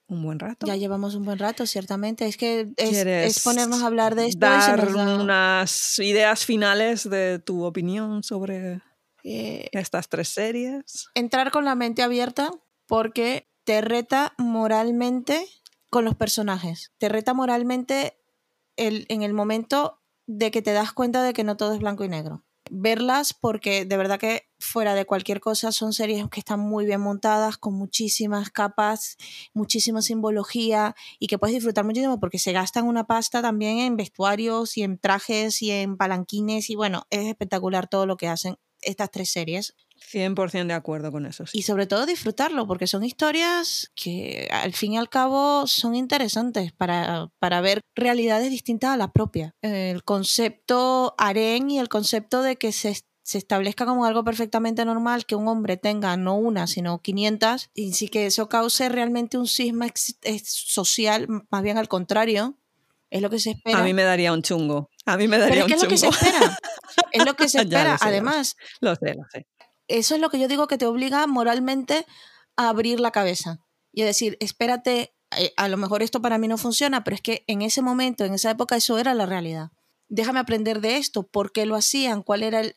[0.10, 0.66] un buen rato.
[0.68, 2.26] Ya llevamos un buen rato, ciertamente.
[2.28, 4.40] Es que es, ¿Quieres es ponernos a hablar de esto.
[4.40, 8.82] dar da- unas ideas finales de tu opinión sobre
[9.24, 11.08] eh, estas tres series.
[11.16, 12.52] entrar con la mente abierta
[12.88, 15.46] porque te reta moralmente
[15.90, 16.92] con los personajes.
[16.98, 18.18] Te reta moralmente
[18.78, 22.04] el, en el momento de que te das cuenta de que no todo es blanco
[22.04, 22.44] y negro.
[22.70, 27.02] Verlas porque de verdad que fuera de cualquier cosa son series que están muy bien
[27.02, 29.18] montadas, con muchísimas capas,
[29.54, 34.78] muchísima simbología y que puedes disfrutar muchísimo porque se gastan una pasta también en vestuarios
[34.78, 39.12] y en trajes y en palanquines y bueno, es espectacular todo lo que hacen estas
[39.12, 41.46] tres series 100% de acuerdo con eso.
[41.46, 41.60] sí.
[41.60, 46.72] y sobre todo disfrutarlo, porque son historias que al fin y al cabo son interesantes
[46.72, 49.56] para, para ver realidades distintas a la propia.
[49.62, 55.26] El concepto harén y el concepto de que se, se establezca como algo perfectamente normal
[55.26, 59.46] que un hombre tenga no una, sino 500, y sí que eso cause realmente un
[59.46, 62.58] eh, social, más bien al contrario.
[63.12, 63.80] Es lo que se espera.
[63.80, 64.90] A mí me daría un chungo.
[65.06, 66.58] A mí me Pero daría es que un es lo que se espera.
[67.12, 67.94] Es lo que se espera.
[67.94, 69.48] lo sé, Además, Lo sé, lo sé.
[69.90, 72.06] Eso es lo que yo digo que te obliga moralmente
[72.56, 73.60] a abrir la cabeza
[73.92, 77.22] y a decir, espérate, eh, a lo mejor esto para mí no funciona, pero es
[77.22, 79.72] que en ese momento, en esa época, eso era la realidad.
[80.08, 82.76] Déjame aprender de esto, por qué lo hacían, cuál era el...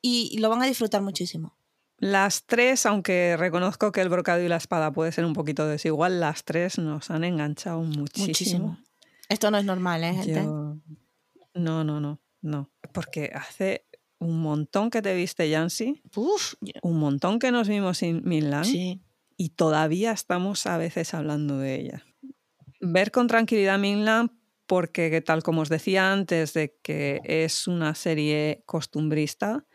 [0.00, 1.56] Y, y lo van a disfrutar muchísimo.
[1.98, 6.18] Las tres, aunque reconozco que el brocado y la espada puede ser un poquito desigual,
[6.18, 8.26] las tres nos han enganchado muchísimo.
[8.26, 8.78] Muchísimo.
[9.28, 10.42] Esto no es normal, ¿eh, gente?
[10.42, 10.76] Yo-
[11.54, 12.70] No, no, no, no.
[12.92, 13.86] Porque hace
[14.22, 19.00] un montón que te viste, Yancy, Uf, un montón que nos vimos en Milán sí.
[19.36, 22.04] y todavía estamos a veces hablando de ella.
[22.80, 24.30] Ver con tranquilidad Milán
[24.66, 29.66] porque, que tal como os decía antes, de que es una serie costumbrista,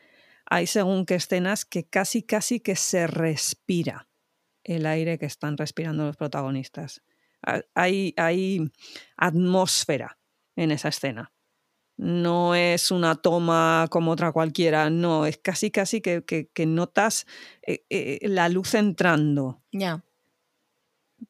[0.49, 4.07] hay según qué escenas que casi, casi que se respira
[4.63, 7.01] el aire que están respirando los protagonistas.
[7.45, 8.71] Ha- Hay, hay
[9.17, 10.17] atmósfera
[10.55, 11.31] en esa escena.
[11.97, 17.25] No es una toma como otra cualquiera, no, es casi, casi que, que- que notas
[17.63, 19.63] eh, eh, la luz entrando.
[19.71, 20.03] Ya.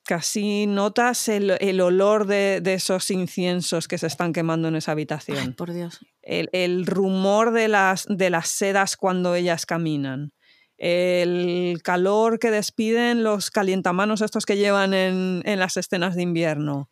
[0.04, 4.92] Casi notas el, el olor de, de esos inciensos que se están quemando en esa
[4.92, 5.54] Ay, habitación.
[5.54, 6.00] por Dios.
[6.22, 10.34] El, el rumor de las, de las sedas cuando ellas caminan.
[10.78, 16.90] El calor que despiden los calientamanos estos que llevan en, en las escenas de invierno.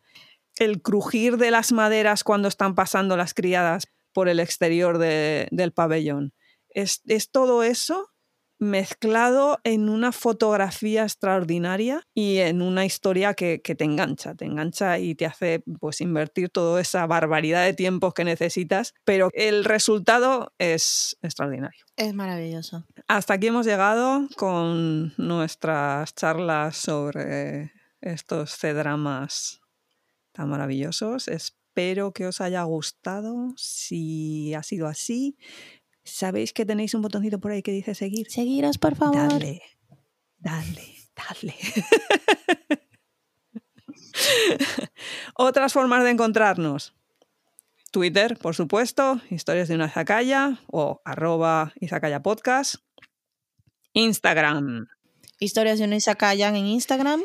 [0.58, 5.72] El crujir de las maderas cuando están pasando las criadas por el exterior de- del
[5.72, 6.32] pabellón.
[6.70, 8.10] Es, es todo eso
[8.58, 14.98] mezclado en una fotografía extraordinaria y en una historia que, que te engancha, te engancha
[14.98, 20.54] y te hace pues invertir toda esa barbaridad de tiempos que necesitas, pero el resultado
[20.58, 21.84] es extraordinario.
[21.96, 22.86] Es maravilloso.
[23.08, 29.60] Hasta aquí hemos llegado con nuestras charlas sobre estos C-dramas
[30.36, 31.28] tan maravillosos.
[31.28, 33.54] Espero que os haya gustado.
[33.56, 35.36] Si ha sido así,
[36.04, 38.30] sabéis que tenéis un botoncito por ahí que dice seguir.
[38.30, 39.16] Seguiros, por favor.
[39.16, 39.62] Dale,
[40.38, 41.54] dale, dale.
[45.34, 46.94] Otras formas de encontrarnos.
[47.90, 52.76] Twitter, por supuesto, historias de una zacaya o arroba izakaya podcast.
[53.94, 54.88] Instagram,
[55.38, 57.22] Historias de un Izakayan en Instagram.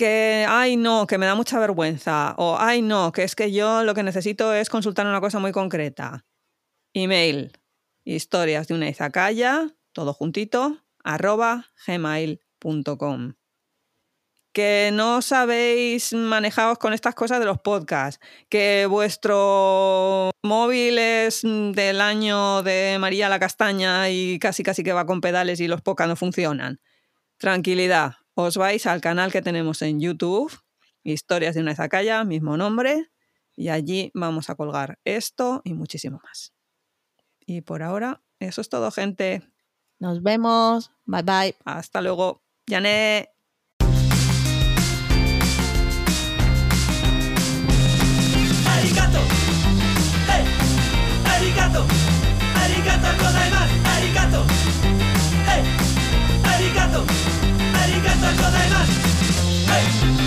[0.00, 2.34] Que, ay no, que me da mucha vergüenza.
[2.38, 5.52] O, ay no, que es que yo lo que necesito es consultar una cosa muy
[5.52, 6.24] concreta.
[6.94, 7.52] Email,
[8.02, 13.34] historias de una izakaya, todo juntito, arroba gmail.com.
[14.54, 22.00] Que no sabéis manejaos con estas cosas de los podcasts, que vuestro móvil es del
[22.00, 26.08] año de María la Castaña y casi casi que va con pedales y los podcasts
[26.08, 26.80] no funcionan.
[27.36, 30.52] Tranquilidad, os vais al canal que tenemos en YouTube,
[31.02, 33.10] Historias de una Izacaya, mismo nombre,
[33.56, 36.52] y allí vamos a colgar esto y muchísimo más.
[37.46, 39.42] Y por ahora, eso es todo, gente.
[39.98, 40.90] Nos vemos.
[41.04, 41.56] Bye bye.
[41.64, 42.42] Hasta luego.
[42.68, 43.30] Janet.
[48.66, 49.20] Arigato.
[50.28, 50.44] Hey.
[51.26, 51.86] Arigato.
[52.54, 53.10] Arigato
[58.00, 58.90] りがとうございます。
[59.68, 59.82] はい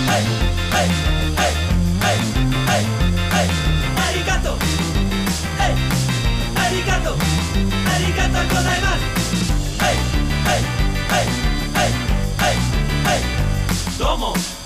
[0.06, 0.24] はい
[0.72, 0.88] はい
[1.34, 1.54] はい
[2.00, 2.18] はい
[2.66, 2.84] はい
[3.30, 3.48] はい
[3.96, 4.56] ありがとう
[5.58, 5.70] はい
[6.56, 9.00] ありがとうありがとうございます
[9.82, 9.92] はい
[10.44, 10.62] はい
[11.08, 11.26] はい
[11.74, 11.92] はい
[12.38, 12.54] はい
[13.04, 13.18] はい
[13.98, 14.63] どうも